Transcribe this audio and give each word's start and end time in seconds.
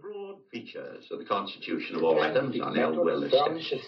broad 0.00 0.36
features 0.52 1.04
of 1.10 1.18
the 1.18 1.24
constitution 1.24 1.96
of 1.96 2.04
all 2.04 2.22
atoms 2.22 2.58
are 2.60 2.74
now 2.74 2.90
well 2.92 3.22
established. 3.22 3.72
A 3.72 3.78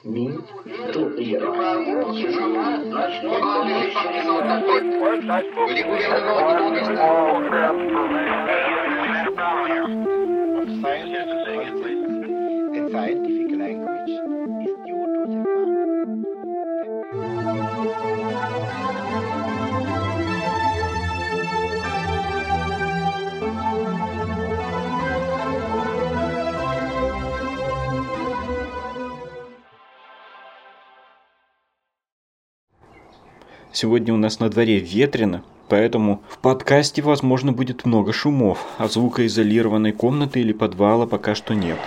Сегодня 33.81 34.13
у 34.13 34.17
нас 34.17 34.41
на 34.41 34.49
дворе 34.49 34.81
ветрено, 34.81 35.45
поэтому 35.69 36.21
в 36.29 36.39
подкасте, 36.39 37.01
возможно, 37.01 37.53
будет 37.53 37.87
много 37.87 38.13
шумов, 38.13 38.67
а 38.77 38.89
звукоизолированной 38.89 39.93
комнаты 39.93 40.41
или 40.41 40.53
подвала 40.53 41.07
пока 41.07 41.37
что 41.37 41.55
нет. 41.55 41.79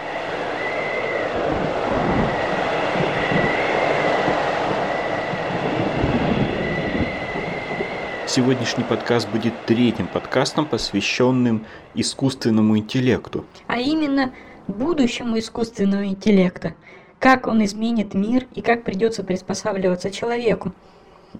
Сегодняшний 8.26 8.86
подкаст 8.86 9.28
будет 9.28 9.54
третьим 9.66 10.08
подкастом, 10.08 10.66
посвященным 10.68 11.66
искусственному 11.94 12.78
интеллекту. 12.78 13.44
а 13.68 13.80
именно 13.82 14.32
будущему 14.70 15.38
искусственного 15.38 16.06
интеллекта. 16.06 16.74
Как 17.20 17.48
он 17.48 17.62
изменит 17.66 18.14
мир 18.14 18.48
и 18.56 18.62
как 18.62 18.86
придется 18.86 19.26
приспосабливаться 19.26 20.10
человеку. 20.10 20.72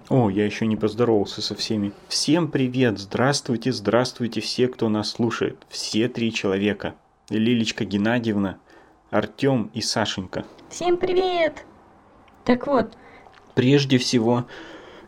О, 0.08 0.30
я 0.30 0.44
еще 0.44 0.66
не 0.66 0.76
поздоровался 0.76 1.42
со 1.42 1.54
всеми. 1.54 1.92
Всем 2.08 2.48
привет, 2.50 2.98
здравствуйте, 2.98 3.72
здравствуйте 3.72 4.40
все, 4.40 4.68
кто 4.68 4.88
нас 4.88 5.10
слушает. 5.10 5.56
Все 5.68 6.08
три 6.08 6.32
человека. 6.32 6.94
Лилечка 7.28 7.84
Геннадьевна, 7.84 8.58
Артем 9.10 9.70
и 9.74 9.80
Сашенька. 9.80 10.44
Всем 10.70 10.96
привет! 10.96 11.64
Так 12.44 12.66
вот, 12.66 12.96
Прежде 13.54 13.98
всего, 13.98 14.46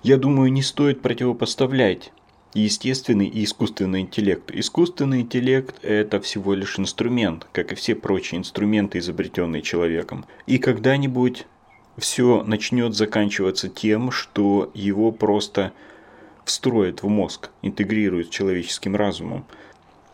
я 0.02 0.18
думаю, 0.18 0.52
не 0.52 0.62
стоит 0.62 1.00
противопоставлять 1.00 2.12
естественный 2.52 3.26
и 3.26 3.44
искусственный 3.44 4.02
интеллект. 4.02 4.50
Искусственный 4.50 5.22
интеллект– 5.22 5.76
это 5.82 6.20
всего 6.20 6.54
лишь 6.54 6.78
инструмент, 6.78 7.46
как 7.52 7.72
и 7.72 7.74
все 7.74 7.94
прочие 7.94 8.38
инструменты, 8.38 8.98
изобретенные 8.98 9.62
человеком. 9.62 10.26
И 10.46 10.58
когда-нибудь 10.58 11.46
все 11.96 12.42
начнет 12.42 12.94
заканчиваться 12.94 13.68
тем, 13.68 14.10
что 14.10 14.70
его 14.74 15.12
просто 15.12 15.72
встроят 16.44 17.02
в 17.02 17.08
мозг, 17.08 17.50
интегрируют 17.62 18.28
с 18.28 18.30
человеческим 18.30 18.96
разумом. 18.96 19.44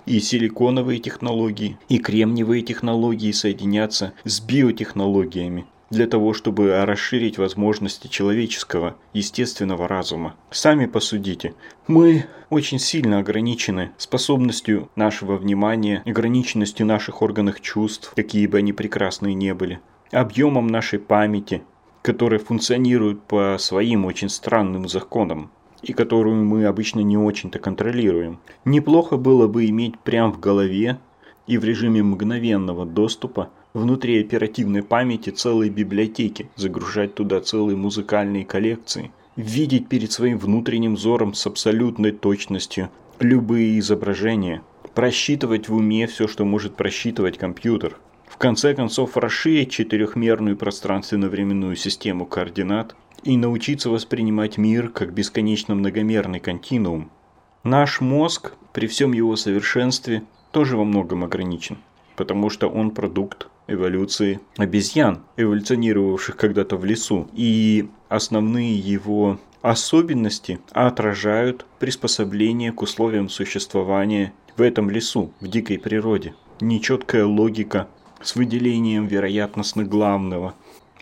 И 0.07 0.21
силиконовые 0.21 0.99
технологии, 0.99 1.79
и 1.89 1.99
кремниевые 1.99 2.63
технологии 2.63 3.33
соединятся 3.33 4.13
с 4.25 4.41
биотехнологиями 4.41 5.67
для 5.91 6.07
того, 6.07 6.35
чтобы 6.35 6.85
расширить 6.85 7.37
возможности 7.37 8.07
человеческого, 8.07 8.97
естественного 9.13 9.89
разума. 9.89 10.37
Сами 10.51 10.87
посудите. 10.87 11.55
Мы 11.89 12.27
очень 12.49 12.79
сильно 12.79 13.19
ограничены 13.19 13.91
способностью 13.99 14.89
нашего 14.95 15.37
внимания, 15.37 16.03
ограниченностью 16.07 16.87
наших 16.87 17.23
органов 17.23 17.61
чувств, 17.61 18.13
какие 18.15 18.47
бы 18.47 18.59
они 18.59 18.73
прекрасные 18.73 19.35
не 19.35 19.53
были, 19.53 19.81
объемом 20.11 20.67
нашей 20.67 20.99
памяти, 20.99 21.63
которая 22.03 22.41
функционирует 22.41 23.23
по 23.23 23.57
своим 23.59 24.05
очень 24.05 24.29
странным 24.29 24.89
законам 24.89 25.51
и 25.83 25.93
которую 25.93 26.45
мы 26.45 26.67
обычно 26.67 27.01
не 27.01 27.17
очень-то 27.17 27.59
контролируем. 27.59 28.39
Неплохо 28.65 29.17
было 29.17 29.47
бы 29.49 29.67
иметь 29.67 29.99
прямо 29.99 30.33
в 30.33 30.41
голове 30.41 30.99
и 31.47 31.59
в 31.59 31.65
режиме 31.65 32.03
мгновенного 32.03 32.85
доступа 32.85 33.51
внутри 33.73 34.21
оперативной 34.21 34.83
памяти 34.83 35.31
целые 35.31 35.71
библиотеки, 35.71 36.51
загружать 36.57 37.15
туда 37.15 37.41
целые 37.41 37.77
музыкальные 37.77 38.45
коллекции, 38.45 39.11
видеть 39.37 39.89
перед 39.89 40.13
своим 40.13 40.39
внутренним 40.39 40.97
взором 40.97 41.35
с 41.35 41.47
абсолютной 41.47 42.13
точностью 42.13 42.91
любые 43.21 43.79
изображения, 43.79 44.63
просчитывать 44.95 45.69
в 45.69 45.75
уме 45.75 46.07
все, 46.07 46.27
что 46.27 46.45
может 46.45 46.75
просчитывать 46.75 47.39
компьютер. 47.39 47.97
В 48.41 48.43
конце 48.43 48.73
концов, 48.73 49.19
расширить 49.19 49.71
четырехмерную 49.71 50.57
пространственно-временную 50.57 51.77
систему 51.77 52.25
координат 52.25 52.97
и 53.23 53.37
научиться 53.37 53.91
воспринимать 53.91 54.57
мир 54.57 54.89
как 54.89 55.13
бесконечно 55.13 55.75
многомерный 55.75 56.41
континуум. 56.41 57.11
Наш 57.65 58.01
мозг, 58.01 58.55
при 58.73 58.87
всем 58.87 59.13
его 59.13 59.37
совершенстве, 59.37 60.23
тоже 60.53 60.79
во 60.79 60.85
многом 60.85 61.23
ограничен, 61.23 61.77
потому 62.17 62.49
что 62.49 62.69
он 62.69 62.93
продукт 62.93 63.49
эволюции 63.67 64.41
обезьян, 64.57 65.21
эволюционировавших 65.37 66.35
когда-то 66.39 66.79
в 66.79 66.87
лесу. 66.87 67.29
И 67.35 67.91
основные 68.09 68.75
его 68.75 69.39
особенности 69.61 70.61
отражают 70.71 71.67
приспособление 71.79 72.73
к 72.73 72.81
условиям 72.81 73.29
существования 73.29 74.33
в 74.57 74.63
этом 74.63 74.89
лесу, 74.89 75.31
в 75.41 75.47
дикой 75.47 75.79
природе. 75.79 76.33
Нечеткая 76.63 77.27
логика 77.27 77.89
с 78.23 78.37
выделением 78.37 79.07
вероятностно 79.07 79.85
главного 79.85 80.55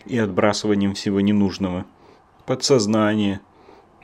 и 0.05 0.17
отбрасыванием 0.17 0.93
всего 0.93 1.21
ненужного. 1.21 1.85
Подсознание 2.45 3.41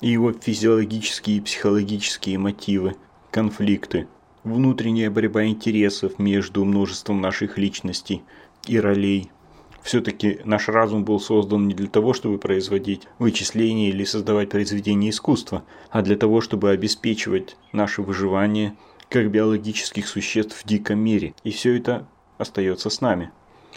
и 0.01 0.09
его 0.09 0.33
физиологические 0.33 1.37
и 1.37 1.41
психологические 1.41 2.37
мотивы, 2.37 2.95
конфликты, 3.31 4.07
внутренняя 4.43 5.09
борьба 5.09 5.45
интересов 5.45 6.19
между 6.19 6.63
множеством 6.65 7.21
наших 7.21 7.57
личностей 7.57 8.23
и 8.67 8.79
ролей. 8.79 9.31
Все-таки 9.81 10.39
наш 10.45 10.67
разум 10.67 11.03
был 11.05 11.19
создан 11.19 11.67
не 11.67 11.75
для 11.75 11.87
того, 11.87 12.13
чтобы 12.13 12.39
производить 12.39 13.03
вычисления 13.19 13.89
или 13.89 14.03
создавать 14.03 14.49
произведения 14.49 15.11
искусства, 15.11 15.63
а 15.91 16.01
для 16.01 16.17
того, 16.17 16.41
чтобы 16.41 16.71
обеспечивать 16.71 17.55
наше 17.71 18.01
выживание 18.01 18.75
как 19.09 19.29
биологических 19.29 20.07
существ 20.07 20.63
в 20.63 20.67
диком 20.67 20.99
мире. 20.99 21.35
И 21.43 21.51
все 21.51 21.77
это 21.77 22.07
остается 22.37 22.89
с 22.89 23.01
нами. 23.01 23.31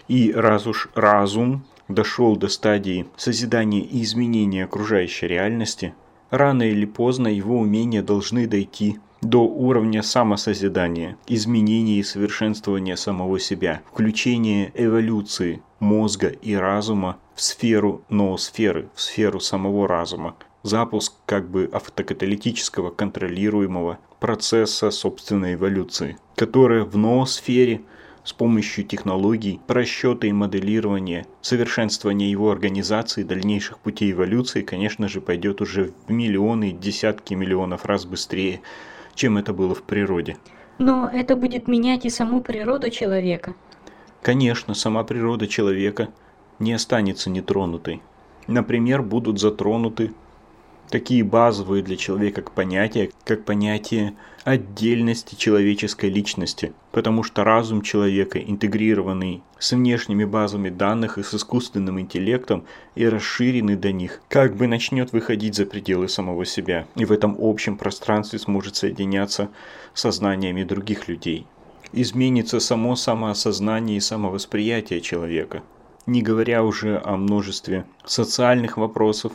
И 0.09 0.33
раз 0.33 0.67
уж 0.67 0.89
разум 0.95 1.65
дошел 1.89 2.37
до 2.37 2.49
стадии 2.49 3.07
созидания 3.17 3.81
и 3.81 4.03
изменения 4.03 4.65
окружающей 4.65 5.27
реальности, 5.27 5.95
рано 6.31 6.63
или 6.63 6.87
поздно 6.87 7.29
его 7.29 7.59
умения 7.59 8.03
должны 8.03 8.47
дойти 8.47 8.99
до 9.21 9.43
уровня 9.43 10.03
самосозидания, 10.03 11.17
изменения 11.27 11.99
и 11.99 12.05
совершенствования 12.05 12.97
самого 12.97 13.41
себя, 13.41 13.83
включения 13.91 14.71
эволюции 14.75 15.63
мозга 15.81 16.29
и 16.29 16.55
разума 16.55 17.19
в 17.35 17.43
сферу 17.43 18.03
ноосферы, 18.09 18.89
в 18.95 19.01
сферу 19.01 19.41
самого 19.41 19.89
разума, 19.89 20.37
запуск 20.63 21.15
как 21.27 21.51
бы 21.51 21.69
автокаталитического 21.73 22.91
контролируемого 22.91 23.99
процесса 24.21 24.91
собственной 24.91 25.55
эволюции, 25.55 26.17
которая 26.37 26.85
в 26.85 26.97
ноосфере 26.97 27.83
с 28.28 28.33
помощью 28.34 28.84
технологий, 28.84 29.59
просчета 29.66 30.27
и 30.27 30.33
моделирования, 30.33 31.25
совершенствования 31.41 32.31
его 32.31 32.50
организации, 32.50 33.22
дальнейших 33.22 33.78
путей 33.78 34.12
эволюции, 34.12 34.61
конечно 34.61 35.09
же, 35.09 35.22
пойдет 35.22 35.62
уже 35.62 35.94
в 36.06 36.12
миллионы, 36.12 36.72
десятки 36.72 37.33
миллионов 37.33 37.87
раз 37.87 38.05
быстрее, 38.05 38.61
чем 39.15 39.39
это 39.39 39.55
было 39.55 39.75
в 39.75 39.83
природе. 39.83 40.37
но 40.77 41.09
это 41.11 41.37
будет 41.37 41.69
менять 41.69 42.05
и 42.05 42.11
саму 42.11 42.42
природу 42.42 42.91
человека. 42.91 43.54
Конечно, 44.21 44.75
сама 44.75 45.04
природа 45.04 45.47
человека 45.47 46.09
не 46.59 46.75
останется 46.75 47.30
нетронутой. 47.30 48.03
Например, 48.47 49.01
будут 49.01 49.41
затронуты 49.41 50.13
такие 50.91 51.23
базовые 51.23 51.83
для 51.83 51.97
человека 51.97 52.43
понятия, 52.43 53.11
как 53.25 53.45
понятие 53.45 54.15
отдельности 54.45 55.35
человеческой 55.35 56.11
личности, 56.11 56.73
потому 56.93 57.23
что 57.23 57.45
разум 57.45 57.83
человека, 57.83 58.39
интегрированный 58.39 59.43
с 59.59 59.73
внешними 59.73 60.25
базами 60.25 60.71
данных 60.71 61.19
и 61.19 61.23
с 61.23 61.35
искусственным 61.35 62.01
интеллектом 62.01 62.65
и 62.95 63.07
расширенный 63.07 63.77
до 63.77 63.93
них, 63.93 64.23
как 64.29 64.57
бы 64.57 64.67
начнет 64.67 65.13
выходить 65.13 65.55
за 65.55 65.67
пределы 65.67 66.09
самого 66.09 66.47
себя, 66.47 66.87
и 66.97 67.05
в 67.05 67.13
этом 67.13 67.37
общем 67.39 67.77
пространстве 67.77 68.39
сможет 68.39 68.77
соединяться 68.77 69.51
с 69.93 70.01
сознаниями 70.01 70.65
других 70.65 71.09
людей. 71.09 71.47
Изменится 71.93 72.61
само 72.61 72.97
самоосознание 72.97 73.99
и 73.99 74.01
самовосприятие 74.01 75.01
человека, 75.01 75.63
не 76.07 76.23
говоря 76.23 76.65
уже 76.65 77.01
о 77.05 77.17
множестве 77.17 77.85
социальных 78.05 78.77
вопросов, 78.77 79.33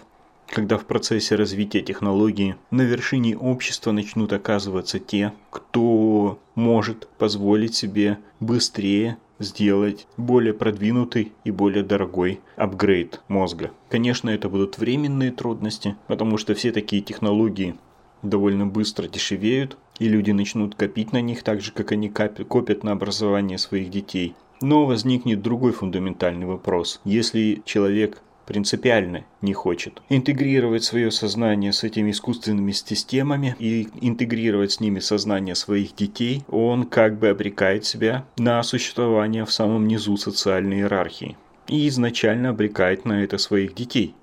когда 0.53 0.77
в 0.77 0.85
процессе 0.85 1.33
развития 1.33 1.81
технологии 1.81 2.55
на 2.69 2.83
вершине 2.83 3.35
общества 3.35 3.91
начнут 3.91 4.33
оказываться 4.33 4.99
те, 4.99 5.33
кто 5.49 6.37
может 6.53 7.07
позволить 7.17 7.73
себе 7.73 8.19
быстрее 8.39 9.17
сделать 9.39 10.05
более 10.15 10.53
продвинутый 10.53 11.31
и 11.43 11.49
более 11.49 11.83
дорогой 11.83 12.39
апгрейд 12.55 13.21
мозга. 13.27 13.71
Конечно, 13.89 14.29
это 14.29 14.47
будут 14.47 14.77
временные 14.77 15.31
трудности, 15.31 15.95
потому 16.05 16.37
что 16.37 16.53
все 16.53 16.71
такие 16.71 17.01
технологии 17.01 17.75
довольно 18.21 18.67
быстро 18.67 19.07
дешевеют, 19.07 19.75
и 19.97 20.07
люди 20.07 20.29
начнут 20.29 20.75
копить 20.75 21.13
на 21.13 21.21
них 21.21 21.41
так 21.41 21.61
же, 21.61 21.71
как 21.71 21.93
они 21.93 22.09
копят 22.09 22.83
на 22.83 22.91
образование 22.91 23.57
своих 23.57 23.89
детей. 23.89 24.35
Но 24.61 24.85
возникнет 24.85 25.41
другой 25.41 25.71
фундаментальный 25.71 26.45
вопрос. 26.45 27.01
Если 27.05 27.63
человек 27.65 28.21
принципиально 28.45 29.25
не 29.41 29.53
хочет 29.53 30.01
интегрировать 30.09 30.83
свое 30.83 31.11
сознание 31.11 31.73
с 31.73 31.83
этими 31.83 32.11
искусственными 32.11 32.71
системами 32.71 33.55
и 33.59 33.87
интегрировать 34.01 34.73
с 34.73 34.79
ними 34.79 34.99
сознание 34.99 35.55
своих 35.55 35.95
детей, 35.95 36.43
он 36.49 36.85
как 36.85 37.17
бы 37.19 37.29
обрекает 37.29 37.85
себя 37.85 38.25
на 38.37 38.61
существование 38.63 39.45
в 39.45 39.51
самом 39.51 39.87
низу 39.87 40.17
социальной 40.17 40.77
иерархии 40.77 41.37
и 41.67 41.87
изначально 41.87 42.49
обрекает 42.49 43.05
на 43.05 43.23
это 43.23 43.37
своих 43.37 43.73
детей. 43.73 44.15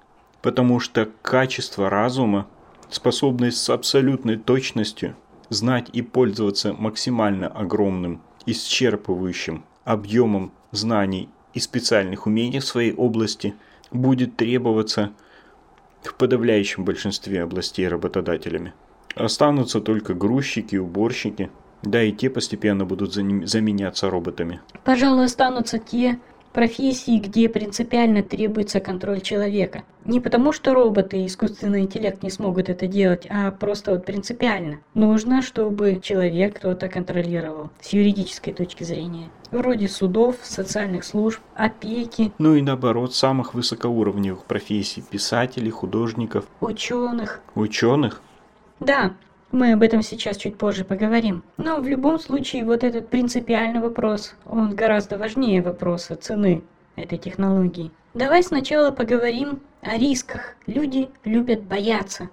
Потому 0.43 0.81
что 0.81 1.09
качество 1.23 1.91
разума, 1.91 2.47
способность 2.89 3.59
с 3.59 3.71
абсолютной 3.71 4.37
точностью 4.37 5.17
знать 5.49 5.89
и 5.93 6.03
пользоваться 6.03 6.73
максимально 6.73 7.49
огромным, 7.49 8.21
исчерпывающим 8.47 9.63
объемом 9.85 10.53
знаний 10.71 11.29
и 11.53 11.61
специальных 11.61 12.27
умений 12.27 12.61
в 12.61 12.65
своей 12.65 12.93
области– 12.93 13.55
будет 13.91 14.37
требоваться 14.37 15.13
в 16.03 16.15
подавляющем 16.15 16.85
большинстве 16.85 17.43
областей 17.43 17.89
работодателями. 17.89 18.73
Останутся 19.15 19.81
только 19.81 20.15
грузчики, 20.15 20.77
уборщики, 20.77 21.51
да 21.83 22.03
и 22.03 22.13
те 22.13 22.31
постепенно 22.31 22.85
будут 22.85 23.13
заменяться 23.13 24.11
роботами. 24.11 24.61
Пожалуй, 24.85 25.25
останутся 25.25 25.79
те, 25.79 26.19
профессии, 26.53 27.19
где 27.19 27.49
принципиально 27.49 28.23
требуется 28.23 28.81
контроль 28.81 29.21
человека. 29.21 29.85
Не 30.05 30.21
потому, 30.21 30.53
что 30.53 30.75
роботы 30.75 31.19
и 31.19 31.27
искусственный 31.27 31.83
интеллект 31.83 32.23
не 32.23 32.31
смогут 32.31 32.69
это 32.69 32.87
делать, 32.87 33.27
а 33.29 33.51
просто 33.51 33.93
вот 33.93 34.05
принципиально. 34.05 34.81
Нужно, 34.95 35.43
чтобы 35.43 36.01
человек 36.03 36.57
кто-то 36.57 36.89
контролировал 36.89 37.71
с 37.81 37.93
юридической 37.93 38.53
точки 38.53 38.85
зрения. 38.85 39.29
Вроде 39.51 39.89
судов, 39.89 40.37
социальных 40.43 41.05
служб, 41.05 41.41
опеки. 41.55 42.33
Ну 42.39 42.55
и 42.55 42.63
наоборот, 42.63 43.15
самых 43.15 43.55
высокоуровневых 43.55 44.45
профессий. 44.45 45.03
Писателей, 45.03 45.71
художников. 45.71 46.47
Ученых. 46.61 47.41
Ученых? 47.55 48.23
Да, 48.79 49.15
мы 49.53 49.73
об 49.73 49.83
этом 49.83 50.03
сейчас 50.03 50.37
чуть 50.37 50.57
позже 50.57 50.85
поговорим. 50.85 51.43
Но 51.57 51.81
в 51.81 51.89
любом 51.89 52.19
случае 52.19 52.65
вот 52.65 52.85
этот 52.85 53.09
принципиальный 53.09 53.81
вопрос, 53.81 54.35
он 54.47 54.75
гораздо 54.75 55.19
важнее 55.19 55.63
вопроса 55.63 56.17
цены 56.17 56.63
этой 56.97 57.19
технологии. 57.19 57.91
Давай 58.15 58.43
сначала 58.43 58.91
поговорим 58.91 59.61
о 59.83 59.97
рисках. 59.97 60.57
Люди 60.67 61.09
любят 61.25 61.63
бояться. 61.63 62.29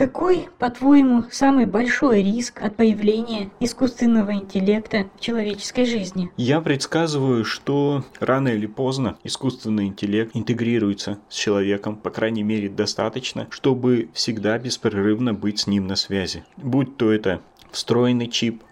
Какой, 0.00 0.48
по-твоему, 0.58 1.24
самый 1.30 1.66
большой 1.66 2.22
риск 2.22 2.62
от 2.62 2.74
появления 2.74 3.50
искусственного 3.60 4.32
интеллекта 4.32 5.10
в 5.14 5.20
человеческой 5.20 5.84
жизни? 5.84 6.30
Я 6.38 6.62
предсказываю, 6.62 7.44
что 7.44 8.02
рано 8.18 8.48
или 8.48 8.64
поздно 8.64 9.18
искусственный 9.24 9.88
интеллект 9.88 10.30
интегрируется 10.32 11.18
с 11.28 11.34
человеком, 11.34 11.96
по 11.96 12.08
крайней 12.08 12.42
мере, 12.42 12.70
достаточно, 12.70 13.46
чтобы 13.50 14.08
всегда 14.14 14.58
беспрерывно 14.58 15.34
быть 15.34 15.58
с 15.58 15.66
ним 15.66 15.86
на 15.86 15.96
связи. 15.96 16.44
Будь 16.56 16.96
то 16.96 17.12
это 17.12 17.42
встроенный 17.70 18.28
чип, 18.28 18.62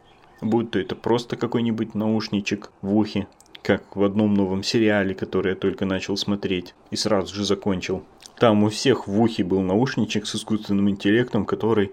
будь 0.41 0.71
то 0.71 0.79
это 0.79 0.97
просто 0.97 1.37
какой-нибудь 1.37 1.95
наушничек 1.95 2.73
в 2.81 2.97
ухе, 2.97 3.27
как 3.63 3.97
в 3.97 4.03
одном 4.03 4.35
новом 4.35 4.63
сериале, 4.63 5.15
который 5.15 5.51
я 5.51 5.57
только 5.57 5.85
начал 5.85 6.17
смотреть 6.17 6.75
и 6.91 6.97
сразу 6.97 7.35
же 7.35 7.45
закончил. 7.45 8.03
Там 8.39 8.63
у 8.65 8.69
всех 8.69 9.09
в 9.09 9.21
ухе 9.21 9.45
был 9.45 9.61
наушничек 9.61 10.27
с 10.27 10.37
искусственным 10.37 10.89
интеллектом, 10.89 11.45
который 11.45 11.93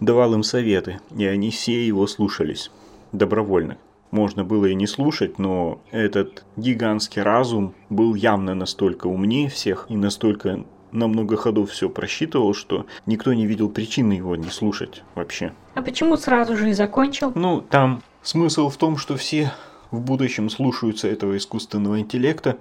давал 0.00 0.34
им 0.34 0.42
советы, 0.42 1.00
и 1.16 1.24
они 1.24 1.50
все 1.50 1.86
его 1.86 2.06
слушались 2.06 2.70
добровольно. 3.12 3.78
Можно 4.10 4.44
было 4.44 4.66
и 4.66 4.74
не 4.74 4.86
слушать, 4.86 5.38
но 5.38 5.80
этот 5.90 6.44
гигантский 6.56 7.22
разум 7.22 7.74
был 7.88 8.14
явно 8.14 8.54
настолько 8.54 9.06
умнее 9.06 9.48
всех 9.48 9.86
и 9.88 9.96
настолько 9.96 10.64
на 10.92 11.08
много 11.08 11.36
ходов 11.36 11.70
все 11.70 11.88
просчитывал, 11.88 12.52
что 12.54 12.86
никто 13.06 13.32
не 13.32 13.46
видел 13.46 13.70
причины 13.70 14.12
его 14.12 14.36
не 14.36 14.50
слушать 14.50 15.02
вообще. 15.14 15.54
А 15.74 15.82
почему 15.82 16.16
сразу 16.16 16.56
же 16.56 16.70
и 16.70 16.74
закончил? 16.74 17.32
Ну, 17.34 17.62
там 17.62 18.02
смысл 18.22 18.68
в 18.68 18.76
том, 18.76 18.98
что 18.98 19.16
все 19.16 19.52
в 19.92 20.00
будущем 20.00 20.50
слушаются 20.50 21.06
этого 21.06 21.36
искусственного 21.36 22.00
интеллекта, 22.00 22.58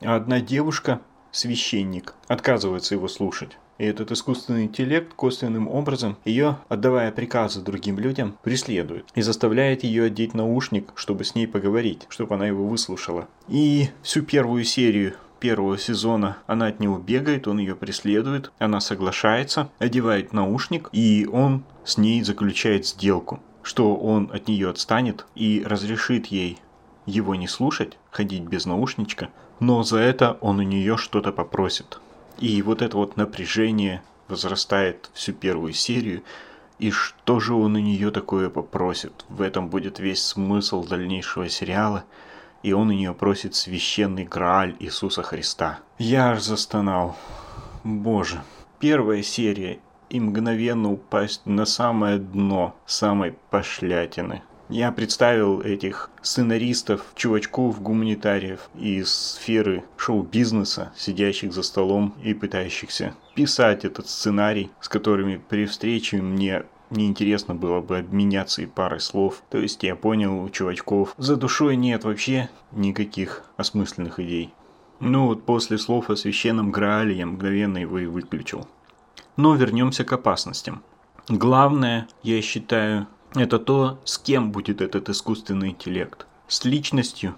а 0.00 0.14
одна 0.14 0.40
девушка 0.40 1.00
священник, 1.32 2.14
отказывается 2.28 2.94
его 2.94 3.08
слушать. 3.08 3.56
И 3.78 3.84
этот 3.84 4.12
искусственный 4.12 4.64
интеллект 4.64 5.12
косвенным 5.14 5.66
образом 5.66 6.16
ее, 6.24 6.58
отдавая 6.68 7.10
приказы 7.10 7.60
другим 7.60 7.98
людям, 7.98 8.38
преследует 8.44 9.06
и 9.16 9.22
заставляет 9.22 9.82
ее 9.82 10.04
одеть 10.04 10.32
наушник, 10.32 10.92
чтобы 10.94 11.24
с 11.24 11.34
ней 11.34 11.48
поговорить, 11.48 12.06
чтобы 12.08 12.36
она 12.36 12.46
его 12.46 12.64
выслушала. 12.68 13.26
И 13.48 13.88
всю 14.02 14.22
первую 14.22 14.62
серию 14.62 15.14
первого 15.40 15.76
сезона 15.76 16.38
она 16.46 16.68
от 16.68 16.78
него 16.78 16.98
бегает, 16.98 17.48
он 17.48 17.58
ее 17.58 17.74
преследует, 17.74 18.52
она 18.58 18.80
соглашается, 18.80 19.70
одевает 19.78 20.32
наушник, 20.32 20.88
и 20.92 21.28
он 21.30 21.64
с 21.84 21.98
ней 21.98 22.22
заключает 22.22 22.86
сделку, 22.86 23.40
что 23.62 23.96
он 23.96 24.30
от 24.32 24.46
нее 24.46 24.70
отстанет 24.70 25.26
и 25.34 25.64
разрешит 25.66 26.26
ей 26.26 26.58
его 27.06 27.34
не 27.34 27.48
слушать, 27.48 27.98
ходить 28.10 28.42
без 28.42 28.66
наушничка, 28.66 29.30
но 29.60 29.82
за 29.82 29.98
это 29.98 30.38
он 30.40 30.58
у 30.58 30.62
нее 30.62 30.96
что-то 30.96 31.32
попросит. 31.32 32.00
И 32.38 32.60
вот 32.62 32.82
это 32.82 32.96
вот 32.96 33.16
напряжение 33.16 34.02
возрастает 34.28 35.10
всю 35.14 35.32
первую 35.32 35.72
серию, 35.72 36.22
и 36.78 36.90
что 36.90 37.38
же 37.40 37.54
он 37.54 37.76
у 37.76 37.78
нее 37.78 38.10
такое 38.10 38.50
попросит? 38.50 39.24
В 39.28 39.42
этом 39.42 39.68
будет 39.68 39.98
весь 39.98 40.22
смысл 40.22 40.84
дальнейшего 40.84 41.48
сериала, 41.48 42.04
и 42.62 42.72
он 42.72 42.88
у 42.88 42.92
нее 42.92 43.14
просит 43.14 43.54
священный 43.54 44.24
Грааль 44.24 44.74
Иисуса 44.80 45.22
Христа. 45.22 45.78
Я 45.98 46.30
аж 46.30 46.42
застонал. 46.42 47.16
Боже. 47.84 48.42
Первая 48.80 49.22
серия 49.22 49.78
и 50.10 50.20
мгновенно 50.20 50.92
упасть 50.92 51.46
на 51.46 51.64
самое 51.64 52.18
дно 52.18 52.74
самой 52.86 53.36
пошлятины. 53.50 54.42
Я 54.74 54.90
представил 54.90 55.60
этих 55.60 56.10
сценаристов, 56.20 57.06
чувачков, 57.14 57.80
гуманитариев 57.80 58.68
из 58.74 59.08
сферы 59.14 59.84
шоу-бизнеса, 59.96 60.92
сидящих 60.96 61.52
за 61.52 61.62
столом 61.62 62.12
и 62.24 62.34
пытающихся 62.34 63.14
писать 63.36 63.84
этот 63.84 64.08
сценарий, 64.08 64.72
с 64.80 64.88
которыми 64.88 65.40
при 65.48 65.66
встрече 65.66 66.20
мне 66.20 66.64
неинтересно 66.90 67.54
было 67.54 67.82
бы 67.82 67.98
обменяться 67.98 68.62
и 68.62 68.66
парой 68.66 68.98
слов. 68.98 69.44
То 69.48 69.58
есть 69.58 69.80
я 69.84 69.94
понял 69.94 70.42
у 70.42 70.48
чувачков, 70.48 71.14
за 71.18 71.36
душой 71.36 71.76
нет 71.76 72.02
вообще 72.02 72.50
никаких 72.72 73.44
осмысленных 73.56 74.18
идей. 74.18 74.52
Ну 74.98 75.26
вот 75.26 75.46
после 75.46 75.78
слов 75.78 76.10
о 76.10 76.16
священном 76.16 76.72
Граале 76.72 77.16
я 77.16 77.26
мгновенно 77.26 77.78
его 77.78 78.00
и 78.00 78.06
выключил. 78.06 78.66
Но 79.36 79.54
вернемся 79.54 80.02
к 80.02 80.12
опасностям. 80.12 80.82
Главное, 81.28 82.08
я 82.24 82.42
считаю, 82.42 83.06
это 83.34 83.58
то, 83.58 83.98
с 84.04 84.18
кем 84.18 84.52
будет 84.52 84.80
этот 84.80 85.08
искусственный 85.08 85.70
интеллект. 85.70 86.26
С 86.46 86.64
личностью 86.64 87.34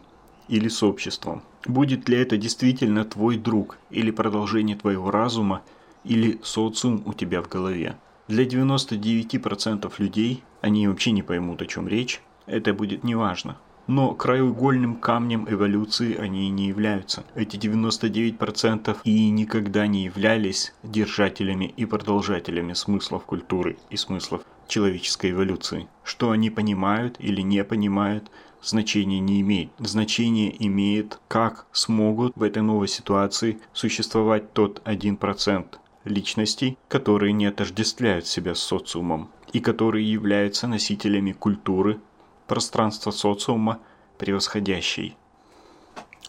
или 0.48 0.68
с 0.68 0.82
обществом. 0.82 1.42
Будет 1.66 2.08
ли 2.08 2.18
это 2.18 2.36
действительно 2.36 3.04
твой 3.04 3.38
друг 3.38 3.78
или 3.90 4.10
продолжение 4.10 4.76
твоего 4.76 5.10
разума 5.10 5.62
или 6.04 6.38
социум 6.42 7.02
у 7.06 7.14
тебя 7.14 7.42
в 7.42 7.48
голове. 7.48 7.96
Для 8.28 8.44
99% 8.44 9.92
людей, 9.98 10.42
они 10.60 10.86
вообще 10.86 11.12
не 11.12 11.22
поймут 11.22 11.62
о 11.62 11.66
чем 11.66 11.88
речь, 11.88 12.20
это 12.46 12.74
будет 12.74 13.02
неважно. 13.02 13.56
Но 13.86 14.14
краеугольным 14.14 14.96
камнем 14.96 15.46
эволюции 15.48 16.16
они 16.16 16.50
не 16.50 16.66
являются. 16.66 17.24
Эти 17.36 17.56
99% 17.56 18.98
и 19.04 19.30
никогда 19.30 19.86
не 19.86 20.04
являлись 20.04 20.74
держателями 20.82 21.72
и 21.76 21.86
продолжателями 21.86 22.72
смыслов 22.72 23.24
культуры 23.24 23.78
и 23.90 23.96
смыслов 23.96 24.42
человеческой 24.68 25.32
эволюции. 25.32 25.88
Что 26.04 26.30
они 26.30 26.50
понимают 26.50 27.16
или 27.18 27.40
не 27.40 27.64
понимают, 27.64 28.30
значения 28.62 29.20
не 29.20 29.40
имеет. 29.40 29.70
Значение 29.78 30.54
имеет, 30.66 31.18
как 31.28 31.66
смогут 31.73 32.32
в 32.37 32.42
этой 32.42 32.62
новой 32.62 32.88
ситуации 32.88 33.61
существовать 33.73 34.52
тот 34.52 34.82
1% 34.85 35.66
личностей, 36.04 36.78
которые 36.88 37.32
не 37.32 37.46
отождествляют 37.46 38.26
себя 38.26 38.54
с 38.54 38.61
социумом 38.61 39.30
и 39.52 39.61
которые 39.61 40.11
являются 40.11 40.66
носителями 40.66 41.32
культуры, 41.32 42.00
пространства 42.46 43.11
социума, 43.11 43.80
превосходящей 44.18 45.16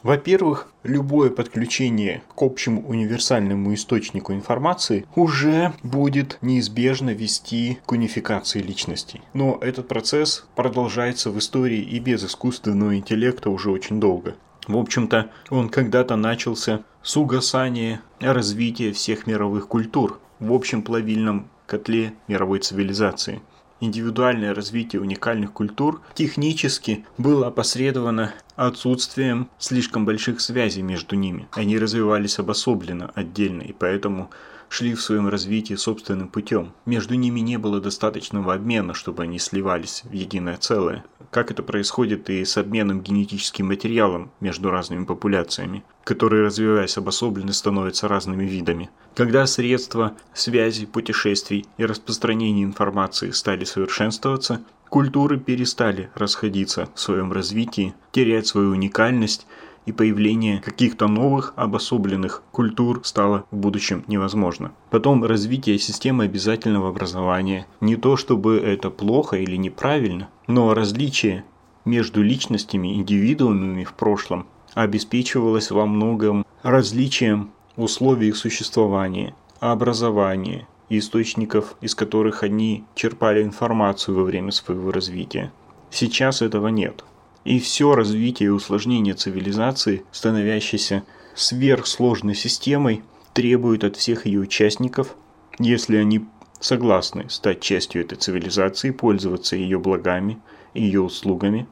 Во-первых, 0.04 0.68
любое 0.84 1.30
подключение 1.30 2.22
к 2.36 2.42
общему 2.42 2.88
универсальному 2.88 3.74
источнику 3.74 4.34
информации 4.34 5.06
уже 5.16 5.74
будет 5.84 6.38
неизбежно 6.42 7.12
вести 7.12 7.80
к 7.86 7.92
унификации 7.92 8.62
личностей. 8.62 9.22
Но 9.34 9.58
этот 9.62 9.88
процесс 9.88 10.46
продолжается 10.56 11.32
в 11.32 11.39
истории 11.39 11.82
и 11.82 12.00
без 12.00 12.24
искусственного 12.24 12.96
интеллекта 12.96 13.50
уже 13.50 13.72
очень 13.72 14.00
долго. 14.00 14.36
В 14.68 14.77
общем-то, 14.77 15.32
он 15.50 15.70
когда-то 15.70 16.16
начался 16.16 16.84
с 17.01 17.18
угасания 17.18 18.01
развития 18.20 18.92
всех 18.92 19.25
мировых 19.25 19.68
культур 19.68 20.20
в 20.39 20.54
общем 20.54 20.84
плавильном 20.84 21.50
котле 21.66 22.13
мировой 22.27 22.60
цивилизации– 22.60 23.42
индивидуальное 23.79 24.53
развитие 24.53 25.01
уникальных 25.01 25.53
культур 25.53 26.01
технически 26.13 27.05
было 27.17 27.48
опосредовано 27.48 28.34
отсутствием 28.55 29.50
слишком 29.60 30.05
больших 30.05 30.41
связей 30.41 30.81
между 30.81 31.15
ними. 31.15 31.48
Они 31.51 31.77
развивались 31.77 32.39
обособленно, 32.39 33.12
отдельно, 33.15 33.62
и 33.62 33.74
поэтому 33.74 34.29
шли 34.69 34.93
в 34.93 35.01
своем 35.01 35.27
развитии 35.27 35.75
собственным 35.75 36.29
путем. 36.29 36.74
Между 36.86 37.15
ними 37.15 37.39
не 37.39 37.57
было 37.57 37.79
достаточного 37.79 38.53
обмена, 38.53 38.93
чтобы 38.93 39.24
они 39.24 39.39
сливались 39.39 40.03
в 40.03 40.12
единое 40.12 40.57
целое. 40.57 41.05
Как 41.31 41.51
это 41.51 41.63
происходит 41.63 42.29
и 42.29 42.43
с 42.45 42.57
обменом 42.57 43.01
генетическим 43.01 43.67
материалом 43.67 44.31
между 44.39 44.69
разными 44.69 45.05
популяциями, 45.05 45.83
которые, 46.03 46.45
развиваясь 46.45 46.97
обособленно, 46.97 47.53
становятся 47.53 48.07
разными 48.07 48.45
видами. 48.45 48.89
Когда 49.15 49.45
средства 49.45 50.15
связи, 50.33 50.86
путешествий 50.86 51.65
и 51.77 51.86
распространения 51.86 52.63
информации 52.63 53.31
стали 53.31 53.65
совершенствоваться, 53.65 54.62
культуры 54.89 55.38
перестали 55.38 56.09
расходиться 56.15 56.88
в 56.93 57.00
своем 57.00 57.31
развитии, 57.31 57.93
терять 58.12 58.47
свою 58.47 58.71
уникальность 58.71 59.47
и 59.88 59.94
появление 59.94 60.60
каких-то 60.60 61.08
новых 61.08 61.53
обособленных 61.56 62.44
культур 62.51 63.00
стало 63.03 63.46
в 63.50 63.56
будущем 63.56 64.03
невозможно. 64.08 64.74
Потом 64.91 65.24
развитие 65.24 65.79
системы 65.79 66.25
обязательного 66.25 66.89
образования. 66.89 67.65
Не 67.79 67.96
то 67.96 68.17
чтобы 68.17 68.58
это 68.58 68.89
плохо 68.89 69.38
или 69.38 69.56
неправильно, 69.56 70.27
но 70.46 70.74
различие 70.74 71.46
между 71.86 72.22
личностями, 72.22 72.96
индивидуумами 72.96 73.86
в 73.86 73.94
прошлом 73.94 74.46
обеспечивалось 74.74 75.72
во 75.72 75.86
многом 75.86 76.46
различием 76.63 77.51
условий 77.77 78.27
их 78.27 78.36
существования, 78.36 79.36
образования, 79.62 80.67
источников, 80.89 81.75
из 81.79 81.96
которых 81.96 82.44
они 82.44 82.84
черпали 82.94 83.41
информацию 83.41 84.17
во 84.17 84.24
время 84.24 84.51
своего 84.51 84.91
развития. 84.91 85.53
Сейчас 85.89 86.41
этого 86.41 86.67
нет. 86.67 87.06
И 87.48 87.60
все 87.60 87.96
развитие 87.96 88.48
и 88.48 88.50
усложнение 88.50 89.13
цивилизации, 89.13 90.04
становящейся 90.12 91.04
сверхсложной 91.34 92.36
системой, 92.36 93.04
требует 93.32 93.86
от 93.86 93.96
всех 93.96 94.25
ее 94.25 94.42
участников, 94.42 95.16
если 95.58 95.96
они 95.96 96.25
согласны 96.60 97.30
стать 97.30 97.62
частью 97.62 98.01
этой 98.01 98.18
цивилизации, 98.18 98.92
пользоваться 98.92 99.56
ее 99.56 99.80
благами, 99.80 100.39
ее 100.74 101.00
услугами, 101.00 101.68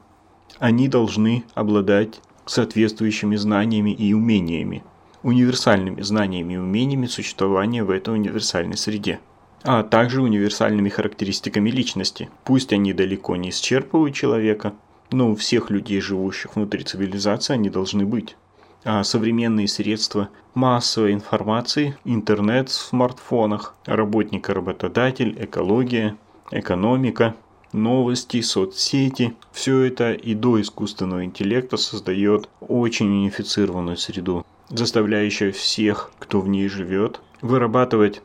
они 0.58 0.88
должны 0.88 1.44
обладать 1.52 2.22
соответствующими 2.46 3.36
знаниями 3.36 3.90
и 3.90 4.14
умениями, 4.14 4.82
универсальными 5.22 6.00
знаниями 6.00 6.54
и 6.54 6.56
умениями 6.56 7.04
существования 7.04 7.84
в 7.84 7.90
этой 7.90 8.14
универсальной 8.14 8.78
среде, 8.78 9.20
а 9.62 9.82
также 9.82 10.22
универсальными 10.22 10.88
характеристиками 10.88 11.68
личности. 11.68 12.30
Пусть 12.44 12.72
они 12.72 12.94
далеко 12.94 13.36
не 13.36 13.50
исчерпывают 13.50 14.14
человека, 14.14 14.72
но 15.10 15.30
у 15.30 15.36
всех 15.36 15.70
людей, 15.70 16.00
живущих 16.00 16.56
внутри 16.56 16.84
цивилизации, 16.84 17.54
они 17.54 17.70
должны 17.70 18.04
быть. 18.04 18.36
А 18.84 19.02
современные 19.02 19.68
средства 19.68 20.28
массовой 20.54 21.12
информации, 21.12 21.96
интернет 22.04 22.68
в 22.68 22.72
смартфонах, 22.72 23.74
работник-работодатель, 23.84 25.36
экология, 25.40 26.16
экономика, 26.50 27.34
новости, 27.72 28.40
соцсети, 28.40 29.34
все 29.52 29.80
это 29.80 30.12
и 30.12 30.34
до 30.34 30.60
искусственного 30.60 31.24
интеллекта 31.24 31.76
создает 31.76 32.48
очень 32.60 33.08
унифицированную 33.08 33.96
среду, 33.96 34.46
заставляющую 34.68 35.52
всех, 35.52 36.10
кто 36.18 36.40
в 36.40 36.48
ней 36.48 36.68
живет, 36.68 37.20
вырабатывать 37.42 38.22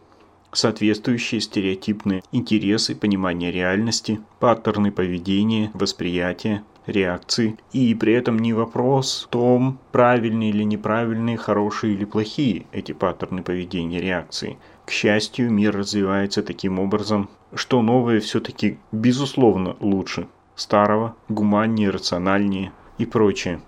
соответствующие 0.53 1.41
стереотипные 1.41 2.23
интересы, 2.31 2.95
понимание 2.95 3.51
реальности, 3.51 4.19
паттерны 4.39 4.91
поведения, 4.91 5.71
восприятия, 5.73 6.63
реакции. 6.85 7.57
И 7.71 7.93
при 7.95 8.13
этом 8.13 8.39
не 8.39 8.53
вопрос 8.53 9.25
в 9.27 9.31
том, 9.31 9.79
правильные 9.91 10.49
или 10.49 10.63
неправильные, 10.63 11.37
хорошие 11.37 11.93
или 11.93 12.05
плохие 12.05 12.65
эти 12.71 12.91
паттерны 12.91 13.43
поведения, 13.43 14.01
реакции. 14.01 14.57
К 14.85 14.91
счастью, 14.91 15.51
мир 15.51 15.75
развивается 15.75 16.43
таким 16.43 16.79
образом, 16.79 17.29
что 17.53 17.81
новое 17.81 18.19
все-таки 18.19 18.77
безусловно 18.91 19.75
лучше 19.79 20.27
старого, 20.55 21.15
гуманнее, 21.29 21.89
рациональнее 21.89 22.71
и 22.97 23.05
прочее. 23.05 23.61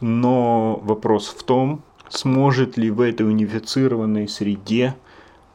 Но 0.00 0.80
вопрос 0.82 1.28
в 1.28 1.42
том, 1.42 1.82
сможет 2.08 2.76
ли 2.76 2.90
в 2.90 3.00
этой 3.00 3.28
унифицированной 3.28 4.28
среде 4.28 4.94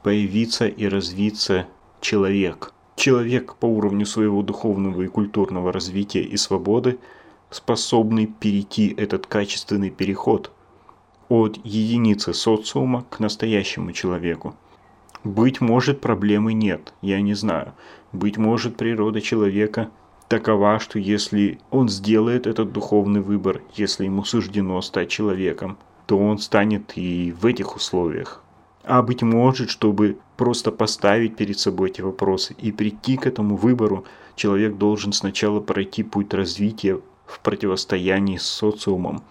появиться 0.03 0.67
и 0.67 0.87
развиться 0.87 1.67
человек– 2.01 2.71
Человек 2.95 3.55
по 3.55 3.65
уровню 3.65 4.05
своего 4.05 4.41
духовного 4.41 5.01
и 5.01 5.07
культурного 5.07 5.71
развития 5.71 6.23
и 6.23 6.37
свободы 6.37 6.97
способный 7.49 8.25
перейти 8.25 8.93
этот 8.97 9.27
качественный 9.27 9.89
переход 9.89 10.51
от 11.29 11.59
единицы 11.63 12.33
социума 12.33 13.05
к 13.09 13.19
настоящему 13.19 13.91
человеку. 13.91 14.55
Быть 15.23 15.59
может, 15.59 16.01
проблемы 16.01 16.53
нет, 16.53 16.93
я 17.01 17.19
не 17.21 17.33
знаю. 17.33 17.73
Быть 18.11 18.37
может, 18.37 18.77
природа 18.77 19.21
человека 19.21 19.89
такова, 20.29 20.79
что 20.79 20.99
если 20.99 21.59
он 21.71 21.89
сделает 21.89 22.47
этот 22.47 22.71
духовный 22.71 23.21
выбор, 23.21 23.61
если 23.75 24.05
ему 24.05 24.23
суждено 24.23 24.79
стать 24.81 25.09
человеком, 25.09 25.77
то 26.05 26.17
он 26.17 26.37
станет 26.37 26.93
и 26.95 27.31
в 27.31 27.45
этих 27.45 27.75
условиях. 27.75 28.44
А 28.87 29.01
быть 29.01 29.23
может, 29.23 29.71
чтобы 29.71 30.19
просто 30.37 30.71
поставить 30.71 31.35
перед 31.35 31.57
собой 31.57 31.89
эти 31.89 32.01
вопросы 32.01 32.55
и 32.59 32.71
прийти 32.71 33.17
к 33.17 33.25
этому 33.25 33.55
выбору, 33.55 34.05
человек 34.35 34.77
должен 34.77 35.11
сначала 35.11 35.59
пройти 35.59 36.03
путь 36.03 36.33
развития 36.35 37.01
в 37.25 37.39
противостоянии 37.39 38.37
с 38.37 38.43
социумом 38.43 39.23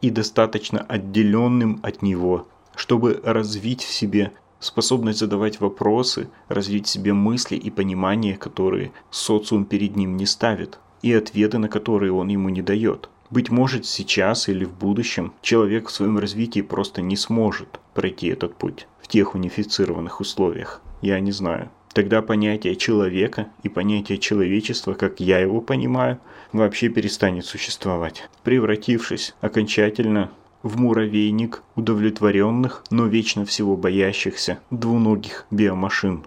и 0.00 0.10
достаточно 0.10 0.80
отделенным 0.80 1.80
от 1.82 2.02
него, 2.02 2.46
чтобы 2.76 3.20
развить 3.24 3.82
в 3.82 3.92
себе 3.92 4.32
способность 4.60 5.18
задавать 5.18 5.58
вопросы, 5.58 6.28
развить 6.46 6.86
в 6.86 6.90
себе 6.90 7.12
мысли 7.12 7.56
и 7.56 7.68
понимание, 7.68 8.36
которые 8.36 8.92
социум 9.10 9.64
перед 9.64 9.96
ним 9.96 10.16
не 10.16 10.26
ставит, 10.26 10.78
и 11.02 11.12
ответы, 11.12 11.58
на 11.58 11.68
которые 11.68 12.12
он 12.12 12.28
ему 12.28 12.48
не 12.48 12.62
дает. 12.62 13.10
Быть 13.30 13.48
может, 13.48 13.86
сейчас 13.86 14.48
или 14.48 14.64
в 14.64 14.72
будущем 14.72 15.32
человек 15.40 15.88
в 15.88 15.92
своем 15.92 16.18
развитии 16.18 16.62
просто 16.62 17.00
не 17.00 17.16
сможет 17.16 17.78
пройти 17.94 18.26
этот 18.26 18.56
путь 18.56 18.88
в 19.00 19.06
тех 19.06 19.36
унифицированных 19.36 20.20
условиях. 20.20 20.82
Я 21.00 21.20
не 21.20 21.30
знаю. 21.30 21.70
Тогда 21.92 22.22
понятие 22.22 22.74
человека 22.74 23.48
и 23.62 23.68
понятие 23.68 24.18
человечества, 24.18 24.94
как 24.94 25.20
я 25.20 25.38
его 25.38 25.60
понимаю, 25.60 26.18
вообще 26.52 26.88
перестанет 26.88 27.46
существовать, 27.46 28.28
превратившись 28.42 29.34
окончательно 29.40 30.30
в 30.62 30.78
муравейник 30.78 31.62
удовлетворенных, 31.76 32.84
но 32.90 33.06
вечно 33.06 33.44
всего 33.44 33.76
боящихся 33.76 34.58
двуногих 34.70 35.46
биомашин. 35.50 36.24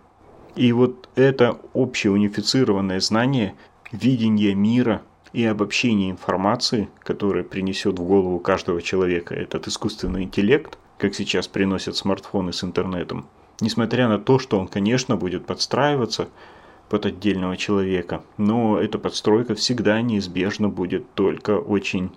И 0.56 0.72
вот 0.72 1.10
это 1.16 1.60
общее 1.74 2.12
унифицированное 2.14 3.02
знание, 3.02 3.56
видение 3.92 4.56
мира– 4.56 5.02
и 5.34 5.44
обобщение 5.46 6.12
информации, 6.12 6.90
которое 7.00 7.44
принесет 7.44 7.98
в 7.98 8.04
голову 8.04 8.40
каждого 8.40 8.82
человека 8.82 9.34
этот 9.34 9.68
искусственный 9.68 10.24
интеллект, 10.24 10.78
как 10.98 11.16
сейчас 11.16 11.48
приносят 11.48 11.98
смартфоны 11.98 12.54
с 12.54 12.64
интернетом, 12.64 13.28
несмотря 13.60 14.08
на 14.08 14.20
то, 14.20 14.40
что 14.40 14.60
он, 14.60 14.68
конечно, 14.68 15.18
будет 15.18 15.46
подстраиваться 15.46 16.30
под 16.88 17.08
отдельного 17.08 17.58
человека, 17.58 18.24
но 18.38 18.80
эта 18.80 19.00
подстройка 19.00 19.56
всегда 19.56 20.00
неизбежно 20.02 20.70
будет 20.70 21.12
только 21.16 21.58
очень 21.58 22.12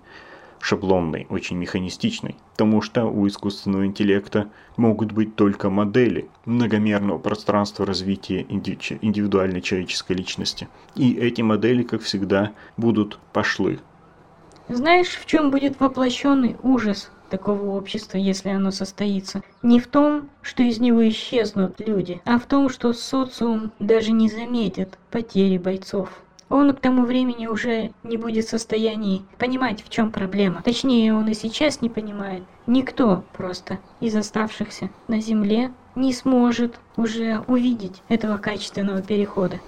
шаблонной, 0.59 1.27
очень 1.29 1.57
механистичной, 1.57 2.35
потому 2.51 2.81
что 2.81 3.05
у 3.05 3.27
искусственного 3.27 3.85
интеллекта 3.85 4.49
могут 4.75 5.11
быть 5.11 5.35
только 5.35 5.69
модели 5.69 6.29
многомерного 6.45 7.17
пространства 7.17 7.85
развития 7.85 8.45
индивидуальной 8.49 9.61
человеческой 9.61 10.13
личности. 10.13 10.67
И 10.95 11.13
эти 11.15 11.41
модели, 11.41 11.83
как 11.83 12.01
всегда, 12.01 12.51
будут 12.77 13.19
пошлы. 13.33 13.79
Знаешь, 14.69 15.15
в 15.15 15.25
чем 15.25 15.51
будет 15.51 15.79
воплощенный 15.79 16.57
ужас 16.61 17.09
такого 17.29 17.77
общества, 17.77 18.17
если 18.17 18.49
оно 18.49 18.71
состоится? 18.71 19.41
Не 19.61 19.79
в 19.79 19.87
том, 19.87 20.29
что 20.41 20.63
из 20.63 20.79
него 20.79 21.07
исчезнут 21.07 21.79
люди, 21.79 22.21
а 22.25 22.37
в 22.37 22.45
том, 22.45 22.69
что 22.69 22.93
социум 22.93 23.71
даже 23.79 24.11
не 24.11 24.29
заметит 24.29 24.97
потери 25.09 25.57
бойцов 25.57 26.09
Он 26.49 26.73
к 26.73 26.79
тому 26.79 27.05
времени 27.05 27.47
уже 27.47 27.91
не 28.03 28.17
будет 28.17 28.45
в 28.45 28.49
состоянии 28.49 29.23
понимать, 29.37 29.83
в 29.83 29.89
чем 29.89 30.11
проблема. 30.11 30.61
Точнее, 30.63 31.13
он 31.13 31.27
и 31.27 31.33
сейчас 31.33 31.81
не 31.81 31.89
понимает. 31.89 32.43
Никто 32.67 33.23
просто 33.33 33.79
из 33.99 34.15
оставшихся 34.15 34.89
на 35.07 35.19
Земле 35.19 35.71
не 35.95 36.13
сможет 36.13 36.79
уже 36.95 37.43
увидеть 37.47 38.01
этого 38.07 38.37
качественного 38.37 39.01
перехода. 39.01 39.59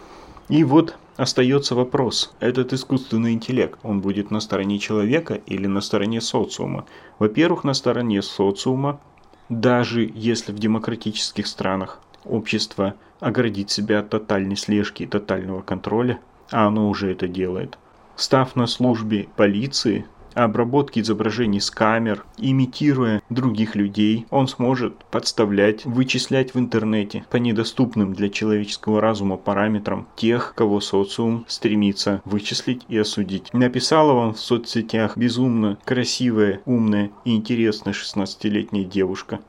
И 0.47 0.63
вот 0.63 0.95
остается 1.17 1.75
вопрос. 1.75 2.33
Этот 2.39 2.71
искусственный 2.73 3.33
интеллект, 3.33 3.77
он 3.83 3.99
будет 3.99 4.31
на 4.31 4.39
стороне 4.39 4.79
человека 4.79 5.33
или 5.33 5.67
на 5.67 5.81
стороне 5.81 6.21
социума? 6.21 6.85
Во-первых, 7.19 7.63
на 7.63 7.73
стороне 7.73 8.21
социума, 8.21 9.01
даже 9.49 10.09
если 10.13 10.53
в 10.53 10.59
демократических 10.59 11.45
странах 11.45 11.99
общество 12.23 12.95
оградит 13.19 13.69
себя 13.69 13.99
от 13.99 14.09
тотальной 14.09 14.55
слежки 14.55 15.03
и 15.03 15.07
тотального 15.07 15.61
контроля, 15.61 16.19
а 16.51 16.67
оно 16.67 16.89
уже 16.89 17.11
это 17.11 17.27
делает, 17.27 17.77
став 18.15 18.55
на 18.55 18.67
службе 18.67 19.27
полиции, 19.35 20.05
обработки 20.33 20.99
изображений 20.99 21.59
с 21.59 21.71
камер, 21.71 22.25
имитируя 22.37 23.21
других 23.29 23.75
людей, 23.75 24.25
он 24.29 24.47
сможет 24.47 25.03
подставлять, 25.05 25.85
вычислять 25.85 26.53
в 26.53 26.59
интернете 26.59 27.25
по 27.29 27.37
недоступным 27.37 28.13
для 28.13 28.29
человеческого 28.29 29.01
разума 29.01 29.37
параметрам 29.37 30.07
тех, 30.15 30.53
кого 30.55 30.79
социум 30.79 31.45
стремится 31.47 32.21
вычислить 32.25 32.83
и 32.87 32.97
осудить. 32.97 33.53
Написала 33.53 34.13
вам 34.13 34.33
в 34.33 34.39
соцсетях 34.39 35.17
безумно 35.17 35.77
красивая, 35.85 36.61
умная 36.65 37.11
и 37.25 37.35
интересная 37.35 37.93
16-летняя 37.93 38.83
девушка. 38.83 39.39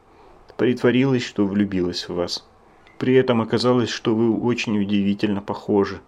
Притворилась, 0.56 1.24
что 1.24 1.46
влюбилась 1.46 2.08
в 2.08 2.14
вас. 2.14 2.46
При 2.98 3.14
этом 3.14 3.40
оказалось, 3.40 3.88
что 3.88 4.14
вы 4.14 4.38
очень 4.38 4.78
удивительно 4.78 5.40
похожи 5.40 6.00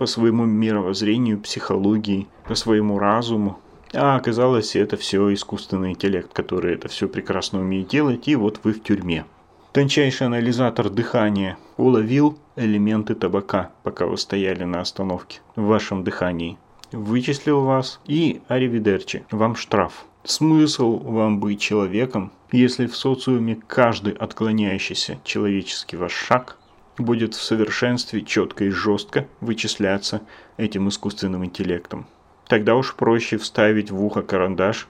по 0.00 0.06
своему 0.06 0.46
мировоззрению, 0.46 1.38
психологии, 1.38 2.26
по 2.48 2.54
своему 2.54 2.98
разуму, 2.98 3.58
а 3.92 4.16
оказалось, 4.16 4.74
это 4.74 4.96
все 4.96 5.30
искусственный 5.34 5.90
интеллект, 5.90 6.32
который 6.32 6.72
это 6.72 6.88
все 6.88 7.06
прекрасно 7.06 7.60
умеет 7.60 7.88
делать, 7.88 8.26
и 8.26 8.34
вот 8.34 8.60
вы 8.64 8.72
в 8.72 8.82
тюрьме. 8.82 9.26
Тончайший 9.72 10.28
анализатор 10.28 10.88
дыхания 10.88 11.58
уловил 11.76 12.38
элементы 12.56 13.14
табака, 13.14 13.72
пока 13.82 14.06
вы 14.06 14.16
стояли 14.16 14.64
на 14.64 14.80
остановке 14.80 15.40
в 15.54 15.64
вашем 15.64 16.02
дыхании. 16.02 16.56
Вычислил 16.92 17.60
вас 17.60 18.00
и 18.06 18.40
аривидерчи, 18.48 19.26
вам 19.30 19.54
штраф. 19.54 20.06
Смысл 20.24 20.96
вам 20.96 21.40
быть 21.40 21.60
человеком, 21.60 22.32
если 22.52 22.86
в 22.86 22.96
социуме 22.96 23.58
каждый 23.66 24.14
отклоняющийся 24.14 25.18
человеческий 25.24 25.98
ваш 25.98 26.12
шаг 26.12 26.56
будет 27.00 27.34
в 27.34 27.42
совершенстве 27.42 28.22
четко 28.22 28.64
и 28.64 28.70
жестко 28.70 29.26
вычисляться 29.40 30.22
этим 30.56 30.88
искусственным 30.88 31.44
интеллектом. 31.44 32.06
Тогда 32.46 32.74
уж 32.74 32.94
проще 32.94 33.38
вставить 33.38 33.90
в 33.90 34.04
ухо 34.04 34.22
карандаш 34.22 34.88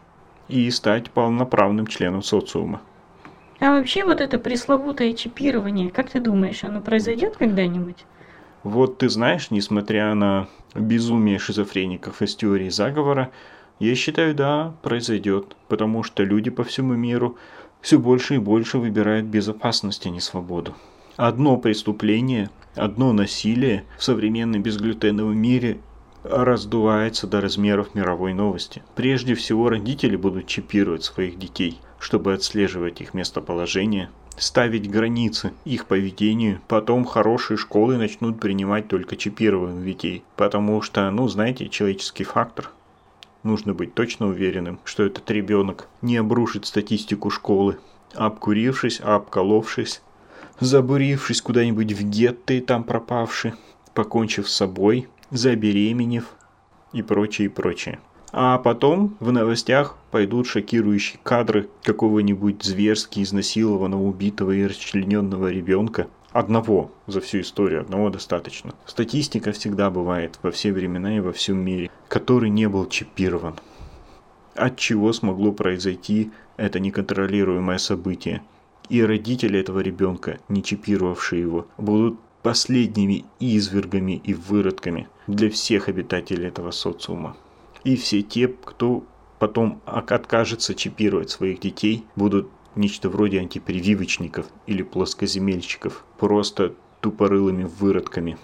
и 0.48 0.70
стать 0.70 1.10
полноправным 1.10 1.86
членом 1.86 2.22
социума. 2.22 2.80
А 3.60 3.72
вообще 3.72 4.04
вот 4.04 4.20
это 4.20 4.38
пресловутое 4.38 5.12
чипирование, 5.12 5.90
как 5.90 6.08
ты 6.08 6.20
думаешь, 6.20 6.64
оно 6.64 6.80
произойдет 6.80 7.36
когда-нибудь? 7.36 8.06
Вот 8.62 8.98
ты 8.98 9.08
знаешь, 9.08 9.50
несмотря 9.50 10.14
на 10.14 10.48
безумие 10.74 11.38
шизофреников 11.38 12.22
из 12.22 12.34
теории 12.36 12.70
заговора, 12.70 13.30
я 13.78 13.94
считаю, 13.94 14.34
да, 14.34 14.74
произойдет, 14.82 15.56
потому 15.68 16.02
что 16.02 16.22
люди 16.22 16.50
по 16.50 16.64
всему 16.64 16.94
миру 16.94 17.36
все 17.80 17.98
больше 17.98 18.36
и 18.36 18.38
больше 18.38 18.78
выбирают 18.78 19.26
безопасность, 19.26 20.06
а 20.06 20.10
не 20.10 20.20
свободу. 20.20 20.74
Одно 21.22 21.58
преступление, 21.58 22.48
одно 22.74 23.12
насилие 23.12 23.84
в 23.98 24.02
современном 24.02 24.62
безглютеновом 24.62 25.36
мире 25.36 25.78
раздувается 26.22 27.26
до 27.26 27.42
размеров 27.42 27.94
мировой 27.94 28.32
новости. 28.32 28.82
Прежде 28.94 29.34
всего 29.34 29.68
родители 29.68 30.16
будут 30.16 30.46
чипировать 30.46 31.04
своих 31.04 31.38
детей, 31.38 31.78
чтобы 31.98 32.32
отслеживать 32.32 33.02
их 33.02 33.12
местоположение, 33.12 34.08
ставить 34.38 34.90
границы 34.90 35.52
их 35.66 35.84
поведению. 35.84 36.62
Потом 36.68 37.04
хорошие 37.04 37.58
школы 37.58 37.98
начнут 37.98 38.40
принимать 38.40 38.88
только 38.88 39.14
чипированных 39.14 39.84
детей, 39.84 40.24
потому 40.36 40.80
что, 40.80 41.10
ну, 41.10 41.28
знаете, 41.28 41.68
человеческий 41.68 42.24
фактор. 42.24 42.70
Нужно 43.42 43.74
быть 43.74 43.92
точно 43.92 44.28
уверенным, 44.28 44.80
что 44.84 45.02
этот 45.02 45.30
ребенок 45.30 45.86
не 46.00 46.16
обрушит 46.16 46.64
статистику 46.64 47.28
школы, 47.28 47.76
обкурившись, 48.14 49.00
обколовшись, 49.00 50.00
забурившись 50.60 51.42
куда-нибудь 51.42 51.92
в 51.92 52.02
гетто 52.08 52.54
и 52.54 52.60
там 52.60 52.84
пропавший, 52.84 53.54
покончив 53.94 54.48
с 54.48 54.54
собой, 54.54 55.08
забеременев 55.30 56.24
и 56.92 57.02
прочее, 57.02 57.46
и 57.46 57.48
прочее. 57.48 57.98
А 58.32 58.58
потом 58.58 59.16
в 59.18 59.32
новостях 59.32 59.96
пойдут 60.12 60.46
шокирующие 60.46 61.18
кадры 61.22 61.68
какого-нибудь 61.82 62.62
зверски 62.62 63.22
изнасилованного, 63.22 64.02
убитого 64.02 64.52
и 64.52 64.66
расчлененного 64.66 65.50
ребенка. 65.50 66.06
Одного 66.30 66.92
за 67.08 67.20
всю 67.20 67.40
историю, 67.40 67.80
одного 67.80 68.08
достаточно. 68.08 68.72
Статистика 68.86 69.50
всегда 69.50 69.90
бывает 69.90 70.38
во 70.42 70.52
все 70.52 70.72
времена 70.72 71.16
и 71.16 71.20
во 71.20 71.32
всем 71.32 71.58
мире, 71.58 71.90
который 72.06 72.50
не 72.50 72.68
был 72.68 72.86
чипирован. 72.86 73.56
От 74.54 74.76
чего 74.76 75.12
смогло 75.12 75.50
произойти 75.50 76.30
это 76.56 76.78
неконтролируемое 76.78 77.78
событие? 77.78 78.42
И 78.90 79.04
родители 79.04 79.60
этого 79.60 79.78
ребенка, 79.78 80.40
не 80.48 80.64
чипировавшие 80.64 81.40
его, 81.40 81.68
будут 81.78 82.18
последними 82.42 83.24
извергами 83.38 84.20
и 84.24 84.34
выродками 84.34 85.08
для 85.28 85.48
всех 85.48 85.88
обитателей 85.88 86.48
этого 86.48 86.72
социума. 86.72 87.36
И 87.84 87.94
все 87.94 88.22
те, 88.22 88.48
кто 88.48 89.04
потом 89.38 89.80
откажется 89.86 90.74
чипировать 90.74 91.30
своих 91.30 91.60
детей, 91.60 92.04
будут 92.16 92.50
нечто 92.74 93.08
вроде 93.08 93.38
антипрививочников 93.38 94.46
или 94.66 94.82
плоскоземельщиков, 94.82 96.04
просто 96.18 96.74
тупорылыми 97.00 97.64
выродками, 97.64 98.38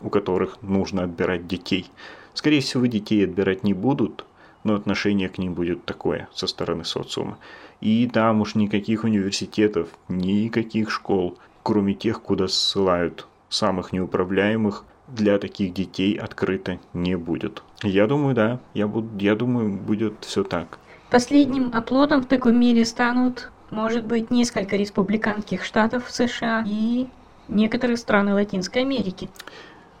у 0.00 0.10
которых 0.10 0.60
нужно 0.62 1.04
отбирать 1.04 1.46
детей. 1.46 1.86
Скорее 2.34 2.60
всего, 2.60 2.86
детей 2.86 3.22
отбирать 3.24 3.62
не 3.62 3.72
будут, 3.72 4.24
но 4.64 4.74
отношение 4.74 5.28
к 5.28 5.38
ним 5.38 5.54
будет 5.54 5.84
такое 5.84 6.28
со 6.34 6.48
стороны 6.48 6.84
социума. 6.84 7.38
И 7.82 8.06
там 8.06 8.40
уж 8.40 8.54
никаких 8.54 9.02
университетов, 9.02 9.88
никаких 10.08 10.88
школ, 10.88 11.36
кроме 11.64 11.94
тех, 11.94 12.22
куда 12.22 12.46
ссылают 12.46 13.26
самых 13.48 13.92
неуправляемых 13.92 14.84
для 15.08 15.36
таких 15.38 15.74
детей 15.74 16.14
открыто 16.14 16.78
не 16.94 17.16
будет. 17.16 17.64
Я 17.82 18.06
думаю, 18.06 18.36
да, 18.36 18.60
я, 18.72 18.86
буду, 18.86 19.08
я 19.18 19.34
думаю, 19.34 19.72
будет 19.72 20.14
все 20.20 20.44
так. 20.44 20.78
Последним 21.10 21.70
оплотом 21.74 22.22
в 22.22 22.26
таком 22.26 22.58
мире 22.58 22.84
станут, 22.84 23.50
может 23.70 24.06
быть, 24.06 24.30
несколько 24.30 24.76
республиканских 24.76 25.64
штатов 25.64 26.04
США 26.08 26.64
и 26.64 27.08
некоторые 27.48 27.96
страны 27.96 28.32
Латинской 28.32 28.82
Америки. 28.82 29.28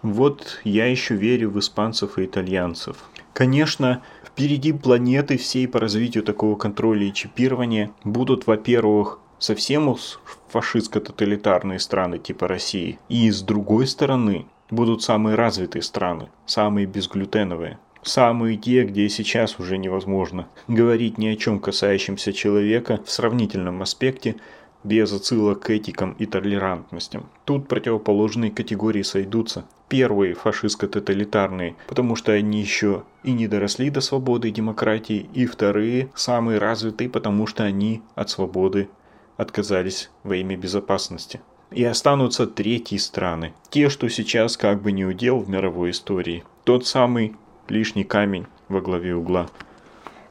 Вот 0.02 0.60
я 0.62 0.86
еще 0.86 1.16
верю 1.16 1.50
в 1.50 1.58
испанцев 1.58 2.16
и 2.18 2.26
итальянцев. 2.26 2.96
Конечно, 3.32 4.02
впереди 4.32 4.72
планеты 4.72 5.36
всей 5.36 5.68
по 5.68 5.78
развитию 5.78 6.24
такого 6.24 6.56
контроля 6.56 7.06
и 7.06 7.12
чипирования 7.12 7.90
будут, 8.04 8.46
во-первых, 8.46 9.18
совсем 9.38 9.88
уж 9.88 10.20
фашистско-тоталитарные 10.52 11.78
страны 11.78 12.18
типа 12.18 12.48
России. 12.48 12.98
И 13.08 13.30
с 13.30 13.42
другой 13.42 13.86
стороны 13.86 14.46
будут 14.70 15.02
самые 15.02 15.36
развитые 15.36 15.82
страны, 15.82 16.28
самые 16.46 16.86
безглютеновые. 16.86 17.78
Самые 18.02 18.56
те, 18.56 18.82
где 18.82 19.08
сейчас 19.08 19.60
уже 19.60 19.78
невозможно 19.78 20.48
говорить 20.66 21.18
ни 21.18 21.28
о 21.28 21.36
чем 21.36 21.60
касающемся 21.60 22.32
человека 22.32 23.00
в 23.04 23.10
сравнительном 23.10 23.80
аспекте, 23.80 24.36
без 24.84 25.12
отсылок 25.12 25.60
к 25.60 25.70
этикам 25.70 26.12
и 26.18 26.26
толерантностям. 26.26 27.26
Тут 27.44 27.68
противоположные 27.68 28.50
категории 28.50 29.02
сойдутся. 29.02 29.64
Первые 29.88 30.34
фашистско-тоталитарные, 30.34 31.74
потому 31.86 32.16
что 32.16 32.32
они 32.32 32.60
еще 32.60 33.04
и 33.22 33.32
не 33.32 33.46
доросли 33.46 33.90
до 33.90 34.00
свободы 34.00 34.48
и 34.48 34.52
демократии, 34.52 35.28
и 35.34 35.46
вторые 35.46 36.10
самые 36.14 36.58
развитые, 36.58 37.10
потому 37.10 37.46
что 37.46 37.64
они 37.64 38.02
от 38.14 38.30
свободы 38.30 38.88
отказались 39.36 40.10
во 40.24 40.36
имя 40.36 40.56
безопасности. 40.56 41.40
И 41.70 41.84
останутся 41.84 42.46
третьи 42.46 42.98
страны, 42.98 43.54
те, 43.70 43.88
что 43.88 44.08
сейчас 44.08 44.56
как 44.56 44.82
бы 44.82 44.92
не 44.92 45.04
удел 45.04 45.38
в 45.38 45.48
мировой 45.48 45.90
истории. 45.90 46.44
Тот 46.64 46.86
самый 46.86 47.34
лишний 47.68 48.04
камень 48.04 48.46
во 48.68 48.80
главе 48.80 49.14
угла. 49.14 49.48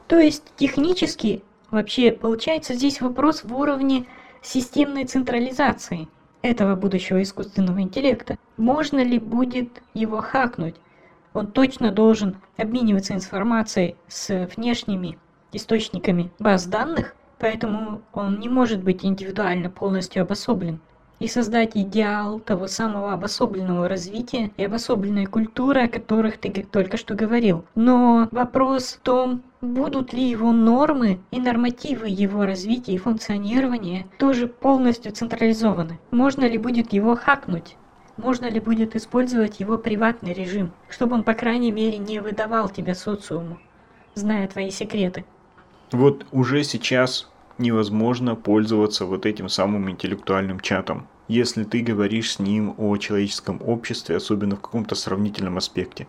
То 0.06 0.18
есть 0.18 0.44
технически 0.56 1.42
вообще 1.70 2.12
получается 2.12 2.74
здесь 2.74 3.00
вопрос 3.00 3.44
в 3.44 3.56
уровне 3.56 4.06
системной 4.42 5.04
централизации 5.04 6.08
этого 6.42 6.74
будущего 6.74 7.22
искусственного 7.22 7.80
интеллекта. 7.80 8.36
Можно 8.56 9.02
ли 9.02 9.18
будет 9.18 9.82
его 9.94 10.20
хакнуть? 10.20 10.74
Он 11.32 11.46
точно 11.46 11.92
должен 11.92 12.36
обмениваться 12.56 13.14
информацией 13.14 13.96
с 14.08 14.50
внешними 14.54 15.18
источниками 15.52 16.30
баз 16.38 16.66
данных, 16.66 17.14
поэтому 17.38 18.02
он 18.12 18.38
не 18.40 18.48
может 18.48 18.82
быть 18.82 19.04
индивидуально 19.04 19.70
полностью 19.70 20.22
обособлен. 20.22 20.80
И 21.22 21.28
создать 21.28 21.76
идеал 21.76 22.40
того 22.40 22.66
самого 22.66 23.12
обособленного 23.12 23.88
развития 23.88 24.50
и 24.56 24.64
обособленной 24.64 25.26
культуры, 25.26 25.84
о 25.84 25.88
которых 25.88 26.36
ты 26.36 26.50
только 26.50 26.96
что 26.96 27.14
говорил. 27.14 27.64
Но 27.76 28.28
вопрос 28.32 28.94
в 28.94 29.00
том, 29.02 29.42
будут 29.60 30.12
ли 30.12 30.28
его 30.28 30.50
нормы 30.50 31.20
и 31.30 31.38
нормативы 31.38 32.08
его 32.08 32.44
развития 32.44 32.94
и 32.94 32.98
функционирования 32.98 34.08
тоже 34.18 34.48
полностью 34.48 35.12
централизованы. 35.12 36.00
Можно 36.10 36.44
ли 36.46 36.58
будет 36.58 36.92
его 36.92 37.14
хакнуть? 37.14 37.76
Можно 38.16 38.50
ли 38.50 38.58
будет 38.58 38.96
использовать 38.96 39.60
его 39.60 39.78
приватный 39.78 40.32
режим, 40.32 40.72
чтобы 40.88 41.14
он, 41.14 41.22
по 41.22 41.34
крайней 41.34 41.70
мере, 41.70 41.98
не 41.98 42.18
выдавал 42.18 42.68
тебя 42.68 42.96
социуму, 42.96 43.58
зная 44.16 44.48
твои 44.48 44.70
секреты? 44.70 45.24
Вот 45.92 46.26
уже 46.32 46.64
сейчас 46.64 47.30
невозможно 47.58 48.34
пользоваться 48.34 49.06
вот 49.06 49.24
этим 49.24 49.48
самым 49.48 49.90
интеллектуальным 49.90 50.60
чатом, 50.60 51.06
если 51.28 51.64
ты 51.64 51.80
говоришь 51.80 52.32
с 52.32 52.38
ним 52.38 52.74
о 52.78 52.96
человеческом 52.96 53.60
обществе, 53.64 54.16
особенно 54.16 54.56
в 54.56 54.60
каком-то 54.60 54.94
сравнительном 54.94 55.56
аспекте. 55.58 56.06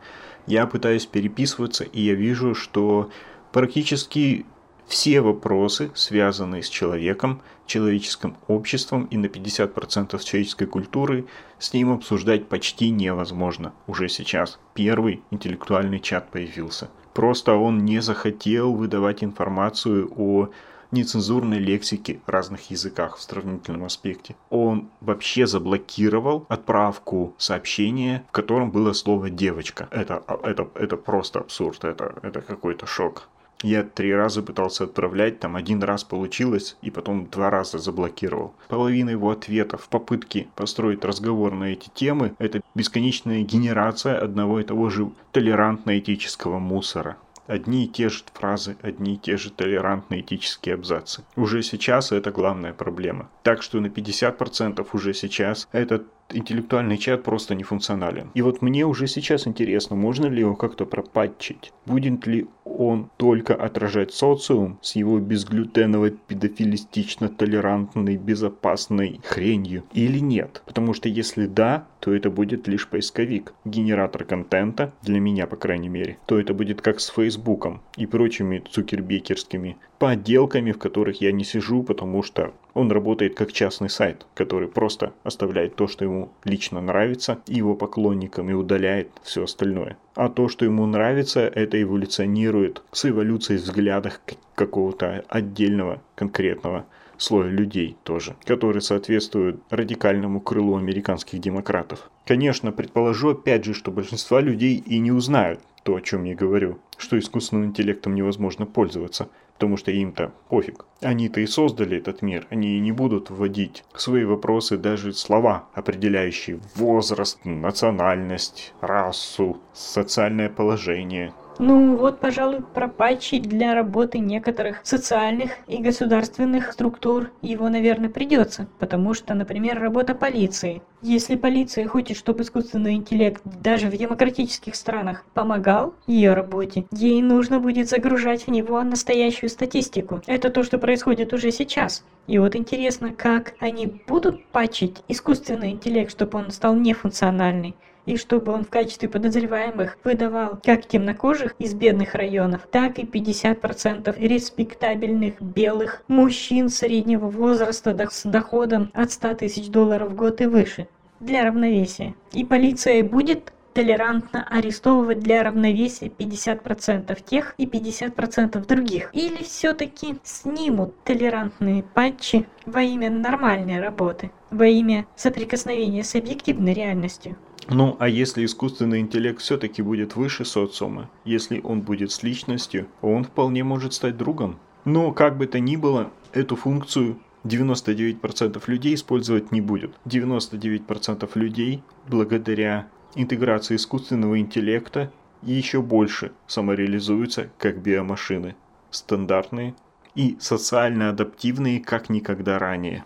Я 0.47 0.67
пытаюсь 0.67 1.05
переписываться, 1.05 1.83
и 1.83 2.01
я 2.01 2.13
вижу, 2.13 2.55
что 2.55 3.09
практически 3.51 4.45
все 4.87 5.21
вопросы, 5.21 5.91
связанные 5.95 6.61
с 6.61 6.69
человеком, 6.69 7.41
человеческим 7.65 8.35
обществом 8.47 9.05
и 9.05 9.17
на 9.17 9.27
50% 9.27 10.21
человеческой 10.23 10.65
культуры, 10.67 11.25
с 11.59 11.73
ним 11.73 11.93
обсуждать 11.93 12.47
почти 12.47 12.89
невозможно 12.89 13.73
уже 13.87 14.09
сейчас. 14.09 14.59
Первый 14.73 15.21
интеллектуальный 15.31 15.99
чат 15.99 16.29
появился. 16.31 16.89
Просто 17.13 17.53
он 17.53 17.85
не 17.85 18.01
захотел 18.01 18.73
выдавать 18.73 19.23
информацию 19.23 20.11
о 20.17 20.49
нецензурной 20.93 21.59
лексике 21.59 22.21
в 22.25 22.29
разных 22.29 22.71
языках 22.71 23.17
в 23.17 23.21
сравнительном 23.21 23.83
аспекте. 23.83 24.35
Он 24.49 24.89
вообще 25.01 25.47
заблокировал 25.47 26.45
отправку 26.49 27.33
сообщения, 27.37 28.23
в 28.29 28.31
котором 28.31 28.71
было 28.71 28.93
слово 28.93 29.29
«девочка». 29.29 29.87
Это, 29.91 30.23
это, 30.43 30.69
это 30.75 30.95
просто 30.97 31.39
абсурд, 31.39 31.83
это, 31.83 32.15
это 32.21 32.41
какой-то 32.41 32.85
шок. 32.85 33.27
Я 33.63 33.83
три 33.83 34.13
раза 34.13 34.43
пытался 34.43 34.83
отправлять, 34.83 35.39
там 35.39 35.55
один 35.55 35.81
раз 35.83 36.03
получилось, 36.03 36.75
и 36.81 36.91
потом 36.91 37.27
два 37.27 37.49
раза 37.49 37.79
заблокировал. 37.79 38.53
Половина 38.67 39.11
его 39.11 39.31
ответов, 39.31 39.87
попытки 39.87 40.49
построить 40.55 41.05
разговор 41.05 41.53
на 41.53 41.65
эти 41.71 41.89
темы, 41.93 42.33
это 42.39 42.61
бесконечная 42.75 43.41
генерация 43.41 44.19
одного 44.19 44.59
и 44.59 44.63
того 44.63 44.89
же 44.89 45.09
толерантно-этического 45.31 46.59
мусора 46.59 47.15
одни 47.47 47.85
и 47.85 47.87
те 47.87 48.09
же 48.09 48.23
фразы, 48.33 48.77
одни 48.81 49.15
и 49.15 49.17
те 49.17 49.37
же 49.37 49.51
толерантные 49.51 50.21
этические 50.21 50.75
абзацы. 50.75 51.23
Уже 51.35 51.61
сейчас 51.61 52.11
это 52.11 52.31
главная 52.31 52.73
проблема. 52.73 53.29
Так 53.43 53.61
что 53.61 53.79
на 53.79 53.87
50% 53.87 54.87
уже 54.93 55.13
сейчас 55.13 55.67
этот 55.71 56.07
интеллектуальный 56.35 56.97
чат 56.97 57.23
просто 57.23 57.55
не 57.55 57.63
функционален. 57.63 58.31
И 58.33 58.41
вот 58.41 58.61
мне 58.61 58.85
уже 58.85 59.07
сейчас 59.07 59.47
интересно, 59.47 59.95
можно 59.95 60.27
ли 60.27 60.39
его 60.39 60.55
как-то 60.55 60.85
пропатчить? 60.85 61.71
Будет 61.85 62.25
ли 62.27 62.47
он 62.65 63.09
только 63.17 63.55
отражать 63.55 64.13
социум 64.13 64.79
с 64.81 64.95
его 64.95 65.19
безглютеновой, 65.19 66.15
педофилистично-толерантной, 66.27 68.17
безопасной 68.17 69.19
хренью 69.23 69.83
или 69.93 70.19
нет? 70.19 70.61
Потому 70.65 70.93
что 70.93 71.09
если 71.09 71.45
да, 71.45 71.87
то 71.99 72.13
это 72.13 72.29
будет 72.29 72.67
лишь 72.67 72.87
поисковик, 72.87 73.53
генератор 73.65 74.25
контента, 74.25 74.93
для 75.01 75.19
меня 75.19 75.47
по 75.47 75.55
крайней 75.55 75.89
мере, 75.89 76.17
то 76.25 76.39
это 76.39 76.53
будет 76.53 76.81
как 76.81 76.99
с 76.99 77.07
Фейсбуком 77.09 77.81
и 77.95 78.05
прочими 78.05 78.63
цукербекерскими 78.69 79.77
подделками, 79.99 80.71
в 80.71 80.79
которых 80.79 81.21
я 81.21 81.31
не 81.31 81.45
сижу, 81.45 81.81
потому 81.83 82.23
что 82.23 82.53
он 82.73 82.91
работает 82.91 83.35
как 83.35 83.51
частный 83.51 83.89
сайт, 83.89 84.25
который 84.33 84.67
просто 84.67 85.13
оставляет 85.23 85.75
то, 85.75 85.87
что 85.87 86.05
ему 86.05 86.31
лично 86.43 86.81
нравится, 86.81 87.39
его 87.47 87.75
поклонникам 87.75 88.49
и 88.49 88.53
удаляет 88.53 89.09
все 89.23 89.43
остальное. 89.43 89.97
А 90.15 90.29
то, 90.29 90.47
что 90.47 90.65
ему 90.65 90.85
нравится, 90.85 91.41
это 91.41 91.81
эволюционирует 91.81 92.81
с 92.91 93.05
эволюцией 93.05 93.59
взглядов 93.59 94.19
какого-то 94.55 95.23
отдельного 95.29 96.01
конкретного 96.15 96.85
слоя 97.17 97.49
людей 97.49 97.95
тоже, 98.03 98.35
который 98.43 98.81
соответствует 98.81 99.59
радикальному 99.69 100.41
крылу 100.41 100.77
американских 100.77 101.39
демократов. 101.39 102.09
Конечно, 102.25 102.71
предположу 102.71 103.31
опять 103.31 103.65
же, 103.65 103.73
что 103.73 103.91
большинство 103.91 104.39
людей 104.39 104.75
и 104.75 104.99
не 104.99 105.11
узнают 105.11 105.59
то, 105.83 105.95
о 105.95 106.01
чем 106.01 106.23
я 106.23 106.35
говорю, 106.35 106.79
что 106.97 107.19
искусственным 107.19 107.65
интеллектом 107.65 108.15
невозможно 108.15 108.65
пользоваться 108.65 109.29
потому 109.53 109.77
что 109.77 109.91
им-то 109.91 110.31
пофиг. 110.49 110.85
Они-то 111.01 111.41
и 111.41 111.45
создали 111.45 111.97
этот 111.97 112.21
мир, 112.21 112.47
они 112.49 112.79
не 112.79 112.91
будут 112.91 113.29
вводить 113.29 113.83
в 113.93 114.01
свои 114.01 114.23
вопросы 114.23 114.77
даже 114.77 115.13
слова, 115.13 115.67
определяющие 115.73 116.59
возраст, 116.75 117.39
национальность, 117.43 118.73
расу, 118.81 119.61
социальное 119.73 120.49
положение, 120.49 121.33
ну 121.59 121.95
вот, 121.97 122.19
пожалуй, 122.19 122.61
пропачить 122.61 123.43
для 123.43 123.73
работы 123.73 124.19
некоторых 124.19 124.81
социальных 124.83 125.51
и 125.67 125.77
государственных 125.77 126.73
структур 126.73 127.31
его, 127.41 127.69
наверное, 127.69 128.09
придется. 128.09 128.67
Потому 128.79 129.13
что, 129.13 129.33
например, 129.33 129.79
работа 129.79 130.15
полиции. 130.15 130.81
Если 131.01 131.35
полиция 131.35 131.87
хочет, 131.87 132.17
чтобы 132.17 132.43
искусственный 132.43 132.93
интеллект 132.93 133.41
даже 133.43 133.87
в 133.87 133.97
демократических 133.97 134.75
странах 134.75 135.25
помогал 135.33 135.93
ее 136.07 136.33
работе, 136.33 136.85
ей 136.91 137.21
нужно 137.21 137.59
будет 137.59 137.89
загружать 137.89 138.47
в 138.47 138.51
него 138.51 138.81
настоящую 138.83 139.49
статистику. 139.49 140.21
Это 140.27 140.49
то, 140.49 140.63
что 140.63 140.77
происходит 140.77 141.33
уже 141.33 141.51
сейчас. 141.51 142.03
И 142.25 142.39
вот 142.39 142.55
интересно, 142.55 143.11
как 143.11 143.53
они 143.59 144.01
будут 144.07 144.45
патчить 144.47 145.03
искусственный 145.07 145.71
интеллект, 145.71 146.09
чтобы 146.09 146.39
он 146.39 146.51
стал 146.51 146.73
нефункциональный 146.75 147.75
и 148.05 148.17
чтобы 148.17 148.51
он 148.51 148.65
в 148.65 148.69
качестве 148.69 149.09
подозреваемых 149.09 149.97
выдавал 150.03 150.59
как 150.63 150.87
темнокожих 150.87 151.55
из 151.59 151.73
бедных 151.73 152.15
районов, 152.15 152.67
так 152.71 152.99
и 152.99 153.03
50% 153.03 154.15
респектабельных 154.19 155.41
белых 155.41 156.03
мужчин 156.07 156.69
среднего 156.69 157.29
возраста 157.29 157.97
с 158.09 158.23
доходом 158.23 158.91
от 158.93 159.11
100 159.11 159.35
тысяч 159.35 159.69
долларов 159.69 160.11
в 160.11 160.15
год 160.15 160.41
и 160.41 160.45
выше 160.45 160.87
для 161.19 161.45
равновесия. 161.45 162.15
И 162.33 162.43
полиция 162.43 163.03
будет 163.03 163.53
толерантно 163.73 164.45
арестовывать 164.49 165.19
для 165.19 165.43
равновесия 165.43 166.07
50% 166.07 167.17
тех 167.25 167.55
и 167.57 167.65
50% 167.65 168.65
других? 168.67 169.09
Или 169.13 169.43
все-таки 169.43 170.15
снимут 170.23 171.01
толерантные 171.03 171.83
патчи 171.83 172.45
во 172.65 172.81
имя 172.81 173.09
нормальной 173.09 173.79
работы, 173.79 174.31
во 174.51 174.67
имя 174.67 175.05
соприкосновения 175.15 176.03
с 176.03 176.15
объективной 176.15 176.73
реальностью? 176.73 177.35
Ну, 177.69 177.95
а 177.99 178.09
если 178.09 178.45
искусственный 178.45 178.99
интеллект 178.99 179.41
все-таки 179.41 179.81
будет 179.81 180.15
выше 180.15 180.45
социума, 180.45 181.09
если 181.23 181.61
он 181.61 181.81
будет 181.81 182.11
с 182.11 182.23
личностью, 182.23 182.87
он 183.01 183.23
вполне 183.23 183.63
может 183.63 183.93
стать 183.93 184.17
другом. 184.17 184.59
Но, 184.85 185.11
как 185.11 185.37
бы 185.37 185.47
то 185.47 185.59
ни 185.59 185.75
было, 185.75 186.11
эту 186.33 186.55
функцию 186.55 187.19
99% 187.45 188.61
людей 188.67 188.95
использовать 188.95 189.51
не 189.51 189.61
будет. 189.61 189.93
99% 190.05 191.29
людей, 191.35 191.83
благодаря 192.07 192.87
интеграции 193.15 193.75
искусственного 193.75 194.39
интеллекта, 194.39 195.11
еще 195.41 195.81
больше 195.81 196.31
самореализуются 196.47 197.49
как 197.57 197.81
биомашины. 197.81 198.55
Стандартные 198.91 199.75
и 200.15 200.37
социально 200.39 201.09
адаптивные, 201.09 201.79
как 201.79 202.09
никогда 202.09 202.59
ранее. 202.59 203.03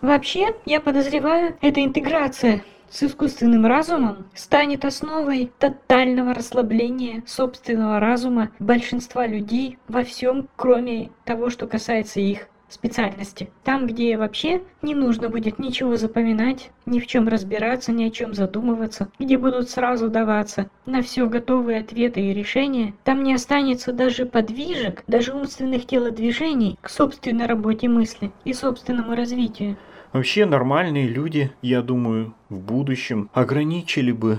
Вообще, 0.00 0.54
я 0.66 0.80
подозреваю, 0.80 1.56
эта 1.60 1.82
интеграция 1.84 2.64
с 2.92 3.02
искусственным 3.02 3.64
разумом 3.64 4.26
станет 4.34 4.84
основой 4.84 5.50
тотального 5.58 6.34
расслабления 6.34 7.22
собственного 7.26 7.98
разума 7.98 8.50
большинства 8.58 9.26
людей 9.26 9.78
во 9.88 10.04
всем, 10.04 10.46
кроме 10.56 11.10
того, 11.24 11.48
что 11.48 11.66
касается 11.66 12.20
их 12.20 12.48
специальности. 12.68 13.50
Там, 13.64 13.86
где 13.86 14.16
вообще 14.16 14.62
не 14.82 14.94
нужно 14.94 15.30
будет 15.30 15.58
ничего 15.58 15.96
запоминать, 15.96 16.70
ни 16.84 17.00
в 17.00 17.06
чем 17.06 17.28
разбираться, 17.28 17.92
ни 17.92 18.04
о 18.04 18.10
чем 18.10 18.34
задумываться, 18.34 19.08
где 19.18 19.38
будут 19.38 19.70
сразу 19.70 20.08
даваться 20.08 20.68
на 20.84 21.02
все 21.02 21.26
готовые 21.26 21.80
ответы 21.80 22.20
и 22.20 22.34
решения, 22.34 22.94
там 23.04 23.22
не 23.22 23.34
останется 23.34 23.92
даже 23.92 24.26
подвижек, 24.26 25.02
даже 25.06 25.32
умственных 25.32 25.86
телодвижений 25.86 26.78
к 26.82 26.90
собственной 26.90 27.46
работе 27.46 27.88
мысли 27.88 28.32
и 28.44 28.52
собственному 28.52 29.14
развитию. 29.14 29.76
Вообще 30.12 30.44
нормальные 30.44 31.08
люди, 31.08 31.52
я 31.62 31.80
думаю, 31.80 32.34
в 32.50 32.58
будущем 32.58 33.30
ограничили 33.32 34.12
бы 34.12 34.38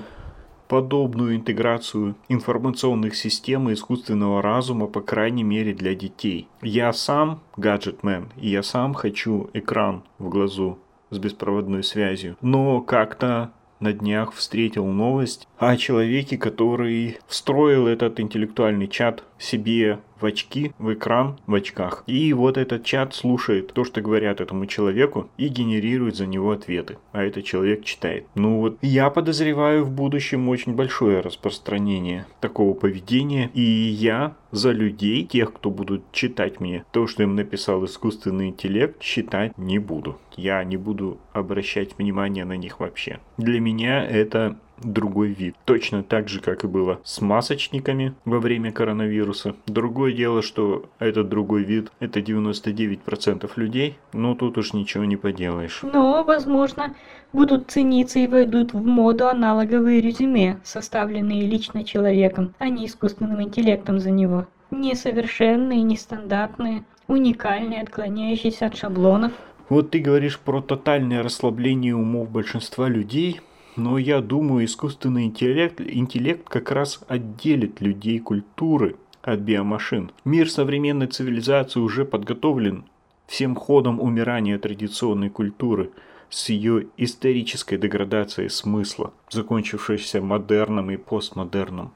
подобную 0.68 1.36
интеграцию 1.36 2.16
информационных 2.30 3.16
систем 3.16 3.70
и 3.70 3.74
искусственного 3.74 4.42
разума, 4.44 4.86
по 4.86 5.02
крайней 5.02 5.44
мере 5.44 5.74
для 5.74 5.96
детей. 5.96 6.48
Я 6.62 6.94
сам 6.94 7.42
гаджетмен, 7.58 8.30
и 8.38 8.50
я 8.50 8.62
сам 8.62 8.94
хочу 8.94 9.50
экран 9.54 10.04
в 10.20 10.30
глазу 10.30 10.78
с 11.10 11.18
беспроводной 11.18 11.84
связью. 11.84 12.38
Но 12.42 12.82
как-то 12.82 13.52
на 13.80 13.94
днях 13.94 14.34
встретил 14.34 14.86
новость 14.86 15.48
о 15.58 15.76
человеке, 15.76 16.38
который 16.38 17.18
встроил 17.28 17.88
этот 17.88 18.20
интеллектуальный 18.20 18.88
чат 18.88 19.24
себе 19.38 20.00
в 20.24 20.26
очки, 20.26 20.72
в 20.80 20.94
экран 20.94 21.38
в 21.46 21.54
очках. 21.54 22.04
И 22.08 22.32
вот 22.32 22.58
этот 22.58 22.86
чат 22.86 23.14
слушает 23.14 23.74
то, 23.74 23.84
что 23.84 24.02
говорят 24.02 24.40
этому 24.40 24.66
человеку 24.66 25.30
и 25.38 25.50
генерирует 25.50 26.16
за 26.16 26.26
него 26.26 26.52
ответы. 26.52 26.98
А 27.12 27.24
этот 27.24 27.44
человек 27.44 27.84
читает. 27.84 28.26
Ну 28.36 28.60
вот, 28.60 28.78
я 28.82 29.10
подозреваю 29.10 29.84
в 29.84 29.92
будущем 29.92 30.48
очень 30.48 30.76
большое 30.76 31.20
распространение 31.20 32.26
такого 32.40 32.74
поведения. 32.74 33.52
И 33.54 33.62
я 33.62 34.36
за 34.52 34.72
людей, 34.72 35.26
тех, 35.26 35.52
кто 35.52 35.70
будут 35.70 36.04
читать 36.14 36.62
мне 36.62 36.86
то, 36.92 37.06
что 37.06 37.24
им 37.24 37.36
написал 37.36 37.84
искусственный 37.84 38.48
интеллект, 38.48 39.02
считать 39.02 39.58
не 39.58 39.78
буду. 39.78 40.18
Я 40.38 40.64
не 40.64 40.78
буду 40.78 41.18
обращать 41.34 41.98
внимание 41.98 42.46
на 42.46 42.56
них 42.56 42.80
вообще. 42.80 43.20
Для 43.38 43.60
меня 43.60 44.06
это 44.06 44.58
другой 44.82 45.30
вид. 45.30 45.56
Точно 45.66 46.04
так 46.04 46.30
же, 46.30 46.40
как 46.40 46.64
и 46.64 46.68
было 46.68 47.00
с 47.04 47.22
масочниками 47.22 48.14
во 48.26 48.40
время 48.40 48.72
коронавируса. 48.72 49.56
Другое 49.68 50.14
дело, 50.14 50.42
что 50.42 50.86
этот 51.00 51.30
другой 51.30 51.64
вид 51.64 51.92
это 52.00 52.20
99% 52.20 53.50
людей, 53.56 53.98
но 54.14 54.36
тут 54.36 54.58
уж 54.58 54.74
ничего 54.74 55.06
не 55.06 55.18
поделаешь. 55.18 55.82
Но, 55.84 56.24
возможно, 56.24 56.96
будут 57.32 57.72
цениться 57.72 58.20
и 58.20 58.28
войдут 58.28 58.74
в 58.74 58.84
моду 58.84 59.28
аналоговые 59.28 60.02
резюме, 60.02 60.60
составленные 60.64 61.46
лично 61.48 61.84
человеком, 61.84 62.54
а 62.60 62.70
не 62.70 62.86
искусственным 62.86 63.42
интеллектом 63.42 64.00
за 64.00 64.12
него. 64.12 64.48
Несовершенные, 64.72 65.82
нестандартные, 65.84 66.84
уникальные, 67.08 67.82
отклоняющиеся 67.82 68.68
от 68.68 68.78
шаблонов. 68.78 69.32
Вот 69.70 69.92
ты 69.92 70.00
говоришь 70.00 70.40
про 70.40 70.62
тотальное 70.62 71.24
расслабление 71.24 71.96
умов 71.96 72.30
большинства 72.30 72.88
людей– 72.88 73.42
но 73.76 73.98
я 73.98 74.22
думаю, 74.22 74.66
искусственный 74.66 75.26
интеллект, 75.26 75.82
интеллект 75.82 76.48
как 76.48 76.72
раз 76.72 77.00
отделит 77.08 77.82
людей 77.82 78.20
культуры 78.20 78.96
от 79.22 79.40
биомашин. 79.40 80.12
Мир 80.26 80.50
современной 80.50 81.08
цивилизации 81.08 81.80
уже 81.80 82.06
подготовлен 82.06 82.86
всем 83.28 83.56
ходом 83.56 84.00
умирания 84.00 84.60
традиционной 84.60 85.30
культуры 85.30 85.92
с 86.30 86.50
ее 86.50 86.88
исторической 86.98 87.78
деградацией 87.78 88.50
смысла, 88.50 89.14
закончившейся 89.30 90.22
модерном 90.22 90.92
и 90.92 90.98
постмодерном 90.98 91.94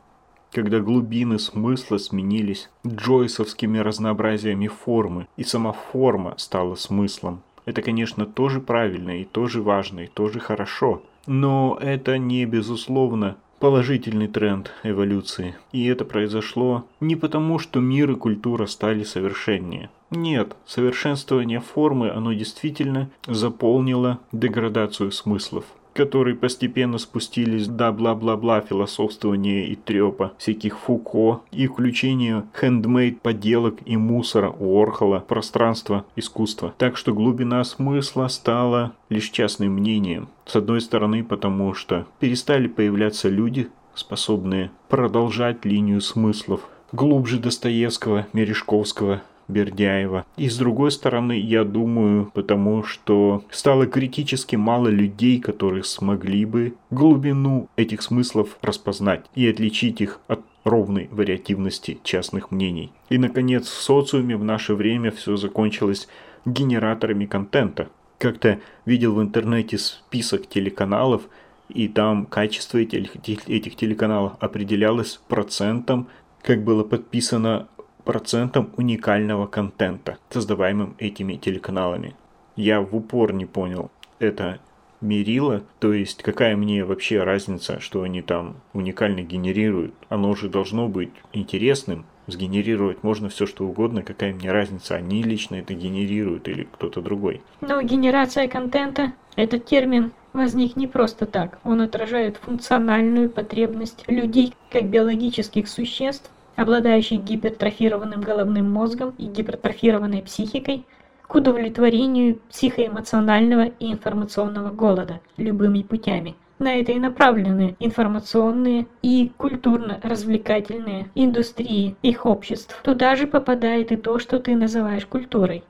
когда 0.50 0.80
глубины 0.80 1.40
смысла 1.40 1.98
сменились 1.98 2.70
джойсовскими 2.88 3.78
разнообразиями 3.80 4.68
формы, 4.68 5.28
и 5.36 5.44
сама 5.44 5.74
форма 5.74 6.36
стала 6.38 6.76
смыслом. 6.76 7.44
Это, 7.66 7.82
конечно, 7.82 8.26
тоже 8.26 8.62
правильно 8.62 9.22
и 9.22 9.26
тоже 9.26 9.62
важно 9.62 10.00
и 10.02 10.08
тоже 10.08 10.40
хорошо– 10.40 11.04
но 11.28 11.78
это 11.80 12.18
не 12.18 12.46
безусловно 12.46 13.38
положительный 13.60 14.28
тренд 14.28 14.72
эволюции. 14.84 15.56
И 15.72 15.86
это 15.86 16.06
произошло 16.06 16.86
не 17.00 17.16
потому, 17.16 17.60
что 17.60 17.80
мир 17.80 18.12
и 18.12 18.16
культура 18.16 18.66
стали 18.66 19.04
совершеннее. 19.04 19.90
Нет, 20.10 20.56
совершенствование 20.66 21.60
формы, 21.60 22.10
оно 22.10 22.34
действительно 22.34 23.10
заполнило 23.28 24.20
деградацию 24.32 25.12
смыслов 25.12 25.66
которые 25.98 26.36
постепенно 26.36 27.00
спустились 27.00 27.68
до 27.68 27.92
бла-бла-бла 27.92 28.62
философствования 28.62 29.66
и 29.66 29.76
трепа 29.76 30.34
всяких 30.38 30.78
Фуко 30.78 31.42
и 31.52 31.66
включения 31.66 32.46
хендмейд 32.54 33.20
поделок 33.22 33.80
и 33.86 33.98
мусора 33.98 34.52
у 34.52 34.80
Орхола 34.80 35.26
пространство 35.28 36.06
искусства. 36.16 36.76
Так 36.78 36.98
что 36.98 37.16
глубина 37.16 37.64
смысла 37.64 38.28
стала 38.28 38.94
лишь 39.10 39.32
частным 39.32 39.74
мнением. 39.74 40.30
С 40.46 40.56
одной 40.56 40.82
стороны, 40.82 41.24
потому 41.24 41.74
что 41.74 42.06
перестали 42.20 42.68
появляться 42.68 43.28
люди, 43.28 43.68
способные 43.96 44.70
продолжать 44.90 45.66
линию 45.66 46.00
смыслов 46.02 46.62
глубже 46.92 47.40
Достоевского, 47.40 48.28
Мережковского, 48.34 49.24
Бердяева. 49.48 50.26
И 50.36 50.50
с 50.50 50.58
другой 50.58 50.92
стороны, 50.92 51.40
я 51.40 51.64
думаю, 51.64 52.32
потому 52.34 52.84
что 52.84 53.44
стало 53.50 53.86
критически 53.86 54.56
мало 54.56 54.88
людей, 54.88 55.40
которые 55.40 55.84
смогли 55.84 56.46
бы 56.46 56.76
глубину 56.90 57.70
этих 57.76 58.02
смыслов 58.02 58.58
распознать 58.62 59.26
и 59.36 59.48
отличить 59.48 60.02
их 60.02 60.20
от 60.28 60.42
ровной 60.64 61.08
вариативности 61.12 62.00
частных 62.04 62.52
мнений. 62.52 62.92
И, 63.10 63.18
наконец, 63.18 63.68
в 63.68 63.82
социуме 63.82 64.36
в 64.36 64.44
наше 64.44 64.76
время 64.76 65.12
все 65.12 65.38
закончилось 65.38 66.08
генераторами 66.46 67.26
контента. 67.26 67.90
Как-то 68.18 68.60
видел 68.86 69.14
в 69.14 69.22
интернете 69.22 69.78
список 69.78 70.48
телеканалов, 70.48 71.24
и 71.70 71.88
там 71.88 72.26
качество 72.26 72.78
этих, 72.78 73.16
этих 73.48 73.76
телеканалов 73.76 74.34
определялось 74.40 75.20
процентом, 75.28 76.08
как 76.42 76.64
было 76.64 76.84
подписано 76.84 77.68
процентом 78.08 78.70
уникального 78.78 79.48
контента, 79.48 80.18
создаваемым 80.30 80.96
этими 80.98 81.36
телеканалами. 81.36 82.16
Я 82.56 82.80
в 82.80 82.96
упор 82.96 83.34
не 83.34 83.46
понял, 83.46 83.92
это 84.20 84.60
мерило, 85.02 85.64
то 85.80 85.92
есть 85.92 86.24
какая 86.24 86.56
мне 86.56 86.86
вообще 86.86 87.22
разница, 87.24 87.82
что 87.82 88.04
они 88.04 88.22
там 88.22 88.56
уникально 88.72 89.24
генерируют. 89.24 89.94
Оно 90.08 90.34
же 90.36 90.48
должно 90.48 90.88
быть 90.88 91.12
интересным, 91.34 92.06
сгенерировать 92.28 93.04
можно 93.04 93.28
все 93.28 93.46
что 93.46 93.66
угодно, 93.66 94.04
какая 94.04 94.34
мне 94.34 94.54
разница, 94.54 94.96
они 94.96 95.22
лично 95.22 95.56
это 95.56 95.74
генерируют 95.74 96.48
или 96.48 96.64
кто-то 96.64 97.02
другой. 97.02 97.42
Но 97.60 97.82
генерация 97.82 98.48
контента, 98.48 99.12
этот 99.36 99.66
термин 99.66 100.14
возник 100.32 100.78
не 100.78 100.88
просто 100.88 101.26
так. 101.26 101.60
Он 101.66 101.82
отражает 101.82 102.38
функциональную 102.38 103.30
потребность 103.30 104.06
людей 104.08 104.54
как 104.72 104.86
биологических 104.86 105.68
существ 105.68 106.32
обладающий 106.58 107.18
гипертрофированным 107.18 108.20
головным 108.20 108.70
мозгом 108.70 109.14
и 109.18 109.28
гипертрофированной 109.28 110.24
психикой, 110.24 110.86
к 111.26 111.36
удовлетворению 111.36 112.40
психоэмоционального 112.50 113.66
и 113.80 113.92
информационного 113.92 114.72
голода 114.72 115.20
любыми 115.38 115.84
путями. 115.84 116.36
На 116.60 116.74
это 116.74 116.94
и 116.94 117.00
направлены 117.00 117.76
информационные 117.80 118.88
и 119.04 119.32
культурно-развлекательные 119.38 121.08
индустрии 121.14 121.96
их 122.02 122.26
обществ. 122.26 122.82
Туда 122.82 123.16
же 123.16 123.28
попадает 123.28 123.92
и 123.92 123.96
то, 123.96 124.18
что 124.18 124.40
ты 124.40 124.56
называешь 124.56 125.06
культурой. 125.06 125.64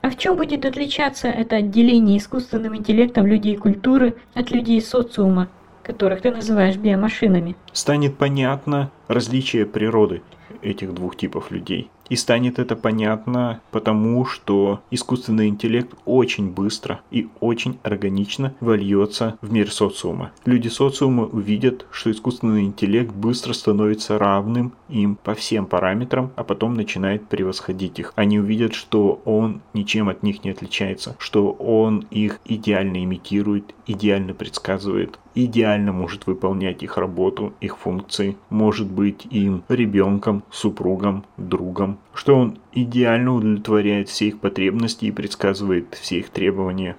А 0.00 0.10
в 0.10 0.16
чем 0.16 0.36
будет 0.36 0.64
отличаться 0.64 1.26
это 1.26 1.56
отделение 1.56 2.18
искусственным 2.18 2.76
интеллектом 2.76 3.26
людей 3.26 3.56
культуры 3.56 4.14
от 4.34 4.52
людей 4.52 4.80
социума, 4.80 5.48
которых 5.88 6.20
ты 6.20 6.30
называешь 6.30 6.76
биомашинами. 6.76 7.56
Станет 7.72 8.18
понятно 8.18 8.90
различие 9.08 9.64
природы 9.64 10.20
этих 10.60 10.92
двух 10.92 11.16
типов 11.16 11.50
людей. 11.50 11.90
И 12.08 12.16
станет 12.16 12.58
это 12.58 12.74
понятно 12.74 13.60
потому, 13.70 14.24
что 14.24 14.80
искусственный 14.90 15.48
интеллект 15.48 15.94
очень 16.06 16.50
быстро 16.50 17.00
и 17.10 17.28
очень 17.40 17.78
органично 17.82 18.54
вольется 18.60 19.38
в 19.42 19.52
мир 19.52 19.70
социума. 19.70 20.32
Люди 20.46 20.68
социума 20.68 21.24
увидят, 21.24 21.86
что 21.90 22.10
искусственный 22.10 22.62
интеллект 22.62 23.12
быстро 23.12 23.52
становится 23.52 24.18
равным 24.18 24.72
им 24.88 25.16
по 25.16 25.34
всем 25.34 25.66
параметрам, 25.66 26.32
а 26.36 26.44
потом 26.44 26.74
начинает 26.74 27.28
превосходить 27.28 27.98
их. 27.98 28.12
Они 28.16 28.38
увидят, 28.38 28.74
что 28.74 29.20
он 29.24 29.60
ничем 29.74 30.08
от 30.08 30.22
них 30.22 30.44
не 30.44 30.50
отличается, 30.50 31.14
что 31.18 31.50
он 31.50 32.06
их 32.10 32.40
идеально 32.46 33.04
имитирует, 33.04 33.74
идеально 33.86 34.32
предсказывает, 34.32 35.18
идеально 35.44 35.92
может 35.92 36.26
выполнять 36.26 36.82
их 36.82 36.96
работу, 36.96 37.52
их 37.60 37.78
функции, 37.78 38.36
может 38.50 38.90
быть 38.90 39.26
им 39.30 39.62
ребенком, 39.68 40.42
супругом, 40.50 41.24
другом, 41.36 41.98
что 42.12 42.34
он 42.34 42.58
идеально 42.72 43.34
удовлетворяет 43.34 44.08
все 44.08 44.28
их 44.28 44.40
потребности 44.40 45.06
и 45.06 45.12
предсказывает 45.12 45.94
все 45.94 46.18
их 46.18 46.30
требования. 46.30 46.96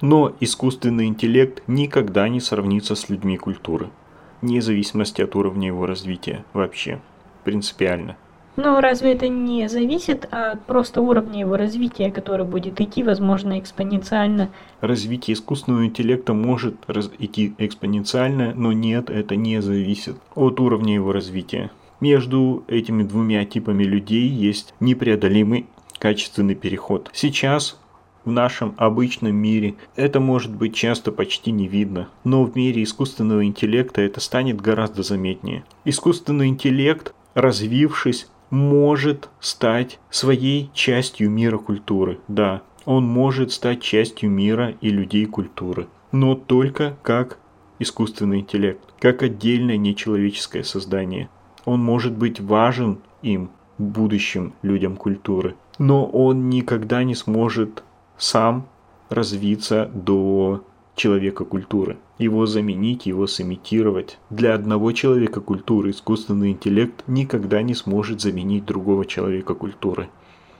Но 0.00 0.34
искусственный 0.40 1.06
интеллект 1.06 1.62
никогда 1.66 2.28
не 2.28 2.40
сравнится 2.40 2.94
с 2.94 3.08
людьми 3.08 3.36
культуры, 3.36 3.90
вне 4.40 4.60
зависимости 4.60 5.22
от 5.22 5.36
уровня 5.36 5.68
его 5.68 5.86
развития 5.86 6.44
вообще, 6.52 7.00
принципиально. 7.44 8.16
Но 8.56 8.80
разве 8.80 9.12
это 9.12 9.28
не 9.28 9.68
зависит 9.68 10.28
от 10.30 10.62
просто 10.66 11.00
уровня 11.00 11.40
его 11.40 11.56
развития, 11.56 12.10
который 12.10 12.44
будет 12.44 12.80
идти, 12.80 13.02
возможно, 13.02 13.58
экспоненциально? 13.58 14.50
Развитие 14.80 15.34
искусственного 15.34 15.86
интеллекта 15.86 16.34
может 16.34 16.76
раз 16.86 17.10
идти 17.18 17.54
экспоненциально, 17.58 18.52
но 18.54 18.72
нет, 18.72 19.08
это 19.08 19.36
не 19.36 19.62
зависит 19.62 20.16
от 20.34 20.60
уровня 20.60 20.94
его 20.94 21.12
развития. 21.12 21.70
Между 22.00 22.64
этими 22.66 23.04
двумя 23.04 23.44
типами 23.44 23.84
людей 23.84 24.28
есть 24.28 24.74
непреодолимый 24.80 25.66
качественный 25.98 26.56
переход. 26.56 27.08
Сейчас 27.12 27.78
в 28.24 28.30
нашем 28.30 28.74
обычном 28.76 29.34
мире 29.34 29.76
это 29.96 30.20
может 30.20 30.52
быть 30.54 30.74
часто 30.74 31.12
почти 31.12 31.52
не 31.52 31.68
видно, 31.68 32.08
но 32.24 32.44
в 32.44 32.54
мире 32.56 32.82
искусственного 32.82 33.44
интеллекта 33.44 34.00
это 34.00 34.20
станет 34.20 34.60
гораздо 34.60 35.02
заметнее. 35.02 35.64
Искусственный 35.84 36.48
интеллект, 36.48 37.14
развившись, 37.34 38.26
может 38.52 39.30
стать 39.40 39.98
своей 40.10 40.70
частью 40.74 41.30
мира 41.30 41.56
культуры. 41.56 42.20
Да, 42.28 42.60
он 42.84 43.04
может 43.04 43.50
стать 43.50 43.80
частью 43.80 44.30
мира 44.30 44.74
и 44.82 44.90
людей 44.90 45.24
культуры, 45.24 45.88
но 46.12 46.34
только 46.34 46.96
как 47.02 47.38
искусственный 47.78 48.40
интеллект, 48.40 48.80
как 49.00 49.22
отдельное 49.22 49.78
нечеловеческое 49.78 50.64
создание. 50.64 51.30
Он 51.64 51.82
может 51.82 52.12
быть 52.12 52.40
важен 52.40 52.98
им, 53.22 53.50
будущим 53.78 54.52
людям 54.60 54.96
культуры. 54.96 55.56
Но 55.78 56.04
он 56.04 56.50
никогда 56.50 57.04
не 57.04 57.14
сможет 57.14 57.82
сам 58.18 58.68
развиться 59.08 59.90
до 59.94 60.62
человека 60.94 61.44
культуры. 61.44 61.96
Его 62.18 62.46
заменить, 62.46 63.06
его 63.06 63.26
сымитировать. 63.26 64.18
Для 64.30 64.54
одного 64.54 64.92
человека 64.92 65.40
культуры 65.40 65.90
искусственный 65.90 66.50
интеллект 66.50 67.02
никогда 67.06 67.62
не 67.62 67.74
сможет 67.74 68.20
заменить 68.20 68.64
другого 68.64 69.04
человека 69.06 69.54
культуры. 69.54 70.08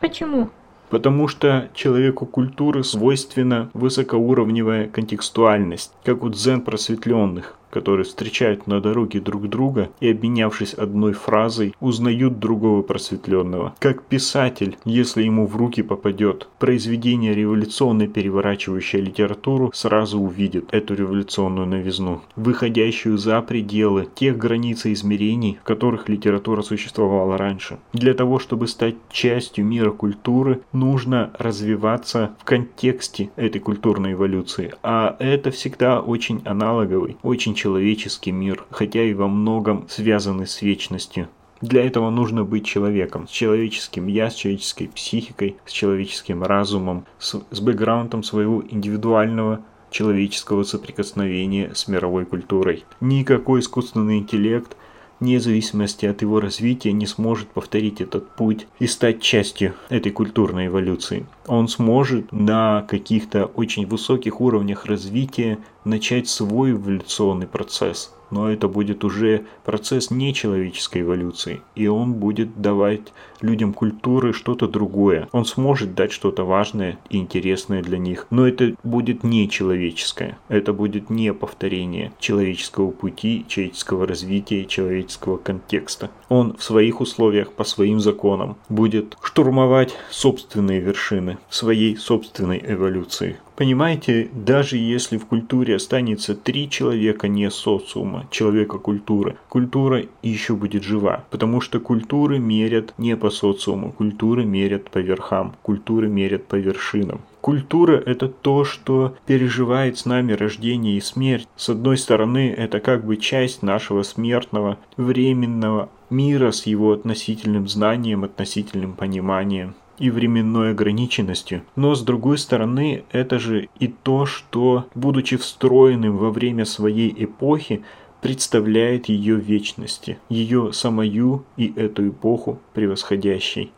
Почему? 0.01 0.51
Потому 0.91 1.27
что 1.27 1.71
человеку 1.75 2.27
культуры 2.27 2.85
свойственна 2.85 3.71
высокоуровневая 3.73 4.89
контекстуальность, 4.89 5.93
как 6.05 6.23
у 6.23 6.29
дзен 6.29 6.61
просветленных 6.61 7.57
которые 7.73 8.05
встречают 8.05 8.67
на 8.67 8.81
дороге 8.81 9.21
друг 9.21 9.49
друга 9.49 9.91
и, 10.01 10.11
обменявшись 10.11 10.75
одной 10.75 11.15
фразой, 11.15 11.75
узнают 11.81 12.39
другого 12.39 12.83
просветленного. 12.83 13.75
Как 13.79 14.05
писатель, 14.05 14.77
если 14.85 15.23
ему 15.23 15.47
в 15.47 15.57
руки 15.57 15.83
попадет 15.83 16.49
произведение 16.59 17.35
революционно 17.35 18.07
переворачивающее 18.07 19.01
литературу, 19.01 19.71
сразу 19.75 20.21
увидит 20.21 20.69
эту 20.73 20.95
революционную 20.95 21.67
новизну, 21.67 22.23
выходящую 22.37 23.17
за 23.17 23.41
пределы 23.41 24.07
тех 24.15 24.37
границ 24.37 24.85
и 24.85 24.93
измерений, 24.93 25.59
в 25.63 25.65
которых 25.65 26.09
литература 26.09 26.63
существовала 26.63 27.39
раньше. 27.39 27.79
Для 27.95 28.13
того, 28.13 28.39
чтобы 28.39 28.69
стать 28.69 28.97
частью 29.11 29.65
мира 29.65 29.91
культуры, 29.91 30.61
нужно 30.73 31.31
развиваться 31.39 32.33
в 32.39 32.45
контексте 32.45 33.31
этой 33.37 33.61
культурной 33.61 34.13
эволюции, 34.13 34.75
а 34.83 35.17
это 35.19 35.51
всегда 35.51 36.01
очень 36.01 36.43
аналоговый, 36.45 37.17
очень 37.23 37.55
человеческий 37.63 38.33
мир, 38.33 38.65
хотя 38.71 39.05
и 39.05 39.15
во 39.15 39.29
многом 39.29 39.87
связаны 39.89 40.47
с 40.47 40.63
вечностью. 40.63 41.29
Для 41.61 41.87
этого 41.87 42.11
нужно 42.11 42.43
быть 42.43 42.67
человеком, 42.67 43.29
с 43.29 43.31
человеческим 43.31 44.09
я, 44.09 44.31
с 44.31 44.35
человеческой 44.35 44.89
психикой, 44.89 45.57
с 45.65 45.71
человеческим 45.71 46.43
разумом, 46.43 47.05
с, 47.21 47.41
с 47.53 47.61
бэкграундом 47.61 48.25
своего 48.25 48.65
индивидуального 48.69 49.61
человеческого 49.91 50.65
соприкосновения 50.65 51.71
с 51.73 51.87
мировой 51.87 52.25
культурой. 52.25 52.85
Никакой 53.01 53.61
искусственный 53.61 54.19
интеллект 54.19 54.77
вне 55.23 55.39
зависимости 55.39 56.05
от 56.05 56.21
его 56.21 56.41
развития 56.41 56.93
не 56.93 57.07
сможет 57.07 57.47
повторить 57.49 58.01
этот 58.01 58.35
путь 58.35 58.67
и 58.81 58.89
стать 58.89 59.23
частью 59.23 59.75
этой 59.89 60.11
культурной 60.11 60.67
эволюции. 60.67 61.27
Он 61.47 61.69
сможет 61.69 62.33
на 62.33 62.83
каких-то 62.89 63.45
очень 63.47 63.87
высоких 63.87 64.41
уровнях 64.41 64.87
развития 64.87 65.59
начать 65.85 66.29
свой 66.29 66.73
эволюционный 66.73 67.47
процесс– 67.47 68.13
но 68.33 68.51
это 68.51 68.67
будет 68.67 69.05
уже 69.05 69.45
процесс 69.63 70.11
нечеловеческой 70.11 71.03
эволюции, 71.03 71.61
и 71.77 71.87
он 71.87 72.15
будет 72.15 72.61
давать 72.61 73.13
людям 73.43 73.75
культуры 73.75 74.33
что-то 74.33 74.67
другое. 74.67 75.29
Он 75.33 75.45
сможет 75.45 75.95
дать 75.95 76.13
что-то 76.13 76.45
важное 76.45 76.99
и 77.11 77.19
интересное 77.19 77.83
для 77.83 77.99
них, 77.99 78.27
но 78.31 78.49
это 78.49 78.75
будет 78.83 79.23
не 79.23 79.51
человеческое, 79.51 80.39
это 80.49 80.73
будет 80.73 81.11
не 81.11 81.35
повторение 81.35 82.13
человеческого 82.19 82.91
пути, 82.91 83.45
человеческого 83.49 84.07
развития, 84.07 84.65
человеческого 84.65 85.37
контекста. 85.37 86.11
Он 86.31 86.57
в 86.57 86.63
своих 86.63 87.03
условиях, 87.03 87.53
по 87.53 87.65
своим 87.65 88.01
законам, 88.01 88.57
будет 88.71 89.19
штурмовать 89.23 89.95
собственные 90.11 90.81
вершины 90.81 91.37
своей 91.51 91.97
собственной 91.97 92.63
эволюции. 92.67 93.39
Понимаете, 93.57 94.31
даже 94.33 94.77
если 94.77 95.19
в 95.19 95.27
культуре 95.27 95.77
останется 95.77 96.35
три 96.35 96.71
человека 96.71 97.29
не 97.29 97.51
социума, 97.51 98.27
человека 98.31 98.79
культуры, 98.79 99.37
культура 99.49 100.05
еще 100.23 100.55
будет 100.55 100.83
жива, 100.83 101.25
потому 101.31 101.61
что 101.61 101.79
культуры 101.79 102.39
мерят 102.39 102.95
не 102.97 103.17
по 103.17 103.31
социуму, 103.31 103.93
культуры 103.93 104.45
мерят 104.45 104.91
по 104.91 104.99
верхам, 104.99 105.55
культуры 105.63 106.09
мерят 106.09 106.47
по 106.47 106.57
вершинам. 106.57 107.21
Культура– 107.43 108.01
это 108.07 108.29
то, 108.29 108.65
что 108.65 109.17
переживает 109.27 109.99
с 109.99 110.07
нами 110.07 110.33
рождение 110.33 110.97
и 110.97 111.01
смерть. 111.01 111.49
С 111.57 111.71
одной 111.71 111.99
стороны, 111.99 112.55
это 112.57 112.79
как 112.79 113.05
бы 113.05 113.17
часть 113.17 113.63
нашего 113.63 114.05
смертного, 114.05 114.79
временного 114.97 115.89
мира 116.09 116.53
с 116.53 116.67
его 116.67 116.93
относительным 116.93 117.67
знанием, 117.67 118.23
относительным 118.23 118.93
пониманием 118.93 119.75
и 119.99 120.11
временной 120.11 120.71
ограниченностью. 120.71 121.63
Но 121.77 121.95
с 121.95 122.03
другой 122.03 122.39
стороны, 122.39 123.05
это 123.13 123.39
же 123.39 123.69
и 123.79 123.89
то, 123.89 124.27
что, 124.27 124.87
будучи 124.95 125.37
встроенным 125.37 126.17
во 126.17 126.31
время 126.31 126.65
своей 126.65 127.13
эпохи, 127.25 127.83
представляет 128.21 129.09
ее 129.09 129.37
вечности, 129.37 130.19
ее 130.29 130.73
самую 130.73 131.45
и 131.57 131.73
эту 131.77 132.09
эпоху 132.09 132.61
превосходящей. 132.73 133.73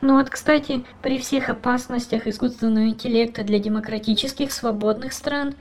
Ну 0.00 0.16
вот, 0.16 0.30
кстати, 0.30 0.84
при 1.02 1.18
всех 1.18 1.48
опасностях 1.48 2.28
искусственного 2.28 2.84
интеллекта 2.84 3.42
для 3.42 3.58
демократических 3.58 4.52
свободных 4.52 5.12
стран, 5.12 5.54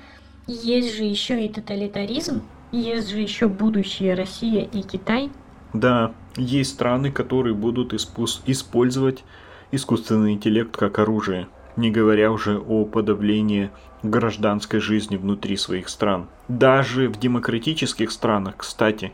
есть 0.45 0.95
же 0.95 1.03
еще 1.03 1.43
и 1.43 1.49
тоталитаризм, 1.49 2.43
есть 2.71 3.09
же 3.09 3.19
еще 3.19 3.47
будущее 3.47 4.13
Россия 4.13 4.63
и 4.63 4.83
Китай. 4.83 5.31
Да, 5.73 6.13
есть 6.35 6.75
страны, 6.75 7.11
которые 7.11 7.55
будут 7.55 7.93
использовать 7.93 9.23
искусственный 9.71 10.33
интеллект 10.33 10.75
как 10.75 10.99
оружие, 10.99 11.47
не 11.75 11.91
говоря 11.91 12.31
уже 12.31 12.57
о 12.57 12.85
подавлении 12.85 13.69
гражданской 14.03 14.79
жизни 14.79 15.17
внутри 15.17 15.57
своих 15.57 15.89
стран. 15.89 16.27
Даже 16.47 17.09
в 17.09 17.19
демократических 17.19 18.11
странах, 18.11 18.55
кстати, 18.57 19.11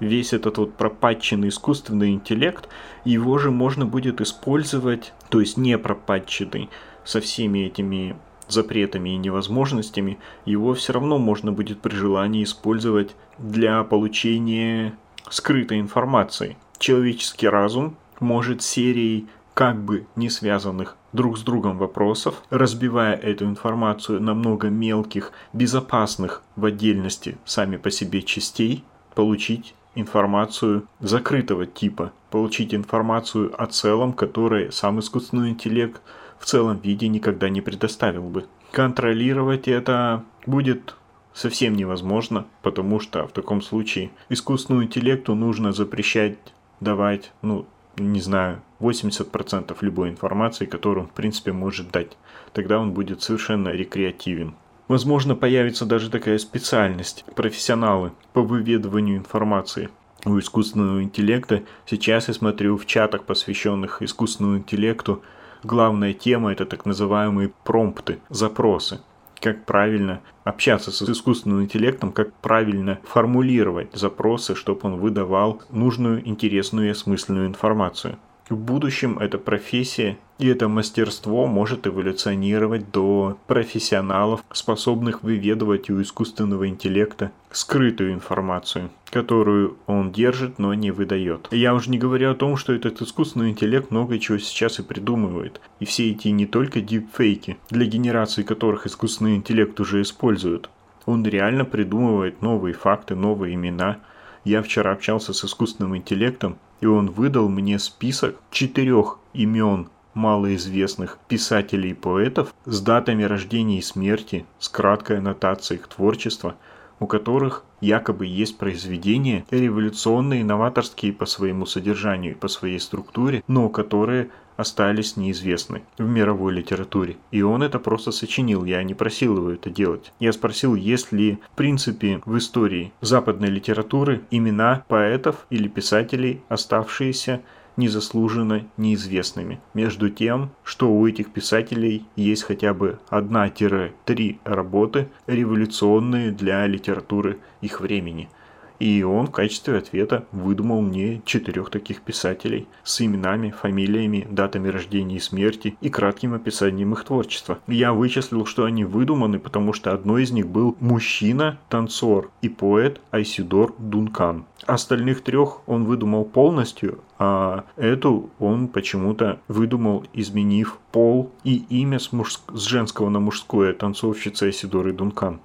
весь 0.00 0.32
этот 0.32 0.58
вот 0.58 0.74
пропатченный 0.74 1.48
искусственный 1.48 2.10
интеллект, 2.10 2.68
его 3.04 3.38
же 3.38 3.50
можно 3.50 3.86
будет 3.86 4.20
использовать, 4.20 5.12
то 5.28 5.40
есть 5.40 5.56
не 5.56 5.76
пропатченный, 5.78 6.70
со 7.04 7.20
всеми 7.20 7.60
этими 7.60 8.16
запретами 8.48 9.10
и 9.10 9.16
невозможностями, 9.16 10.18
его 10.44 10.74
все 10.74 10.92
равно 10.92 11.18
можно 11.18 11.52
будет 11.52 11.80
при 11.80 11.94
желании 11.94 12.44
использовать 12.44 13.14
для 13.38 13.82
получения 13.84 14.94
скрытой 15.30 15.80
информации. 15.80 16.56
Человеческий 16.78 17.48
разум 17.48 17.96
может 18.20 18.62
серией 18.62 19.26
как 19.58 19.82
бы 19.82 20.06
не 20.14 20.30
связанных 20.30 20.96
друг 21.12 21.36
с 21.36 21.42
другом 21.42 21.78
вопросов, 21.78 22.44
разбивая 22.48 23.16
эту 23.16 23.44
информацию 23.46 24.22
на 24.22 24.32
много 24.32 24.68
мелких, 24.68 25.32
безопасных 25.52 26.44
в 26.54 26.64
отдельности 26.64 27.38
сами 27.44 27.76
по 27.76 27.90
себе 27.90 28.22
частей, 28.22 28.84
получить 29.16 29.74
информацию 29.96 30.86
закрытого 31.00 31.66
типа, 31.66 32.12
получить 32.30 32.72
информацию 32.72 33.52
о 33.60 33.66
целом, 33.66 34.12
которой 34.12 34.70
сам 34.70 35.00
искусственный 35.00 35.50
интеллект 35.50 36.00
в 36.38 36.44
целом 36.46 36.78
виде 36.78 37.08
никогда 37.08 37.48
не 37.48 37.60
предоставил 37.60 38.28
бы. 38.28 38.46
Контролировать 38.70 39.66
это 39.66 40.22
будет 40.46 40.94
совсем 41.34 41.74
невозможно, 41.74 42.46
потому 42.62 43.00
что 43.00 43.26
в 43.26 43.32
таком 43.32 43.60
случае 43.60 44.12
искусственному 44.28 44.84
интеллекту 44.84 45.34
нужно 45.34 45.72
запрещать 45.72 46.38
давать, 46.78 47.32
ну, 47.42 47.66
не 47.96 48.20
знаю, 48.20 48.62
80% 48.80 49.76
любой 49.80 50.10
информации, 50.10 50.66
которую 50.66 51.04
он 51.04 51.10
в 51.10 51.12
принципе 51.14 51.52
может 51.52 51.90
дать. 51.90 52.16
Тогда 52.52 52.78
он 52.78 52.92
будет 52.92 53.22
совершенно 53.22 53.68
рекреативен. 53.68 54.54
Возможно, 54.88 55.34
появится 55.34 55.84
даже 55.84 56.10
такая 56.10 56.38
специальность– 56.38 57.24
профессионалы 57.34 58.12
по 58.32 58.42
выведыванию 58.42 59.18
информации 59.18 59.90
у 60.24 60.38
искусственного 60.38 61.02
интеллекта. 61.02 61.62
Сейчас 61.86 62.28
я 62.28 62.34
смотрю 62.34 62.76
в 62.76 62.86
чатах, 62.86 63.24
посвященных 63.24 64.02
искусственному 64.02 64.58
интеллекту, 64.58 65.22
главная 65.62 66.14
тема– 66.14 66.52
это 66.52 66.64
так 66.64 66.86
называемые 66.86 67.52
промпты, 67.64 68.20
запросы 68.30 69.00
как 69.40 69.64
правильно 69.64 70.20
общаться 70.44 70.90
с 70.90 71.02
искусственным 71.02 71.62
интеллектом, 71.62 72.12
как 72.12 72.32
правильно 72.34 72.98
формулировать 73.04 73.94
запросы, 73.94 74.54
чтобы 74.54 74.80
он 74.82 74.96
выдавал 74.96 75.62
нужную, 75.70 76.26
интересную 76.26 76.88
и 76.88 76.90
осмысленную 76.90 77.46
информацию. 77.46 78.18
В 78.48 78.56
будущем 78.56 79.18
эта 79.18 79.36
профессия 79.36 80.16
и 80.38 80.46
это 80.46 80.68
мастерство 80.68 81.46
может 81.46 81.86
эволюционировать 81.86 82.90
до 82.90 83.36
профессионалов, 83.46 84.42
способных 84.52 85.22
выведывать 85.22 85.90
у 85.90 86.00
искусственного 86.00 86.68
интеллекта 86.68 87.30
скрытую 87.50 88.14
информацию, 88.14 88.88
которую 89.10 89.76
он 89.86 90.12
держит, 90.12 90.58
но 90.58 90.72
не 90.72 90.92
выдает. 90.92 91.48
Я 91.50 91.74
уже 91.74 91.90
не 91.90 91.98
говорю 91.98 92.30
о 92.30 92.34
том, 92.34 92.56
что 92.56 92.72
этот 92.72 93.02
искусственный 93.02 93.50
интеллект 93.50 93.90
много 93.90 94.18
чего 94.18 94.38
сейчас 94.38 94.78
и 94.78 94.82
придумывает. 94.82 95.60
И 95.80 95.84
все 95.84 96.10
эти 96.10 96.28
не 96.28 96.46
только 96.46 96.80
дипфейки, 96.80 97.58
для 97.68 97.84
генерации 97.84 98.44
которых 98.44 98.86
искусственный 98.86 99.36
интеллект 99.36 99.78
уже 99.78 100.00
используют. 100.00 100.70
Он 101.04 101.22
реально 101.26 101.66
придумывает 101.66 102.40
новые 102.40 102.72
факты, 102.72 103.14
новые 103.14 103.56
имена. 103.56 103.98
Я 104.44 104.62
вчера 104.62 104.92
общался 104.92 105.34
с 105.34 105.44
искусственным 105.44 105.96
интеллектом, 105.96 106.58
и 106.80 106.86
он 106.86 107.10
выдал 107.10 107.48
мне 107.48 107.78
список 107.78 108.36
четырех 108.50 109.18
имен 109.32 109.88
малоизвестных 110.14 111.18
писателей 111.28 111.90
и 111.90 111.94
поэтов 111.94 112.52
с 112.64 112.80
датами 112.80 113.22
рождения 113.22 113.78
и 113.78 113.82
смерти, 113.82 114.46
с 114.58 114.68
краткой 114.68 115.18
аннотацией 115.18 115.80
их 115.80 115.88
творчества. 115.88 116.56
у 117.00 117.06
которых 117.06 117.64
якобы 117.80 118.26
есть 118.26 118.58
произведения 118.58 119.44
революционные, 119.52 120.44
новаторские 120.44 121.12
по 121.12 121.26
своему 121.26 121.64
содержанию 121.64 122.32
и 122.32 122.36
по 122.36 122.48
своей 122.48 122.80
структуре, 122.80 123.44
но 123.46 123.68
которые 123.68 124.30
остались 124.58 125.16
неизвестны 125.16 125.82
в 125.96 126.06
мировой 126.06 126.52
литературе. 126.52 127.16
И 127.30 127.40
он 127.40 127.62
это 127.62 127.78
просто 127.78 128.10
сочинил, 128.10 128.64
я 128.64 128.82
не 128.82 128.92
просил 128.92 129.38
его 129.38 129.50
это 129.52 129.70
делать. 129.70 130.12
Я 130.18 130.32
спросил, 130.32 130.74
есть 130.74 131.12
ли 131.12 131.38
в 131.52 131.56
принципе 131.56 132.20
в 132.26 132.36
истории 132.36 132.92
западной 133.00 133.48
литературы 133.48 134.22
имена 134.30 134.84
поэтов 134.88 135.46
или 135.48 135.68
писателей, 135.68 136.42
оставшиеся 136.48 137.40
незаслуженно 137.76 138.66
неизвестными. 138.76 139.60
Между 139.72 140.10
тем, 140.10 140.50
что 140.64 140.90
у 140.90 141.06
этих 141.06 141.30
писателей 141.30 142.04
есть 142.16 142.42
хотя 142.42 142.74
бы 142.74 142.98
1-3 143.10 144.38
работы, 144.42 145.08
революционные 145.28 146.32
для 146.32 146.66
литературы 146.66 147.38
их 147.60 147.80
времени– 147.80 148.28
и 148.78 149.02
он 149.02 149.26
в 149.26 149.30
качестве 149.30 149.78
ответа 149.78 150.24
выдумал 150.32 150.80
мне 150.80 151.22
четырех 151.24 151.70
таких 151.70 152.02
писателей 152.02 152.66
с 152.84 153.00
именами, 153.00 153.50
фамилиями, 153.50 154.26
датами 154.30 154.68
рождения 154.68 155.16
и 155.16 155.20
смерти 155.20 155.76
и 155.80 155.88
кратким 155.88 156.34
описанием 156.34 156.92
их 156.92 157.04
творчества. 157.04 157.58
Я 157.66 157.92
вычислил, 157.92 158.46
что 158.46 158.64
они 158.64 158.84
выдуманы, 158.84 159.38
потому 159.38 159.72
что 159.72 159.92
одной 159.92 160.22
из 160.22 160.30
них 160.30 160.46
был 160.48 160.76
мужчина, 160.80 161.58
танцор 161.68 162.30
и 162.42 162.48
поэт 162.48 163.00
Айсидор 163.10 163.74
Дункан. 163.78 164.44
Остальных 164.66 165.22
трех 165.22 165.66
он 165.66 165.84
выдумал 165.84 166.24
полностью, 166.24 166.98
а 167.18 167.64
эту 167.76 168.30
он 168.38 168.68
почему-то 168.68 169.40
выдумал, 169.48 170.04
изменив 170.12 170.78
пол 170.92 171.32
и 171.44 171.64
имя 171.68 171.98
с, 171.98 172.12
мужск... 172.12 172.40
с 172.52 172.62
женского 172.62 173.08
на 173.08 173.20
мужское 173.20 173.72
танцовщица 173.72 174.46
Айсидоры 174.46 174.92
Дункан. 174.92 175.40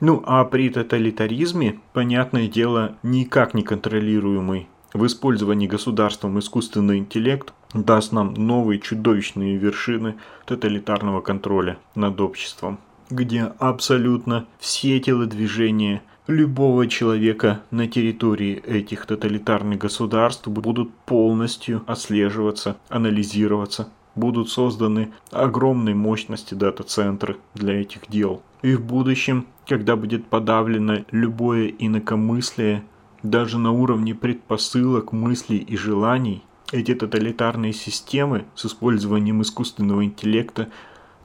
Ну 0.00 0.22
а 0.26 0.44
при 0.44 0.68
тоталитаризме, 0.70 1.80
понятное 1.92 2.48
дело, 2.48 2.96
никак 3.02 3.54
не 3.54 3.62
контролируемый. 3.62 4.68
В 4.92 5.06
использовании 5.06 5.66
государством 5.66 6.38
искусственный 6.38 6.98
интеллект 6.98 7.52
даст 7.72 8.12
нам 8.12 8.34
новые 8.34 8.78
чудовищные 8.78 9.56
вершины 9.56 10.14
тоталитарного 10.46 11.20
контроля 11.20 11.78
над 11.94 12.20
обществом, 12.20 12.78
где 13.10 13.52
абсолютно 13.58 14.46
все 14.58 15.00
телодвижения 15.00 16.02
любого 16.26 16.86
человека 16.86 17.62
на 17.70 17.88
территории 17.88 18.62
этих 18.64 19.06
тоталитарных 19.06 19.78
государств 19.78 20.46
будут 20.46 20.94
полностью 21.06 21.82
отслеживаться, 21.86 22.76
анализироваться, 22.88 23.88
будут 24.14 24.50
созданы 24.50 25.12
огромной 25.30 25.94
мощности 25.94 26.54
дата-центры 26.54 27.38
для 27.54 27.80
этих 27.80 28.08
дел. 28.08 28.42
И 28.62 28.74
в 28.74 28.84
будущем, 28.84 29.46
когда 29.66 29.96
будет 29.96 30.26
подавлено 30.26 31.04
любое 31.10 31.68
инакомыслие, 31.68 32.84
даже 33.22 33.58
на 33.58 33.72
уровне 33.72 34.14
предпосылок, 34.14 35.12
мыслей 35.12 35.58
и 35.58 35.76
желаний, 35.76 36.42
эти 36.72 36.94
тоталитарные 36.94 37.72
системы 37.72 38.44
с 38.54 38.66
использованием 38.66 39.42
искусственного 39.42 40.04
интеллекта 40.04 40.68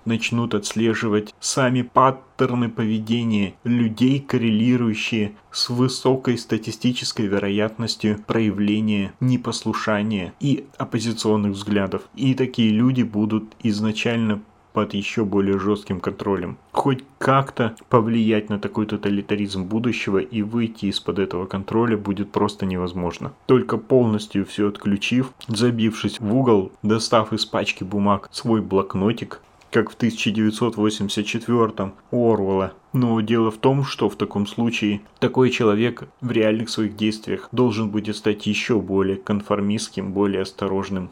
начнут 0.09 0.53
отслеживать 0.53 1.33
сами 1.39 1.83
паттерны 1.83 2.67
поведения 2.67 3.53
людей, 3.63 4.19
коррелирующие 4.19 5.35
с 5.51 5.69
высокой 5.69 6.37
статистической 6.37 7.27
вероятностью 7.27 8.21
проявления 8.27 9.13
непослушания 9.21 10.33
и 10.41 10.65
оппозиционных 10.77 11.53
взглядов. 11.53 12.01
И 12.15 12.33
такие 12.33 12.71
люди 12.71 13.03
будут 13.03 13.55
изначально 13.63 14.41
под 14.73 14.93
еще 14.93 15.25
более 15.25 15.59
жестким 15.59 15.99
контролем. 15.99 16.57
Хоть 16.71 17.03
как-то 17.17 17.75
повлиять 17.89 18.49
на 18.49 18.59
такой 18.59 18.85
тоталитаризм 18.85 19.65
будущего 19.65 20.19
и 20.19 20.41
выйти 20.41 20.85
из-под 20.87 21.19
этого 21.19 21.45
контроля 21.45 21.97
будет 21.97 22.31
просто 22.31 22.65
невозможно. 22.65 23.33
Только 23.45 23.77
полностью 23.77 24.45
все 24.45 24.69
отключив, 24.69 25.33
забившись 25.47 26.19
в 26.19 26.35
угол, 26.35 26.71
достав 26.83 27.33
из 27.33 27.45
пачки 27.45 27.83
бумаг 27.83 28.29
свой 28.31 28.61
блокнотик, 28.61 29.41
как 29.71 29.91
в 29.91 29.95
1984 29.95 31.91
у 32.11 32.33
Орвелла. 32.33 32.73
Но 32.93 33.21
дело 33.21 33.51
в 33.51 33.57
том, 33.57 33.83
что 33.83 34.09
в 34.09 34.15
таком 34.15 34.47
случае 34.47 35.01
такой 35.19 35.51
человек 35.51 36.07
в 36.21 36.31
реальных 36.31 36.69
своих 36.69 36.95
действиях 36.95 37.49
должен 37.51 37.89
будет 37.89 38.15
стать 38.15 38.47
еще 38.47 38.79
более 38.79 39.17
конформистским, 39.17 40.11
более 40.11 40.41
осторожным 40.41 41.09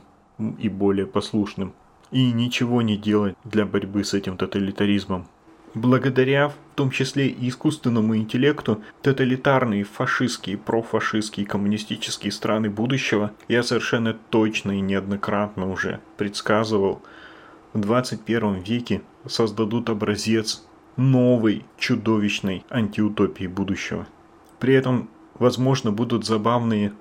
и 0.59 0.69
более 0.69 1.05
послушным. 1.05 1.73
И 2.09 2.31
ничего 2.31 2.81
не 2.81 2.97
делать 2.97 3.35
для 3.43 3.65
борьбы 3.65 4.03
с 4.03 4.13
этим 4.13 4.37
тоталитаризмом. 4.37 5.27
Благодаря, 5.73 6.49
в 6.49 6.55
том 6.75 6.89
числе 6.89 7.27
и 7.27 7.49
искусственному 7.49 8.15
интеллекту, 8.15 8.81
тоталитарные, 9.03 9.83
фашистские, 9.83 10.57
профашистские, 10.57 11.45
коммунистические 11.45 12.31
страны 12.31 12.69
будущего 12.69 13.33
я 13.47 13.61
совершенно 13.61 14.13
точно 14.13 14.71
и 14.71 14.81
неоднократно 14.81 15.69
уже 15.69 15.99
предсказывал– 16.17 17.03
в 17.73 17.79
21 17.79 18.61
веке 18.61 19.01
создадут 19.25 19.89
образец 19.89 20.65
новой 20.95 21.65
чудовищной 21.77 22.65
антиутопии 22.69 23.47
будущего. 23.47 24.07
При 24.59 24.73
этом, 24.73 25.09
возможно, 25.35 25.91
будут 25.91 26.25
забавные 26.25 26.93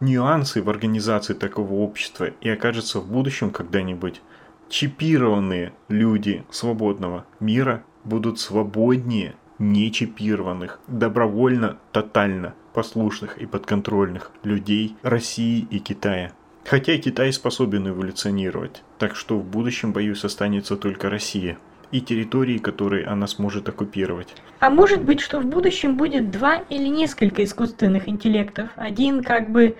нюансы 0.00 0.62
в 0.62 0.70
организации 0.70 1.34
такого 1.34 1.74
общества 1.74 2.30
и 2.40 2.48
окажется 2.48 3.00
в 3.00 3.10
будущем 3.10 3.50
когда-нибудь 3.50 4.20
чипированные 4.68 5.72
люди 5.88 6.44
свободного 6.50 7.26
мира 7.40 7.84
будут 8.04 8.40
свободнее 8.40 9.36
нечипированных, 9.58 10.80
добровольно, 10.88 11.78
тотально 11.92 12.54
послушных 12.72 13.38
и 13.38 13.46
подконтрольных 13.46 14.32
людей 14.42 14.96
России 15.02 15.66
и 15.70 15.78
Китая. 15.78 16.32
Хотя 16.64 16.96
Китай 16.98 17.32
способен 17.32 17.88
эволюционировать, 17.88 18.82
так 18.98 19.16
что 19.16 19.38
в 19.38 19.44
будущем, 19.44 19.92
боюсь, 19.92 20.24
останется 20.24 20.76
только 20.76 21.10
Россия 21.10 21.58
и 21.90 22.00
территории, 22.00 22.58
которые 22.58 23.06
она 23.06 23.26
сможет 23.26 23.68
оккупировать. 23.68 24.34
А 24.60 24.70
может 24.70 25.02
быть, 25.02 25.20
что 25.20 25.40
в 25.40 25.46
будущем 25.46 25.96
будет 25.96 26.30
два 26.30 26.56
или 26.70 26.88
несколько 26.88 27.44
искусственных 27.44 28.08
интеллектов? 28.08 28.70
Один 28.76 29.22
как 29.22 29.50
бы 29.50 29.76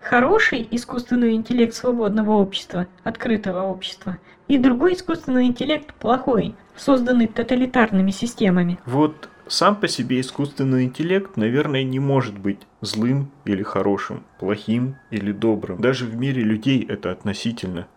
хороший 0.00 0.66
искусственный 0.70 1.32
интеллект 1.32 1.74
свободного 1.74 2.32
общества, 2.32 2.86
открытого 3.02 3.62
общества, 3.62 4.18
и 4.46 4.56
другой 4.56 4.94
искусственный 4.94 5.46
интеллект 5.46 5.92
плохой, 5.94 6.54
созданный 6.76 7.26
тоталитарными 7.26 8.10
системами. 8.10 8.78
Вот 8.86 9.28
сам 9.48 9.76
по 9.76 9.88
себе 9.88 10.20
искусственный 10.20 10.84
интеллект, 10.84 11.36
наверное, 11.36 11.82
не 11.82 11.98
может 11.98 12.38
быть 12.38 12.60
злым 12.80 13.30
или 13.44 13.62
хорошим, 13.62 14.22
плохим 14.38 14.96
или 15.10 15.32
добрым. 15.32 15.80
Даже 15.80 16.04
в 16.04 16.16
мире 16.16 16.42
людей 16.42 16.84
это 16.86 17.10
относительно. 17.10 17.88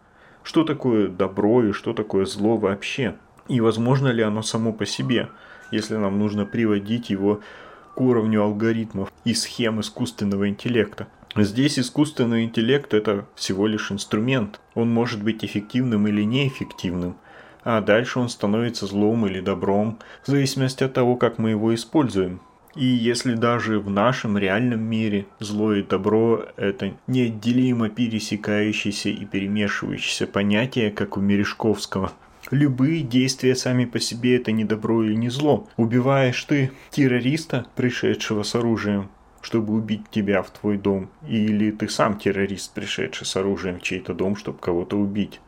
Что 0.44 0.64
такое 0.64 1.08
добро 1.08 1.64
и 1.64 1.72
что 1.72 1.94
такое 1.94 2.26
зло 2.26 2.58
вообще? 2.58 3.16
И 3.48 3.60
возможно 3.60 4.08
ли 4.08 4.24
оно 4.24 4.42
само 4.42 4.72
по 4.74 4.86
себе, 4.86 5.30
если 5.72 5.96
нам 5.98 6.18
нужно 6.18 6.46
приводить 6.46 7.10
его 7.10 7.42
к 7.96 8.02
уровню 8.02 8.44
алгоритмов 8.44 9.12
и 9.26 9.34
схем 9.34 9.82
искусственного 9.82 10.48
интеллекта? 10.48 11.08
Здесь 11.36 11.80
искусственный 11.80 12.44
интеллект 12.44 12.94
это 12.94 13.26
всего 13.36 13.68
лишь 13.68 13.92
инструмент. 13.92 14.60
Он 14.74 14.90
может 14.90 15.24
быть 15.24 15.44
эффективным 15.44 16.08
или 16.08 16.24
неэффективным– 16.24 17.18
а 17.64 17.82
дальше 17.82 18.20
он 18.20 18.30
становится 18.30 18.86
злом 18.86 19.28
или 19.28 19.40
добром, 19.40 20.00
в 20.24 20.28
зависимости 20.28 20.84
от 20.84 20.94
того, 20.94 21.16
как 21.16 21.38
мы 21.38 21.52
его 21.52 21.74
используем. 21.74 22.42
И 22.76 22.86
если 22.86 23.34
даже 23.34 23.80
в 23.80 23.90
нашем 23.90 24.38
реальном 24.38 24.82
мире 24.82 25.26
зло 25.40 25.74
и 25.74 25.84
добро– 25.84 26.46
это 26.56 26.94
неотделимо 27.08 27.90
пересекающиеся 27.90 29.10
и 29.10 29.26
перемешивающиеся 29.26 30.26
понятия, 30.26 30.90
как 30.90 31.18
у 31.18 31.20
Мережковского, 31.20 32.14
Любые 32.50 33.02
действия 33.04 33.56
сами 33.56 33.86
по 33.86 34.00
себе 34.00 34.36
это 34.36 34.52
не 34.52 34.66
добро 34.66 35.04
или 35.04 35.14
не 35.14 35.30
зло. 35.30 35.70
Убиваешь 35.78 36.44
ты 36.44 36.72
террориста, 36.90 37.68
пришедшего 37.76 38.44
с 38.44 38.56
оружием, 38.56 39.10
чтобы 39.42 39.74
убить 39.74 40.10
тебя 40.10 40.42
в 40.42 40.50
твой 40.50 40.78
дом, 40.78 41.10
или 41.28 41.72
ты 41.72 41.88
сам 41.88 42.18
террорист, 42.18 42.74
пришедший 42.74 43.26
с 43.26 43.36
оружием 43.36 43.80
в 43.80 43.84
чей-то 43.84 44.14
дом, 44.14 44.36
чтобы 44.36 44.58
кого-то 44.58 44.98
убить. 44.98 45.40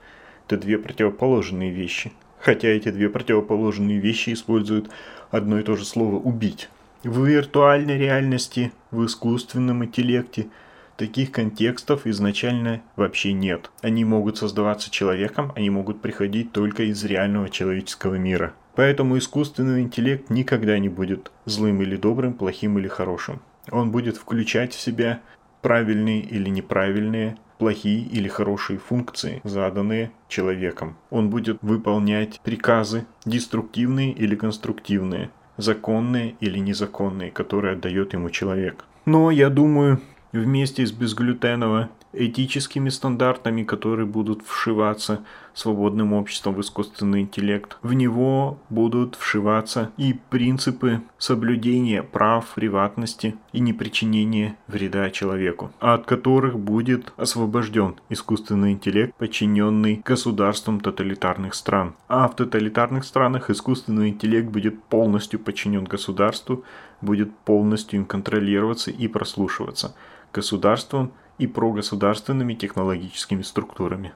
Это 0.46 0.58
две 0.58 0.78
противоположные 0.78 1.72
вещи. 1.72 2.12
Хотя 2.40 2.68
эти 2.68 2.90
две 2.92 3.10
противоположные 3.10 4.00
вещи 4.00 4.34
используют 4.34 4.90
одно 5.32 5.60
и 5.60 5.64
то 5.64 5.76
же 5.76 5.86
слово 5.86 6.16
«убить». 6.16 6.70
В 7.04 7.26
виртуальной 7.26 7.98
реальности, 7.98 8.72
в 8.92 9.06
искусственном 9.06 9.84
интеллекте 9.84 10.48
таких 10.96 11.32
контекстов 11.32 12.08
изначально 12.08 12.82
вообще 12.96 13.34
нет. 13.34 13.72
Они 13.82 14.06
могут 14.06 14.38
создаваться 14.38 14.90
человеком, 14.90 15.52
они 15.56 15.70
могут 15.70 16.02
приходить 16.02 16.54
только 16.54 16.84
из 16.84 17.04
реального 17.04 17.50
человеческого 17.50 18.16
мира. 18.16 18.54
Поэтому 18.76 19.18
искусственный 19.18 19.82
интеллект 19.82 20.30
никогда 20.30 20.80
не 20.80 20.90
будет 20.90 21.32
злым 21.46 21.82
или 21.82 21.98
добрым, 21.98 22.34
плохим 22.34 22.80
или 22.80 22.88
хорошим. 22.88 23.42
Он 23.72 23.92
будет 23.92 24.18
включать 24.18 24.74
в 24.74 24.80
себя 24.80 25.22
правильные 25.62 26.22
или 26.22 26.50
неправильные 26.50 27.38
плохие 27.58 28.02
или 28.06 28.28
хорошие 28.28 28.80
функции, 28.80 29.42
заданные 29.44 30.12
человеком. 30.28 30.96
Он 31.10 31.30
будет 31.30 31.58
выполнять 31.62 32.40
приказы, 32.44 33.06
деструктивные 33.26 34.12
или 34.12 34.36
конструктивные. 34.36 35.30
законные 35.58 36.36
или 36.40 36.58
незаконные, 36.58 37.32
которые 37.32 37.74
отдает 37.74 38.14
ему 38.14 38.30
человек. 38.30 38.86
Но 39.06 39.32
я 39.32 39.50
думаю, 39.50 40.02
вместе 40.32 40.86
с 40.86 40.92
безглютеново 40.92 41.90
этическими 42.14 42.90
стандартами, 42.90 43.64
которые 43.64 44.06
будут 44.06 44.46
вшиваться 44.46 45.24
свободным 45.54 46.14
обществом 46.14 46.56
в 46.56 46.62
искусственный 46.62 47.22
интеллект. 47.22 47.78
В 47.82 47.94
него 47.94 48.60
будут 48.70 49.16
вшиваться 49.16 49.92
и 49.98 50.14
принципы 50.30 51.02
соблюдения 51.18 52.02
прав, 52.02 52.54
приватности 52.56 53.36
и 53.52 53.60
непричинения 53.60 54.58
вреда 54.68 55.10
человеку, 55.12 55.72
от 55.80 56.06
которых 56.06 56.60
будет 56.60 57.14
освобожден 57.18 57.96
искусственный 58.10 58.72
интеллект, 58.72 59.14
подчиненный 59.16 60.02
государствам 60.04 60.80
тоталитарных 60.80 61.54
стран. 61.54 61.96
А 62.08 62.28
в 62.28 62.36
тоталитарных 62.36 63.04
странах 63.06 63.50
искусственный 63.50 64.10
интеллект 64.10 64.50
будет 64.50 64.82
полностью 64.84 65.40
подчинен 65.40 65.84
государству, 65.84 66.64
будет 67.02 67.36
полностью 67.40 68.00
им 68.00 68.06
контролироваться 68.06 68.92
и 68.92 69.08
прослушиваться 69.08 69.96
государством 70.34 71.14
и 71.38 71.48
прогосударственными 71.48 72.54
технологическими 72.54 73.42
структурами. 73.42 74.14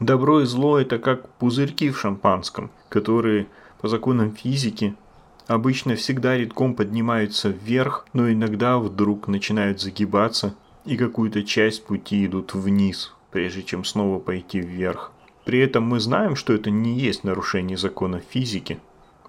Добро 0.00 0.42
и 0.42 0.44
зло– 0.44 0.78
это 0.80 0.98
как 0.98 1.28
пузырьки 1.34 1.90
в 1.90 1.98
шампанском, 1.98 2.70
которые 2.88 3.48
по 3.80 3.88
законам 3.88 4.32
физики 4.32 4.94
обычно 5.48 5.96
всегда 5.96 6.36
редком 6.36 6.74
поднимаются 6.74 7.48
вверх, 7.48 8.06
но 8.12 8.30
иногда 8.30 8.78
вдруг 8.78 9.26
начинают 9.26 9.80
загибаться 9.80 10.54
и 10.84 10.96
какую-то 10.96 11.42
часть 11.42 11.84
пути 11.84 12.26
идут 12.26 12.54
вниз, 12.54 13.14
прежде 13.32 13.62
чем 13.62 13.84
снова 13.84 14.20
пойти 14.20 14.60
вверх. 14.60 15.10
При 15.44 15.58
этом 15.58 15.84
мы 15.84 15.98
знаем, 15.98 16.36
что 16.36 16.52
это 16.52 16.70
не 16.70 16.98
есть 16.98 17.24
нарушение 17.24 17.76
законов 17.76 18.22
физики, 18.28 18.78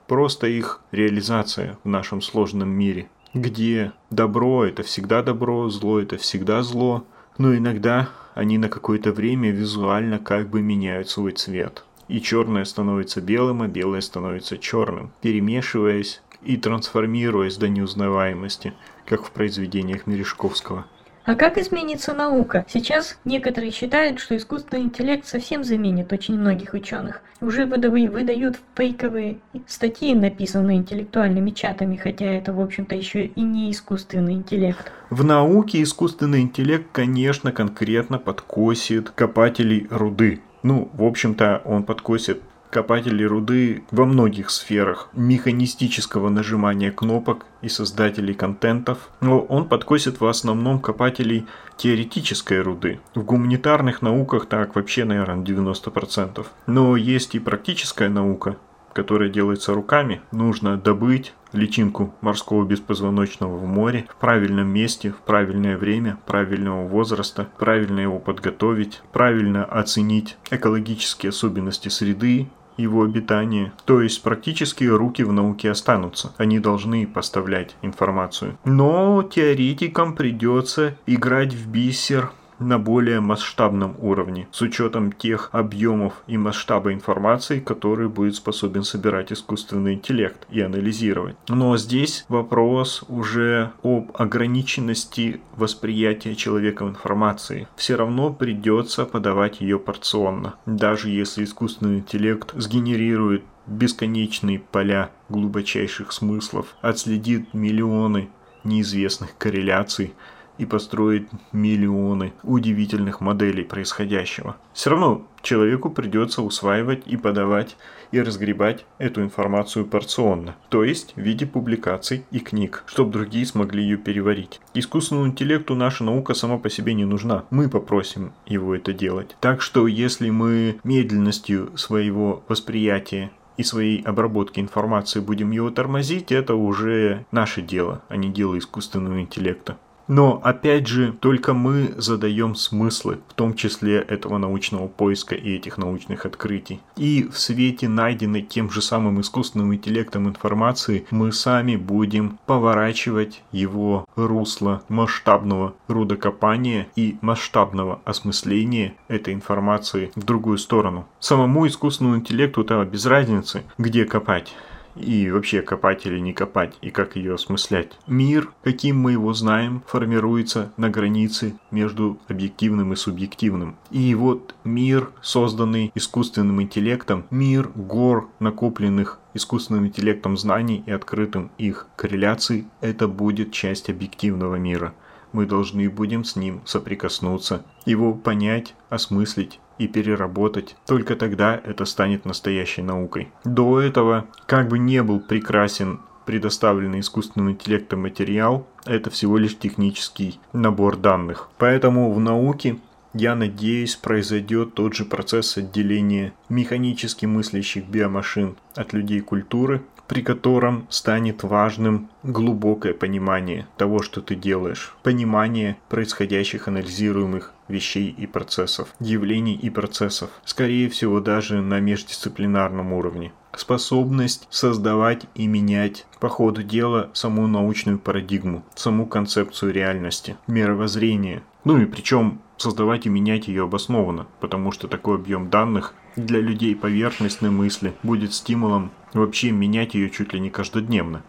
просто 0.05 0.47
их 0.47 0.81
реализация 0.91 1.79
в 1.83 1.87
нашем 1.87 2.21
сложном 2.21 2.69
мире, 2.69 3.09
где 3.33 3.93
добро– 4.11 4.65
это 4.65 4.83
всегда 4.83 5.23
добро, 5.23 5.69
зло– 5.69 5.99
это 6.01 6.17
всегда 6.17 6.61
зло– 6.61 7.05
но 7.39 7.55
иногда 7.55 8.09
они 8.35 8.57
на 8.57 8.69
какое-то 8.69 9.11
время 9.11 9.49
визуально 9.49 10.19
как 10.19 10.49
бы 10.49 10.61
меняют 10.61 11.09
свой 11.09 11.31
цвет. 11.31 11.83
И 12.09 12.21
черное 12.21 12.65
становится 12.65 13.21
белым, 13.21 13.61
а 13.61 13.67
белое 13.67 14.01
становится 14.01 14.57
черным, 14.57 15.11
перемешиваясь 15.21 16.21
и 16.43 16.57
трансформируясь 16.57 17.57
до 17.57 17.69
неузнаваемости, 17.69 18.73
как 19.05 19.25
в 19.25 19.31
произведениях 19.31 20.05
Мережковского. 20.05 20.85
А 21.29 21.35
как 21.35 21.59
изменится 21.59 22.15
наука? 22.15 22.65
Сейчас 22.67 23.19
некоторые 23.23 23.71
считают, 23.71 24.19
что 24.19 24.35
искусственный 24.35 24.81
интеллект 24.81 25.27
совсем 25.27 25.63
заменит 25.63 26.11
очень 26.11 26.33
многих 26.33 26.73
ученых. 26.73 27.21
Уже 27.39 27.67
выдают 27.67 28.59
фейковые 28.75 29.37
статьи, 29.67 30.15
написанные 30.15 30.77
интеллектуальными 30.77 31.51
чатами, 31.51 31.97
хотя 31.97 32.25
это, 32.25 32.51
в 32.51 32.59
общем-то, 32.59 32.95
еще 32.95 33.25
и 33.25 33.41
не 33.41 33.69
искусственный 33.69 34.33
интеллект. 34.33 34.91
В 35.11 35.23
науке 35.23 35.83
искусственный 35.83 36.41
интеллект, 36.41 36.87
конечно, 36.91 37.51
конкретно 37.51 38.17
подкосит 38.17 39.11
копателей 39.11 39.85
руды. 39.91 40.41
Ну, 40.63 40.89
в 40.93 41.03
общем-то, 41.03 41.61
он 41.63 41.83
подкосит 41.83 42.41
копателей 42.69 43.25
руды 43.25 43.83
во 43.91 44.05
многих 44.05 44.49
сферах 44.49 45.09
механистического 45.13 46.29
нажимания 46.29 46.91
кнопок 46.91 47.45
и 47.61 47.69
создателей 47.69 48.33
контентов, 48.33 49.09
но 49.21 49.39
он 49.39 49.67
подкосит 49.67 50.19
в 50.21 50.25
основном 50.25 50.79
копателей 50.79 51.45
теоретической 51.77 52.61
руды. 52.61 52.99
В 53.15 53.23
гуманитарных 53.23 54.01
науках 54.01 54.45
так 54.45 54.75
вообще, 54.75 55.05
наверное, 55.05 55.43
90%. 55.43 56.45
Но 56.67 56.95
есть 56.95 57.35
и 57.35 57.39
практическая 57.39 58.09
наука, 58.09 58.57
которая 58.93 59.29
делается 59.29 59.73
руками. 59.73 60.21
Нужно 60.31 60.77
добыть 60.77 61.33
личинку 61.53 62.13
морского 62.21 62.65
беспозвоночного 62.65 63.57
в 63.57 63.65
море 63.65 64.05
в 64.09 64.15
правильном 64.15 64.67
месте, 64.69 65.11
в 65.11 65.17
правильное 65.17 65.77
время, 65.77 66.19
правильного 66.25 66.87
возраста, 66.87 67.47
правильно 67.57 67.99
его 67.99 68.19
подготовить, 68.19 69.01
правильно 69.11 69.65
оценить 69.65 70.37
экологические 70.51 71.29
особенности 71.29 71.89
среды, 71.89 72.49
его 72.79 73.03
обитания. 73.03 73.73
То 73.85 74.01
есть 74.01 74.23
практически 74.23 74.83
руки 74.85 75.23
в 75.23 75.31
науке 75.31 75.71
останутся. 75.71 76.33
Они 76.37 76.59
должны 76.59 77.05
поставлять 77.05 77.75
информацию. 77.81 78.57
Но 78.65 79.23
теоретикам 79.23 80.15
придется 80.15 80.97
играть 81.05 81.53
в 81.53 81.67
бисер 81.69 82.31
на 82.59 82.79
более 82.79 83.19
масштабном 83.19 83.95
уровне, 83.99 84.47
с 84.51 84.61
учетом 84.61 85.11
тех 85.11 85.49
объемов 85.51 86.13
и 86.27 86.37
масштаба 86.37 86.93
информации, 86.93 87.59
которые 87.59 88.09
будет 88.09 88.35
способен 88.35 88.83
собирать 88.83 89.31
искусственный 89.31 89.93
интеллект 89.93 90.45
и 90.49 90.61
анализировать. 90.61 91.35
Но 91.47 91.77
здесь 91.77 92.25
вопрос 92.29 93.03
уже 93.07 93.71
об 93.83 94.11
ограниченности 94.13 95.41
восприятия 95.55 96.35
человеком 96.35 96.89
информации. 96.89 97.67
Все 97.75 97.95
равно 97.95 98.31
придется 98.33 99.05
подавать 99.05 99.61
ее 99.61 99.79
порционно. 99.79 100.55
Даже 100.65 101.09
если 101.09 101.43
искусственный 101.43 101.99
интеллект 101.99 102.51
сгенерирует 102.55 103.43
бесконечные 103.67 104.59
поля 104.59 105.11
глубочайших 105.29 106.11
смыслов, 106.11 106.75
отследит 106.81 107.53
миллионы 107.53 108.29
неизвестных 108.63 109.37
корреляций, 109.37 110.13
и 110.59 110.65
построить 110.65 111.27
миллионы 111.51 112.33
удивительных 112.43 113.21
моделей 113.21 113.63
происходящего. 113.63 114.57
Все 114.73 114.91
равно 114.91 115.25
человеку 115.41 115.89
придется 115.89 116.43
усваивать 116.43 117.03
и 117.07 117.17
подавать 117.17 117.77
и 118.11 118.21
разгребать 118.21 118.85
эту 118.97 119.23
информацию 119.23 119.85
порционно, 119.85 120.55
то 120.69 120.83
есть 120.83 121.13
в 121.15 121.21
виде 121.21 121.45
публикаций 121.45 122.25
и 122.31 122.39
книг, 122.39 122.83
чтобы 122.87 123.11
другие 123.11 123.45
смогли 123.45 123.83
ее 123.83 123.97
переварить. 123.97 124.59
Искусственному 124.73 125.27
интеллекту 125.27 125.75
наша 125.75 126.03
наука 126.03 126.33
сама 126.33 126.57
по 126.57 126.69
себе 126.69 126.93
не 126.93 127.05
нужна, 127.05 127.45
мы 127.49 127.69
попросим 127.69 128.33
его 128.45 128.75
это 128.75 128.93
делать. 128.93 129.37
Так 129.39 129.61
что 129.61 129.87
если 129.87 130.29
мы 130.29 130.79
медленностью 130.83 131.75
своего 131.77 132.43
восприятия 132.47 133.31
и 133.57 133.63
своей 133.63 134.01
обработки 134.01 134.59
информации 134.59 135.19
будем 135.19 135.51
его 135.51 135.69
тормозить, 135.69 136.31
это 136.31 136.55
уже 136.55 137.25
наше 137.31 137.61
дело, 137.61 138.01
а 138.09 138.15
не 138.15 138.29
дело 138.29 138.57
искусственного 138.57 139.21
интеллекта. 139.21 139.77
Но 140.09 140.41
опять 140.43 140.87
же, 140.87 141.13
только 141.13 141.53
мы 141.53 141.93
задаем 141.97 142.55
смыслы, 142.55 143.19
в 143.27 143.35
том 143.35 143.53
числе 143.53 143.99
этого 143.99 144.39
научного 144.39 144.87
поиска 144.87 145.35
и 145.35 145.55
этих 145.55 145.77
научных 145.77 146.25
открытий. 146.25 146.81
И 146.97 147.29
в 147.31 147.37
свете 147.37 147.87
найденной 147.87 148.41
тем 148.41 148.71
же 148.71 148.81
самым 148.81 149.21
искусственным 149.21 149.75
интеллектом 149.75 150.27
информации 150.27 151.05
мы 151.11 151.31
сами 151.31 151.75
будем 151.75 152.39
поворачивать 152.47 153.43
его 153.51 154.05
русло 154.15 154.81
масштабного 154.89 155.75
рудокопания 155.87 156.87
и 156.95 157.19
масштабного 157.21 158.01
осмысления 158.03 158.95
этой 159.09 159.35
информации 159.35 160.11
в 160.15 160.23
другую 160.23 160.57
сторону. 160.57 161.07
Самому 161.19 161.67
искусственному 161.67 162.17
интеллекту 162.17 162.63
то 162.63 162.83
без 162.83 163.05
разницы, 163.05 163.63
где 163.77 164.05
копать 164.05 164.55
и 164.95 165.29
вообще 165.29 165.61
копать 165.61 166.05
или 166.05 166.19
не 166.19 166.33
копать, 166.33 166.77
и 166.81 166.89
как 166.89 167.15
ее 167.15 167.35
осмыслять. 167.35 167.91
Мир, 168.07 168.51
каким 168.63 168.99
мы 168.99 169.13
его 169.13 169.33
знаем, 169.33 169.83
формируется 169.87 170.71
на 170.77 170.89
границе 170.89 171.55
между 171.71 172.19
объективным 172.27 172.93
и 172.93 172.95
субъективным. 172.95 173.77
И 173.91 174.13
вот 174.15 174.55
мир, 174.63 175.11
созданный 175.21 175.91
искусственным 175.95 176.61
интеллектом, 176.61 177.25
мир 177.29 177.69
гор, 177.75 178.29
накопленных 178.39 179.19
искусственным 179.33 179.87
интеллектом 179.87 180.37
знаний 180.37 180.83
и 180.85 180.91
открытым 180.91 181.51
их 181.57 181.87
корреляций, 181.95 182.67
это 182.81 183.07
будет 183.07 183.51
часть 183.51 183.89
объективного 183.89 184.55
мира. 184.55 184.93
Мы 185.31 185.45
должны 185.45 185.89
будем 185.89 186.23
с 186.23 186.35
ним 186.35 186.61
соприкоснуться, 186.65 187.63
его 187.85 188.13
понять, 188.13 188.73
осмыслить 188.89 189.59
и 189.79 189.87
переработать. 189.87 190.75
Только 190.85 191.15
тогда 191.15 191.59
это 191.63 191.85
станет 191.85 192.25
настоящей 192.25 192.83
наукой. 192.83 193.29
До 193.43 193.79
этого, 193.79 194.27
как 194.45 194.67
бы 194.67 194.77
не 194.77 195.01
был 195.01 195.19
прекрасен 195.19 196.01
предоставленный 196.25 196.99
искусственным 196.99 197.49
интеллектом 197.49 198.01
материал, 198.01 198.67
это 198.85 199.09
всего 199.09 199.37
лишь 199.39 199.57
технический 199.57 200.39
набор 200.53 200.95
данных. 200.95 201.49
Поэтому 201.57 202.13
в 202.13 202.19
науке 202.19 202.77
я 203.13 203.35
надеюсь, 203.35 203.95
произойдет 203.95 204.75
тот 204.75 204.93
же 204.93 205.05
процесс 205.05 205.57
отделения 205.57 206.33
механически 206.47 207.25
мыслящих 207.25 207.87
биомашин 207.87 208.57
от 208.75 208.93
людей 208.93 209.21
культуры, 209.21 209.81
при 210.09 210.23
котором 210.23 210.87
станет 210.89 211.43
важным 211.43 212.09
глубокое 212.23 212.95
понимание 212.95 213.67
того, 213.77 214.01
что 214.01 214.21
ты 214.21 214.35
делаешь, 214.35 214.95
понимание 215.03 215.77
происходящих 215.87 216.67
анализируемых 216.67 217.53
вещей 217.67 218.09
и 218.17 218.25
процессов, 218.25 218.89
явлений 218.99 219.53
и 219.53 219.69
процессов, 219.69 220.31
скорее 220.45 220.89
всего 220.89 221.19
даже 221.21 221.61
на 221.61 221.79
междисциплинарном 221.79 222.91
уровне. 222.91 223.31
Способность 223.55 224.47
создавать 224.49 225.27
и 225.35 225.45
менять 225.45 226.07
по 226.19 226.27
ходу 226.27 226.63
дела 226.63 227.11
саму 227.13 227.45
научную 227.45 227.99
парадигму, 227.99 228.65
саму 228.73 229.05
концепцию 229.05 229.73
реальности, 229.73 230.37
мировоззрение. 230.47 231.43
Ну 231.65 231.79
и 231.79 231.85
причем 231.85 232.41
создавать 232.59 233.05
и 233.05 233.09
менять 233.09 233.47
ее 233.47 233.63
обоснованно, 233.63 234.27
потому 234.39 234.71
что 234.71 234.87
такой 234.87 235.15
объем 235.15 235.49
данных 235.49 235.95
для 236.15 236.39
людей 236.39 236.75
поверхностной 236.75 237.49
мысли 237.49 237.93
будет 238.03 238.33
стимулом 238.33 238.91
вообще 239.13 239.51
менять 239.51 239.95
ее 239.95 240.09
чуть 240.09 240.33
ли 240.33 240.39
не 240.39 240.49
каждодневно. 240.49 241.23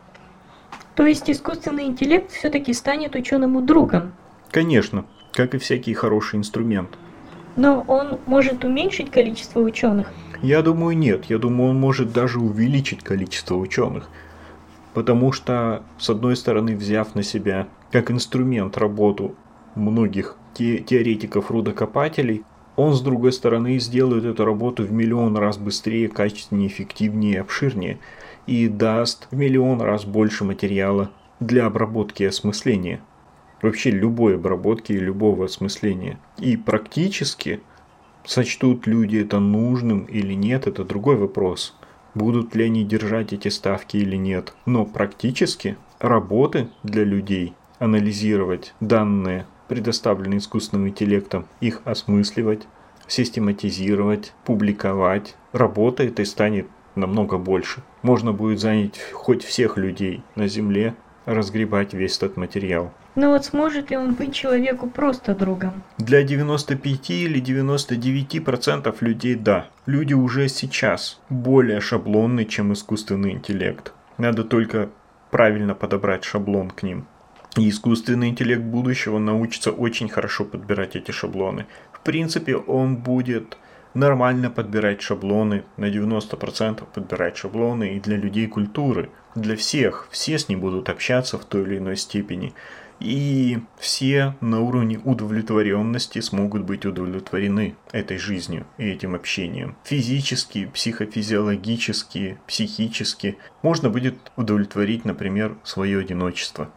То 0.96 1.06
есть 1.06 1.30
искусственный 1.30 1.84
интеллект 1.84 2.30
все-таки 2.32 2.72
станет 2.74 3.14
ученому 3.14 3.62
другом? 3.62 4.12
Конечно, 4.50 5.06
как 5.32 5.54
и 5.54 5.58
всякий 5.58 5.94
хороший 5.94 6.36
инструмент. 6.38 6.98
Но 7.56 7.84
он 7.86 8.18
может 8.26 8.64
уменьшить 8.64 9.10
количество 9.10 9.60
ученых? 9.60 10.08
Я 10.42 10.62
думаю, 10.62 10.96
нет. 10.96 11.26
Я 11.26 11.38
думаю, 11.38 11.70
он 11.70 11.76
может 11.78 12.12
даже 12.12 12.40
увеличить 12.40 13.02
количество 13.02 13.54
ученых. 13.54 14.08
Потому 14.94 15.32
что, 15.32 15.84
с 15.98 16.10
одной 16.10 16.36
стороны, 16.36 16.76
взяв 16.76 17.14
на 17.14 17.22
себя 17.22 17.68
как 17.92 18.10
инструмент 18.10 18.76
работу 18.76 19.36
многих 19.74 20.36
те 20.54 20.78
теоретиков-рудокопателей, 20.78 22.44
он, 22.76 22.94
с 22.94 23.00
другой 23.00 23.32
стороны, 23.32 23.78
сделает 23.78 24.24
эту 24.24 24.44
работу 24.44 24.84
в 24.84 24.92
миллион 24.92 25.36
раз 25.36 25.58
быстрее, 25.58 26.08
качественнее, 26.08 26.68
эффективнее 26.68 27.40
обширнее, 27.40 27.98
и 28.46 28.68
даст 28.68 29.28
в 29.30 29.36
миллион 29.36 29.80
раз 29.82 30.04
больше 30.04 30.44
материала 30.44 31.10
для 31.40 31.66
обработки 31.66 32.22
и 32.22 32.26
осмысления. 32.26 33.00
Вообще 33.62 33.90
любой 33.90 34.36
обработки 34.36 34.92
и 34.92 34.98
любого 34.98 35.44
осмысления. 35.44 36.18
И 36.38 36.56
практически 36.56 37.60
сочтут 38.24 38.86
люди 38.86 39.18
это 39.18 39.38
нужным 39.38 40.04
или 40.04 40.32
нет, 40.32 40.66
это 40.66 40.84
другой 40.84 41.16
вопрос. 41.16 41.76
Будут 42.14 42.54
ли 42.54 42.64
они 42.64 42.84
держать 42.84 43.32
эти 43.32 43.48
ставки 43.48 43.98
или 43.98 44.16
нет. 44.16 44.54
Но 44.66 44.84
практически 44.84 45.76
работы 45.98 46.68
для 46.82 47.04
людей 47.04 47.54
анализировать 47.78 48.74
данные 48.80 49.46
предоставленные 49.70 50.38
искусственным 50.38 50.88
интеллектом, 50.88 51.46
их 51.60 51.80
осмысливать, 51.84 52.66
систематизировать, 53.06 54.32
публиковать. 54.44 55.36
Работа 55.52 56.02
этой 56.02 56.26
станет 56.26 56.66
намного 56.96 57.38
больше. 57.38 57.84
Можно 58.02 58.32
будет 58.32 58.58
занять 58.58 59.00
хоть 59.12 59.44
всех 59.44 59.76
людей 59.76 60.24
на 60.34 60.48
Земле, 60.48 60.96
разгребать 61.24 61.94
весь 61.94 62.16
этот 62.16 62.36
материал. 62.36 62.92
Но 63.14 63.28
вот 63.28 63.44
сможет 63.44 63.92
ли 63.92 63.96
он 63.96 64.14
быть 64.14 64.34
человеку 64.34 64.90
просто 64.90 65.36
другом? 65.36 65.84
Для 65.98 66.24
95 66.24 67.10
или 67.10 67.38
99 67.38 68.44
процентов 68.44 69.02
людей 69.02 69.36
да. 69.36 69.68
Люди 69.86 70.14
уже 70.14 70.48
сейчас 70.48 71.20
более 71.28 71.80
шаблонны, 71.80 72.44
чем 72.44 72.72
искусственный 72.72 73.30
интеллект. 73.30 73.92
Надо 74.18 74.42
только 74.42 74.90
правильно 75.30 75.76
подобрать 75.76 76.24
шаблон 76.24 76.70
к 76.70 76.82
ним. 76.82 77.06
И 77.56 77.68
искусственный 77.68 78.28
интеллект 78.28 78.62
будущего 78.62 79.18
научится 79.18 79.72
очень 79.72 80.08
хорошо 80.08 80.44
подбирать 80.44 80.94
эти 80.94 81.10
шаблоны. 81.10 81.66
В 81.92 82.00
принципе, 82.00 82.56
он 82.56 82.96
будет 82.96 83.56
нормально 83.94 84.50
подбирать 84.50 85.02
шаблоны, 85.02 85.64
на 85.76 85.86
90% 85.86 86.84
подбирать 86.94 87.36
шаблоны 87.36 87.96
и 87.96 88.00
для 88.00 88.16
людей 88.16 88.46
культуры, 88.46 89.10
для 89.34 89.56
всех. 89.56 90.08
Все 90.10 90.38
с 90.38 90.48
ним 90.48 90.60
будут 90.60 90.88
общаться 90.88 91.38
в 91.38 91.44
той 91.44 91.62
или 91.62 91.78
иной 91.78 91.96
степени. 91.96 92.54
И 93.00 93.58
все 93.78 94.36
на 94.42 94.60
уровне 94.60 95.00
удовлетворенности 95.02 96.20
смогут 96.20 96.64
быть 96.64 96.84
удовлетворены 96.84 97.74
этой 97.92 98.18
жизнью 98.18 98.66
и 98.76 98.90
этим 98.90 99.14
общением. 99.14 99.74
Физически, 99.84 100.66
психофизиологически, 100.66 102.38
психически 102.46 103.38
можно 103.62 103.88
будет 103.88 104.16
удовлетворить, 104.36 105.06
например, 105.06 105.56
свое 105.64 105.98
одиночество. 105.98 106.70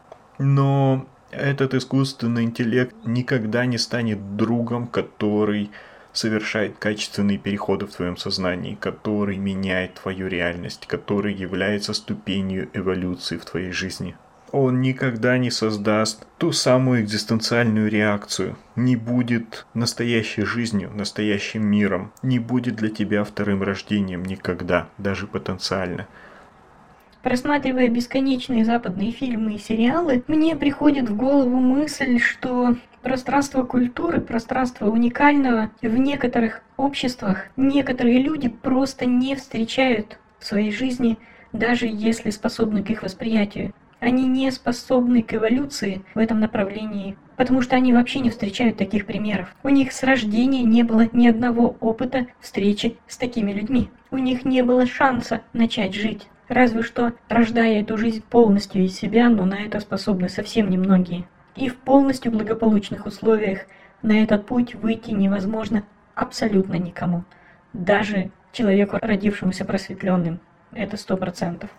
Но 0.46 1.08
этот 1.32 1.74
искусственный 1.74 2.44
интеллект 2.44 2.94
никогда 3.06 3.66
не 3.66 3.78
станет 3.78 4.36
другом, 4.36 4.88
который 4.88 5.72
совершает 6.12 6.78
качественные 6.78 7.38
переходы 7.38 7.86
в 7.86 7.96
твоем 7.96 8.18
сознании, 8.18 8.76
который 8.76 9.38
меняет 9.38 9.94
твою 9.94 10.28
реальность, 10.28 10.86
который 10.86 11.34
является 11.34 11.94
ступенью 11.94 12.70
эволюции 12.74 13.38
в 13.38 13.46
твоей 13.46 13.72
жизни. 13.72 14.18
Он 14.52 14.82
никогда 14.82 15.38
не 15.38 15.50
создаст 15.50 16.28
ту 16.38 16.52
самую 16.52 17.04
экзистенциальную 17.04 17.90
реакцию, 17.90 18.58
не 18.76 18.98
будет 18.98 19.66
настоящей 19.74 20.44
жизнью, 20.44 20.92
настоящим 20.94 21.66
миром, 21.66 22.12
не 22.22 22.40
будет 22.40 22.76
для 22.76 22.90
тебя 22.90 23.24
вторым 23.24 23.64
рождением 23.64 24.26
никогда, 24.26 24.90
даже 24.98 25.26
потенциально. 25.26 26.06
Просматривая 27.24 27.88
бесконечные 27.88 28.66
западные 28.66 29.12
фильмы 29.12 29.56
и 29.56 29.58
сериалы, 29.58 30.26
мне 30.28 30.58
приходит 30.58 31.08
в 31.08 31.16
голову 31.16 31.56
мысль, 31.56 32.20
что 32.20 32.76
пространство 33.02 33.64
культуры, 33.64 34.20
пространство 34.20 34.90
уникального 34.90 35.72
в 35.82 35.98
некоторых 35.98 36.64
обществах 36.76 37.46
некоторые 37.56 38.22
люди 38.22 38.50
просто 38.50 39.06
не 39.06 39.38
встречают 39.38 40.20
в 40.38 40.46
своей 40.46 40.74
жизни, 40.74 41.18
даже 41.54 41.88
если 41.88 42.30
способны 42.30 42.84
к 42.84 42.90
их 42.90 43.04
восприятию. 43.04 43.74
Они 44.02 44.28
не 44.28 44.52
способны 44.52 45.24
к 45.24 45.34
эволюции 45.34 46.04
в 46.16 46.20
этом 46.20 46.42
направлении, 46.42 47.16
потому 47.38 47.62
что 47.62 47.78
они 47.78 47.94
вообще 47.94 48.20
не 48.20 48.32
встречают 48.32 48.76
таких 48.76 49.06
примеров. 49.06 49.56
У 49.64 49.70
них 49.70 49.94
с 49.94 50.04
рождения 50.04 50.64
не 50.64 50.84
было 50.84 51.08
ни 51.14 51.30
одного 51.30 51.78
опыта 51.80 52.28
встречи 52.42 52.98
с 53.08 53.16
такими 53.16 53.54
людьми. 53.54 53.90
У 54.12 54.18
них 54.18 54.44
не 54.44 54.62
было 54.62 54.86
шанса 54.86 55.42
начать 55.54 55.94
жить. 55.94 56.28
Разве 56.54 56.84
что 56.84 57.14
рождая 57.30 57.82
эту 57.82 57.98
жизнь 57.98 58.22
полностью 58.30 58.84
из 58.84 58.96
себя, 58.96 59.28
но 59.28 59.44
на 59.44 59.56
это 59.66 59.80
способны 59.80 60.30
совсем 60.30 60.70
немногие. 60.70 61.28
И 61.56 61.68
в 61.68 61.76
полностью 61.78 62.32
благополучных 62.32 63.08
условиях 63.08 63.62
на 64.04 64.22
этот 64.22 64.46
путь 64.46 64.76
выйти 64.76 65.10
невозможно 65.10 65.84
абсолютно 66.14 66.76
никому. 66.76 67.24
Даже 67.74 68.30
человеку, 68.52 69.00
родившемуся 69.02 69.66
просветленным. 69.66 70.40
Это 70.74 70.96
сто 70.96 71.18
процентов. 71.18 71.72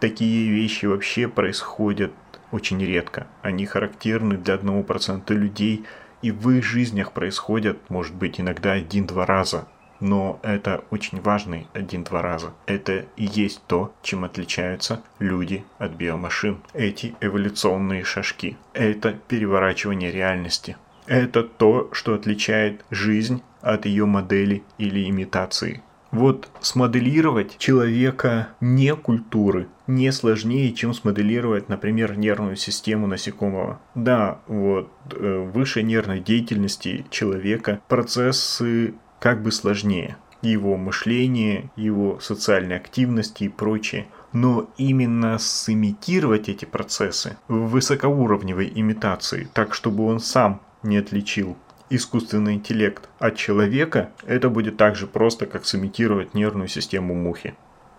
Такие 0.00 0.50
вещи 0.50 0.86
вообще 0.86 1.28
происходят 1.28 2.12
очень 2.50 2.84
редко. 2.84 3.28
Они 3.42 3.66
характерны 3.66 4.36
для 4.36 4.54
одного 4.54 4.82
процента 4.82 5.32
людей, 5.32 5.84
и 6.22 6.32
в 6.32 6.50
их 6.50 6.64
жизнях 6.64 7.12
происходят, 7.12 7.78
может 7.88 8.16
быть, 8.16 8.40
иногда 8.40 8.72
один-два 8.72 9.26
раза 9.26 9.68
но 10.00 10.40
это 10.42 10.84
очень 10.90 11.20
важный 11.20 11.66
один-два 11.72 12.22
раза. 12.22 12.52
Это 12.66 13.06
и 13.16 13.24
есть 13.24 13.62
то, 13.66 13.92
чем 14.02 14.24
отличаются 14.24 15.02
люди 15.18 15.64
от 15.78 15.92
биомашин. 15.92 16.58
Эти 16.72 17.14
эволюционные 17.20 18.04
шажки. 18.04 18.56
Это 18.72 19.12
переворачивание 19.12 20.10
реальности. 20.10 20.76
Это 21.06 21.42
то, 21.44 21.88
что 21.92 22.14
отличает 22.14 22.84
жизнь 22.90 23.42
от 23.62 23.86
ее 23.86 24.06
модели 24.06 24.62
или 24.78 25.08
имитации. 25.08 25.82
Вот 26.10 26.48
смоделировать 26.60 27.58
человека 27.58 28.48
не 28.60 28.94
культуры 28.94 29.68
не 29.86 30.10
сложнее, 30.12 30.72
чем 30.72 30.94
смоделировать, 30.94 31.68
например, 31.68 32.16
нервную 32.16 32.56
систему 32.56 33.06
насекомого. 33.06 33.80
Да, 33.94 34.40
вот 34.46 34.90
э, 35.12 35.50
выше 35.52 35.82
нервной 35.82 36.20
деятельности 36.20 37.06
человека 37.10 37.80
процессы 37.88 38.94
как 39.20 39.42
бы 39.42 39.52
сложнее. 39.52 40.16
Его 40.42 40.76
мышление, 40.76 41.70
его 41.76 42.18
социальные 42.20 42.76
активности 42.76 43.44
и 43.44 43.48
прочее. 43.48 44.06
Но 44.32 44.68
именно 44.76 45.38
сымитировать 45.38 46.48
эти 46.48 46.64
процессы 46.64 47.36
в 47.48 47.68
высокоуровневой 47.68 48.70
имитации, 48.74 49.48
так 49.54 49.74
чтобы 49.74 50.04
он 50.04 50.20
сам 50.20 50.60
не 50.82 50.98
отличил 50.98 51.56
искусственный 51.90 52.54
интеллект 52.54 53.08
от 53.18 53.36
человека, 53.36 54.10
это 54.26 54.50
будет 54.50 54.76
так 54.76 54.96
же 54.96 55.06
просто, 55.06 55.46
как 55.46 55.64
сымитировать 55.64 56.34
нервную 56.34 56.68
систему 56.68 57.14
мухи. 57.14 57.54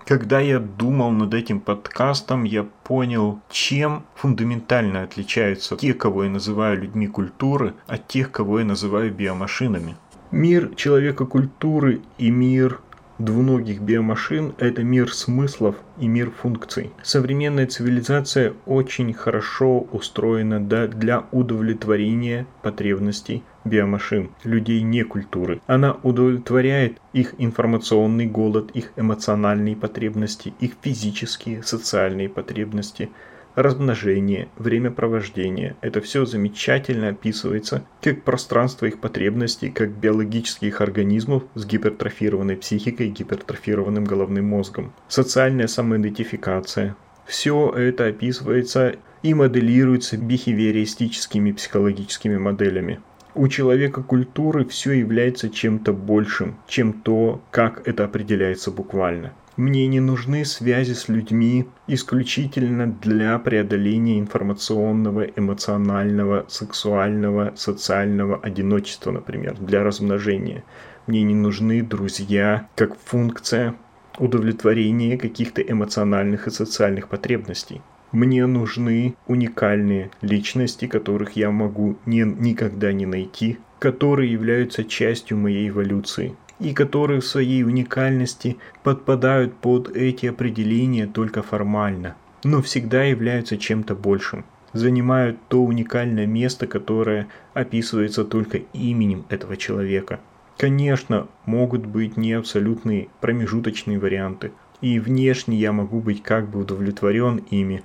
Когда 0.05 0.39
я 0.39 0.59
думал 0.59 1.11
над 1.11 1.33
этим 1.33 1.59
подкастом, 1.59 2.45
я 2.45 2.63
понял, 2.63 3.41
чем 3.49 4.05
фундаментально 4.15 5.03
отличаются 5.03 5.75
те, 5.75 5.93
кого 5.93 6.23
я 6.23 6.29
называю 6.29 6.79
людьми 6.79 7.07
культуры, 7.07 7.73
от 7.87 8.07
тех, 8.07 8.31
кого 8.31 8.59
я 8.59 8.65
называю 8.65 9.13
биомашинами. 9.13 9.97
Мир 10.31 10.75
человека 10.75 11.25
культуры 11.25 12.01
и 12.17 12.29
мир 12.31 12.81
двуногих 13.17 13.79
биомашин– 13.79 14.53
это 14.57 14.83
мир 14.83 15.13
смыслов 15.13 15.77
и 15.97 16.07
мир 16.09 16.31
функций. 16.31 16.91
Современная 17.01 17.65
цивилизация 17.65 18.53
очень 18.65 19.13
хорошо 19.13 19.87
устроена 19.93 20.59
для 20.59 21.23
удовлетворения 21.31 22.45
потребностей 22.61 23.41
биомашин, 23.63 24.31
людей 24.43 24.81
не 24.81 25.03
культуры. 25.03 25.61
Она 25.65 25.95
удовлетворяет 26.03 26.99
их 27.13 27.33
информационный 27.37 28.25
голод, 28.25 28.71
их 28.71 28.91
эмоциональные 28.97 29.77
потребности, 29.77 30.53
их 30.59 30.73
физические, 30.81 31.63
социальные 31.63 32.27
потребности– 32.27 33.09
размножение, 33.57 34.49
время 34.55 34.91
провождения. 34.91 35.75
Это 35.81 35.99
все 35.99 36.25
замечательно 36.25 37.09
описывается 37.09 37.83
как 38.01 38.23
пространство 38.23 38.85
их 38.85 38.99
потребностей, 38.99 39.71
как 39.71 39.89
биологических 39.89 40.79
организмов 40.79 41.43
с 41.55 41.65
гипертрофированной 41.65 42.55
психикой 42.55 43.07
и 43.07 43.11
гипертрофированным 43.11 44.05
головным 44.05 44.45
мозгом. 44.45 44.93
Социальная 45.07 45.65
самоидентификация. 45.65 46.95
Все 47.25 47.73
это 47.75 48.05
описывается 48.05 48.95
и 49.23 49.33
моделируется 49.33 50.17
бихевиористическими 50.17 51.51
психологическими 51.51 52.37
моделями. 52.37 53.01
У 53.33 53.47
человека 53.47 54.03
культуры 54.03 54.65
все 54.65 54.91
является 54.91 55.49
чем-то 55.49 55.93
большим, 55.93 56.57
чем 56.67 56.93
то, 56.93 57.41
как 57.49 57.87
это 57.87 58.05
определяется 58.05 58.69
буквально. 58.69 59.33
Мне 59.57 59.87
не 59.87 59.99
нужны 59.99 60.45
связи 60.45 60.93
с 60.93 61.07
людьми 61.09 61.65
исключительно 61.87 62.85
для 62.85 63.39
преодоления 63.39 64.19
информационного, 64.19 65.23
эмоционального, 65.23 66.45
сексуального, 66.47 67.53
социального 67.55 68.37
одиночества, 68.37 69.09
например, 69.09 69.55
для 69.59 69.83
размножения. 69.83 70.63
Мне 71.07 71.23
не 71.23 71.33
нужны 71.33 71.81
друзья 71.81 72.69
как 72.75 72.99
функция 73.03 73.73
удовлетворения 74.19 75.17
каких-то 75.17 75.63
эмоциональных 75.63 76.45
и 76.45 76.51
социальных 76.51 77.07
потребностей. 77.07 77.81
Мне 78.11 78.45
нужны 78.45 79.15
уникальные 79.25 80.11
личности, 80.21 80.85
которых 80.85 81.31
я 81.31 81.49
могу 81.49 81.97
не, 82.05 82.19
никогда 82.21 82.93
не 82.93 83.07
найти, 83.07 83.57
которые 83.79 84.31
являются 84.31 84.83
частью 84.83 85.37
моей 85.37 85.69
эволюции 85.69 86.35
и 86.59 86.73
которые 86.73 87.21
в 87.21 87.25
своей 87.25 87.63
уникальности 87.63 88.57
подпадают 88.83 89.55
под 89.55 89.95
эти 89.95 90.25
определения 90.25 91.07
только 91.07 91.41
формально, 91.43 92.15
но 92.43 92.61
всегда 92.61 93.03
являются 93.03 93.57
чем-то 93.57 93.95
большим, 93.95 94.45
занимают 94.73 95.37
то 95.47 95.63
уникальное 95.63 96.25
место, 96.25 96.67
которое 96.67 97.27
описывается 97.53 98.25
только 98.25 98.59
именем 98.73 99.25
этого 99.29 99.57
человека. 99.57 100.19
Конечно, 100.57 101.27
могут 101.45 101.85
быть 101.85 102.17
не 102.17 102.33
абсолютные 102.33 103.09
промежуточные 103.21 103.99
варианты, 103.99 104.51
и 104.81 104.99
внешне 104.99 105.57
я 105.57 105.71
могу 105.71 105.99
быть 105.99 106.23
как 106.23 106.49
бы 106.49 106.61
удовлетворен 106.61 107.37
ими, 107.51 107.83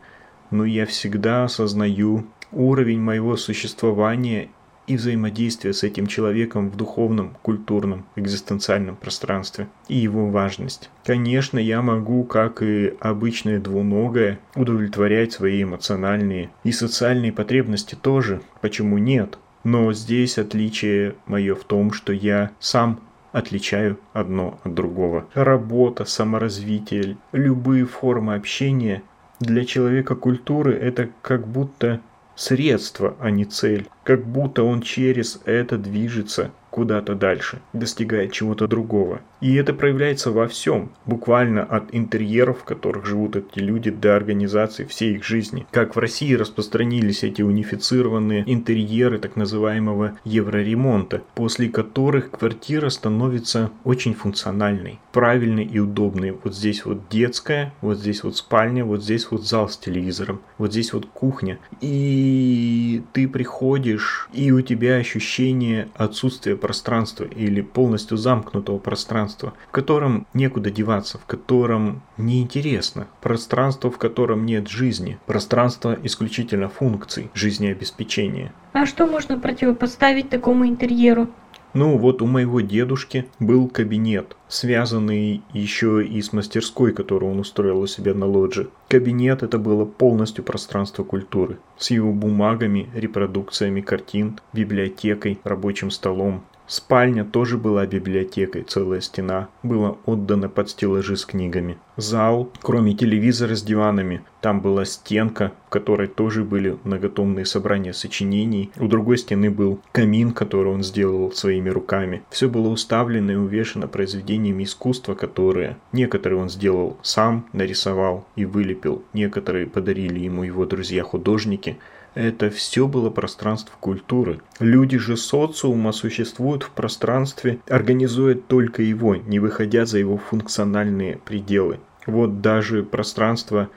но 0.51 0.65
я 0.65 0.87
всегда 0.87 1.45
осознаю 1.45 2.27
уровень 2.51 3.01
моего 3.01 3.37
существования 3.37 4.49
и 4.87 4.97
взаимодействие 4.97 5.75
с 5.75 5.83
этим 5.83 6.07
человеком 6.07 6.71
в 6.71 6.77
духовном, 6.77 7.37
культурном, 7.43 8.05
экзистенциальном 8.17 8.97
пространстве 8.97 9.69
и 9.89 9.97
его 9.97 10.29
важность. 10.29 10.91
Конечно, 11.05 11.59
я 11.59 11.83
могу, 11.83 12.25
как 12.25 12.63
и 12.63 12.95
обычное 13.01 13.61
двуногое, 13.61 14.39
удовлетворять 14.55 15.33
свои 15.33 15.63
эмоциональные 15.63 16.51
и 16.65 16.73
социальные 16.73 17.33
потребности 17.33 17.95
тоже, 17.95 18.41
почему 18.61 18.99
нет? 18.99 19.39
Но 19.65 19.93
здесь 19.93 20.39
отличие 20.39 21.15
мое 21.27 21.55
в 21.55 21.65
том, 21.65 21.93
что 21.93 22.13
я 22.13 22.51
сам 22.59 23.01
отличаю 23.33 23.99
одно 24.13 24.61
от 24.65 24.75
другого. 24.75 25.27
Работа, 25.35 26.05
саморазвитие, 26.05 27.17
любые 27.33 27.87
формы 27.87 28.35
общения 28.35 29.03
для 29.41 29.65
человека 29.65 30.15
культуры 30.15 30.75
это 30.75 31.09
как 31.23 31.47
будто 31.49 32.01
средство, 32.43 33.17
а 33.21 33.31
не 33.31 33.45
цель. 33.45 33.89
Как 34.05 34.27
будто 34.27 34.65
он 34.65 34.83
через 34.83 35.41
это 35.45 35.79
движется 35.79 36.51
куда-то 36.73 37.15
дальше, 37.15 37.61
достигает 37.75 38.33
чего-то 38.33 38.67
другого. 38.67 39.21
И 39.43 39.55
это 39.57 39.75
проявляется 39.75 40.31
во 40.31 40.49
всем, 40.49 40.93
буквально 41.05 41.63
от 41.63 41.95
интерьеров, 41.95 42.61
в 42.61 42.65
которых 42.65 43.05
живут 43.05 43.37
эти 43.37 43.59
люди, 43.59 43.91
до 43.91 44.17
организации 44.17 44.85
всей 44.85 45.17
их 45.17 45.25
жизни. 45.25 45.67
Как 45.71 45.95
в 45.95 45.99
России 45.99 46.33
распространились 46.33 47.25
эти 47.25 47.43
унифицированные 47.43 48.45
интерьеры 48.47 49.19
так 49.19 49.37
называемого 49.37 50.19
евроремонта, 50.25 51.23
после 51.35 51.69
которых 51.69 52.31
квартира 52.31 52.89
становится 52.89 53.71
очень 53.85 54.15
функциональной, 54.15 54.99
правильной 55.13 55.65
и 55.65 55.79
удобной. 55.79 56.31
Вот 56.43 56.55
здесь 56.55 56.87
вот 56.87 57.09
детская, 57.11 57.75
вот 57.83 57.99
здесь 57.99 58.25
вот 58.25 58.37
спальня, 58.37 58.85
вот 58.85 59.03
здесь 59.03 59.31
вот 59.31 59.47
зал 59.47 59.69
с 59.69 59.77
телевизором, 59.77 60.41
вот 60.57 60.73
здесь 60.73 60.95
вот 60.95 61.05
кухня. 61.07 61.59
И 61.83 63.03
ты 63.13 63.29
приходишь, 63.29 64.29
и 64.33 64.51
у 64.53 64.63
тебя 64.63 64.97
ощущение 64.97 65.89
отсутствия 65.97 66.57
пространства 66.63 67.25
или 67.25 67.61
полностью 67.61 68.17
замкнутого 68.17 68.79
пространства, 68.79 69.53
в 69.69 69.73
котором 69.73 70.27
некуда 70.33 70.71
деваться, 70.71 71.19
в 71.19 71.27
котором 71.27 72.03
неинтересно, 72.17 73.09
пространство, 73.21 73.91
в 73.91 73.99
котором 73.99 74.47
нет 74.47 74.69
жизни, 74.69 75.19
пространство 75.27 75.99
исключительно 76.05 76.69
функций 76.69 77.31
жизнеобеспечения. 77.35 78.53
А 78.73 78.87
что 78.87 79.07
можно 79.07 79.39
противопоставить 79.39 80.31
такому 80.31 80.67
интерьеру? 80.67 81.29
Ну, 81.75 81.97
вот 81.97 82.21
у 82.21 82.27
моего 82.27 82.61
дедушки 82.61 83.27
был 83.39 83.67
кабинет, 83.67 84.37
связанный 84.47 85.43
еще 85.55 86.05
и 86.05 86.21
с 86.21 86.35
мастерской, 86.35 86.93
которую 86.93 87.33
он 87.33 87.41
устроил 87.41 87.81
у 87.81 87.87
себя 87.87 88.13
на 88.13 88.27
лодже. 88.27 88.69
Кабинет 88.89 89.43
это 89.43 89.59
было 89.59 89.87
полностью 89.87 90.45
пространство 90.45 91.03
культуры, 91.03 91.59
с 91.79 91.91
его 91.91 92.13
бумагами, 92.13 92.91
репродукциями 92.95 93.81
картин, 93.81 94.39
библиотекой, 94.53 95.39
рабочим 95.45 95.91
столом, 95.91 96.45
Спальня 96.67 97.25
тоже 97.25 97.59
была 97.59 97.87
библиотекой, 97.87 98.63
целая 98.63 99.01
стена 99.01 99.49
была 99.63 99.97
отдана 100.07 100.49
под 100.49 100.71
стеллажи 100.71 101.17
с 101.17 101.27
книгами. 101.27 101.79
Зал, 101.97 102.51
кроме 102.63 102.95
телевизора 102.95 103.55
с 103.55 103.63
диванами, 103.63 104.23
там 104.41 104.61
была 104.61 104.85
стенка, 104.85 105.53
в 105.67 105.71
которой 105.71 106.09
тоже 106.09 106.45
были 106.45 106.79
многотомные 106.85 107.45
собрания 107.45 107.93
сочинений. 107.93 108.71
У 108.79 108.89
другой 108.89 109.19
стены 109.19 109.51
был 109.51 109.81
камин, 109.93 110.33
который 110.33 110.73
он 110.73 110.83
сделал 110.83 111.33
своими 111.33 111.69
руками. 111.69 112.23
Все 112.31 112.49
было 112.49 112.69
уставлено 112.69 113.33
и 113.33 113.37
увешано 113.37 113.89
произведениями 113.89 114.65
искусства, 114.65 115.15
которые 115.15 115.77
некоторые 115.93 116.41
он 116.41 116.49
сделал 116.49 116.97
сам, 117.03 117.47
нарисовал 117.53 118.27
и 118.37 118.45
вылепил. 118.45 119.05
Некоторые 119.13 119.67
подарили 119.67 120.21
ему 120.21 120.45
его 120.45 120.65
друзья-художники– 120.65 121.77
это 122.15 122.51
все 122.51 122.87
было 122.87 123.11
пространство 123.11 123.75
культуры. 123.81 124.41
Люди 124.59 124.99
же 124.99 125.17
социума 125.17 125.93
существуют 125.93 126.63
в 126.63 126.71
пространстве, 126.71 127.59
организуют 127.69 128.49
только 128.49 128.83
его, 128.83 129.17
не 129.17 129.39
выходя 129.39 129.87
за 129.87 129.99
его 129.99 130.19
функциональные 130.19 131.19
пределы. 131.19 131.81
Вот 132.07 132.41
даже 132.41 132.83
пространство 132.83 133.69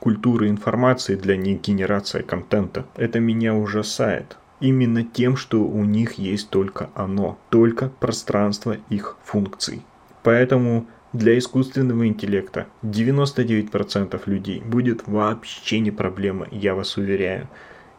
культуры 0.00 0.48
информации 0.48 1.16
для 1.16 1.36
них 1.36 1.62
генерация 1.62 2.22
контента. 2.22 2.86
Это 2.96 3.20
меня 3.20 3.54
ужасает. 3.54 4.36
Именно 4.60 5.04
тем, 5.04 5.36
что 5.36 5.62
у 5.62 5.84
них 5.84 6.14
есть 6.14 6.50
только 6.50 6.90
оно, 6.94 7.38
только 7.48 7.90
пространство 8.00 8.76
их 8.90 9.16
функций. 9.24 9.82
Поэтому 10.24 10.86
для 11.12 11.38
искусственного 11.38 12.06
интеллекта 12.06 12.66
99% 12.82 14.20
людей 14.26 14.60
будет 14.60 15.06
вообще 15.06 15.78
не 15.80 15.90
проблема, 15.90 16.48
я 16.50 16.74
вас 16.74 16.96
уверяю. 16.96 17.48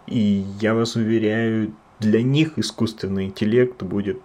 И 0.10 0.44
я 0.60 0.74
вас 0.74 0.96
уверяю, 0.96 1.72
для 2.00 2.24
них 2.24 2.58
искусственный 2.58 3.26
интеллект 3.26 3.84
будет 3.84 4.20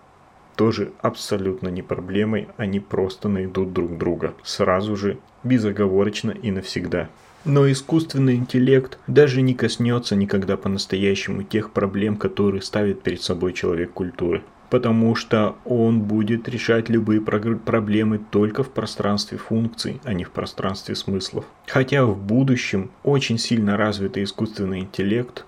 тоже 0.57 0.93
абсолютно 1.03 1.69
не 1.69 1.83
проблемой, 1.83 2.49
они 2.57 2.81
просто 2.81 3.29
найдут 3.29 3.75
друг 3.75 3.99
друга 3.99 4.35
сразу 4.45 4.97
же, 4.97 5.19
безоговорочно 5.43 6.31
и 6.31 6.51
навсегда. 6.51 7.11
Но 7.45 7.71
искусственный 7.71 8.37
интеллект 8.37 8.99
даже 9.07 9.43
не 9.43 9.53
коснется 9.53 10.17
никогда 10.17 10.57
по-настоящему 10.57 11.43
тех 11.43 11.73
проблем, 11.73 12.17
которые 12.17 12.63
ставит 12.63 13.03
перед 13.03 13.21
собой 13.21 13.53
человек 13.53 13.93
культуры. 13.93 14.43
Потому 14.71 15.15
что 15.15 15.57
он 15.67 16.01
будет 16.01 16.49
решать 16.49 16.89
любые 16.89 17.21
проблемы 17.21 18.19
только 18.31 18.63
в 18.63 18.71
пространстве 18.71 19.37
функций, 19.37 20.01
а 20.05 20.15
не 20.15 20.25
в 20.25 20.31
пространстве 20.31 20.95
смыслов. 20.95 21.45
Хотя 21.67 22.07
в 22.07 22.17
будущем 22.17 22.91
очень 23.03 23.37
сильно 23.37 23.77
развитый 23.77 24.25
искусственный 24.25 24.81
интеллект 24.81 25.45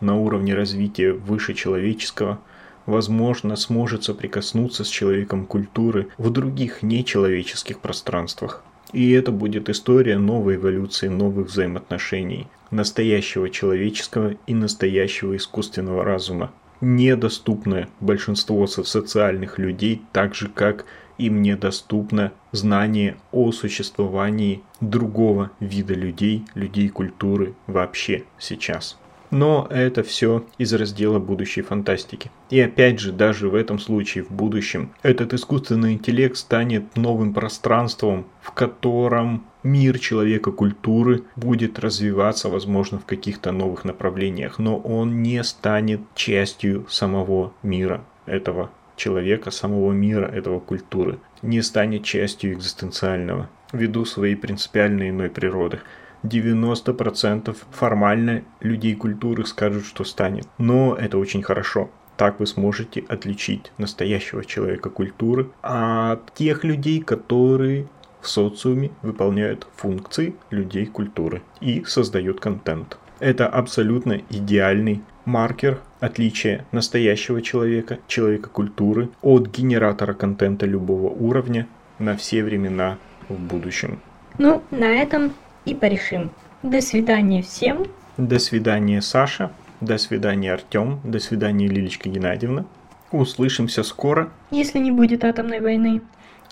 на 0.00 0.16
уровне 0.16 0.54
развития 0.54 1.12
выше 1.12 1.54
человеческого, 1.54 2.40
возможно, 2.86 3.56
сможет 3.56 4.04
соприкоснуться 4.04 4.84
с 4.84 4.88
человеком 4.88 5.46
культуры 5.46 6.08
в 6.18 6.30
других 6.30 6.82
нечеловеческих 6.82 7.78
пространствах. 7.78 8.64
И 8.92 9.12
это 9.12 9.30
будет 9.30 9.68
история 9.68 10.18
новой 10.18 10.56
эволюции, 10.56 11.08
новых 11.08 11.48
взаимоотношений, 11.48 12.48
настоящего 12.70 13.48
человеческого 13.48 14.34
и 14.46 14.54
настоящего 14.54 15.36
искусственного 15.36 16.04
разума, 16.04 16.52
недоступное 16.80 17.88
большинству 18.00 18.66
социальных 18.66 19.58
людей, 19.58 20.02
так 20.12 20.34
же 20.34 20.48
как 20.48 20.86
им 21.18 21.42
недоступно 21.42 22.32
знание 22.50 23.16
о 23.30 23.52
существовании 23.52 24.62
другого 24.80 25.50
вида 25.60 25.94
людей, 25.94 26.44
людей 26.54 26.88
культуры 26.88 27.54
вообще 27.66 28.24
сейчас. 28.38 28.98
Но 29.30 29.66
это 29.70 30.02
все 30.02 30.44
из 30.58 30.72
раздела 30.72 31.18
будущей 31.18 31.62
фантастики. 31.62 32.30
И 32.50 32.60
опять 32.60 32.98
же, 32.98 33.12
даже 33.12 33.48
в 33.48 33.54
этом 33.54 33.78
случае, 33.78 34.24
в 34.24 34.30
будущем, 34.30 34.92
этот 35.02 35.32
искусственный 35.34 35.92
интеллект 35.92 36.36
станет 36.36 36.96
новым 36.96 37.32
пространством, 37.32 38.26
в 38.40 38.52
котором 38.52 39.44
мир 39.62 39.98
человека 39.98 40.52
культуры 40.52 41.22
будет 41.36 41.78
развиваться, 41.78 42.48
возможно, 42.48 42.98
в 42.98 43.04
каких-то 43.04 43.52
новых 43.52 43.84
направлениях, 43.84 44.58
но 44.58 44.78
он 44.78 45.22
не 45.22 45.42
станет 45.44 46.00
частью 46.14 46.86
самого 46.88 47.52
мира 47.62 48.04
этого 48.26 48.70
человека, 48.96 49.50
самого 49.50 49.92
мира 49.92 50.26
этого 50.26 50.60
культуры, 50.60 51.18
не 51.42 51.62
станет 51.62 52.04
частью 52.04 52.52
экзистенциального, 52.52 53.48
ввиду 53.72 54.04
своей 54.04 54.36
принципиально 54.36 55.08
иной 55.08 55.30
природы. 55.30 55.80
90% 56.22 57.56
формально 57.70 58.42
людей 58.60 58.94
культуры 58.94 59.44
скажут, 59.46 59.86
что 59.86 60.04
станет. 60.04 60.46
Но 60.58 60.94
это 60.94 61.18
очень 61.18 61.42
хорошо. 61.42 61.90
Так 62.16 62.38
вы 62.38 62.46
сможете 62.46 63.04
отличить 63.08 63.72
настоящего 63.78 64.44
человека 64.44 64.90
культуры 64.90 65.48
от 65.62 66.34
тех 66.34 66.64
людей, 66.64 67.00
которые 67.00 67.86
в 68.20 68.28
социуме 68.28 68.90
выполняют 69.02 69.66
функции 69.76 70.34
людей 70.50 70.86
культуры 70.86 71.42
и 71.60 71.82
создают 71.84 72.40
контент. 72.40 72.98
Это 73.18 73.48
абсолютно 73.48 74.20
идеальный 74.30 75.02
маркер 75.24 75.80
отличия 76.00 76.64
настоящего 76.72 77.42
человека, 77.42 77.98
человека 78.06 78.48
культуры, 78.48 79.10
от 79.22 79.48
генератора 79.48 80.14
контента 80.14 80.66
любого 80.66 81.10
уровня 81.10 81.66
на 81.98 82.16
все 82.16 82.42
времена 82.42 82.98
в 83.28 83.38
будущем. 83.38 84.00
Ну, 84.38 84.62
на 84.70 84.86
этом 84.86 85.32
и 85.64 85.74
порешим. 85.74 86.30
До 86.62 86.80
свидания 86.80 87.42
всем. 87.42 87.86
До 88.16 88.38
свидания, 88.38 89.00
Саша. 89.00 89.50
До 89.80 89.96
свидания, 89.96 90.52
Артем. 90.52 91.00
До 91.04 91.18
свидания, 91.18 91.66
Лилечка 91.66 92.08
Геннадьевна. 92.08 92.66
Услышимся 93.12 93.82
скоро. 93.82 94.30
Если 94.50 94.78
не 94.78 94.90
будет 94.90 95.24
атомной 95.24 95.60
войны. 95.60 96.02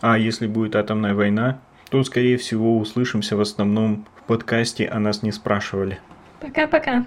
А 0.00 0.16
если 0.16 0.46
будет 0.46 0.76
атомная 0.76 1.14
война, 1.14 1.58
то, 1.90 2.02
скорее 2.04 2.36
всего, 2.36 2.78
услышимся 2.78 3.36
в 3.36 3.40
основном 3.40 4.06
в 4.16 4.22
подкасте 4.24 4.86
«А 4.86 4.98
нас 4.98 5.22
не 5.22 5.32
спрашивали». 5.32 5.98
Пока-пока. 6.40 7.06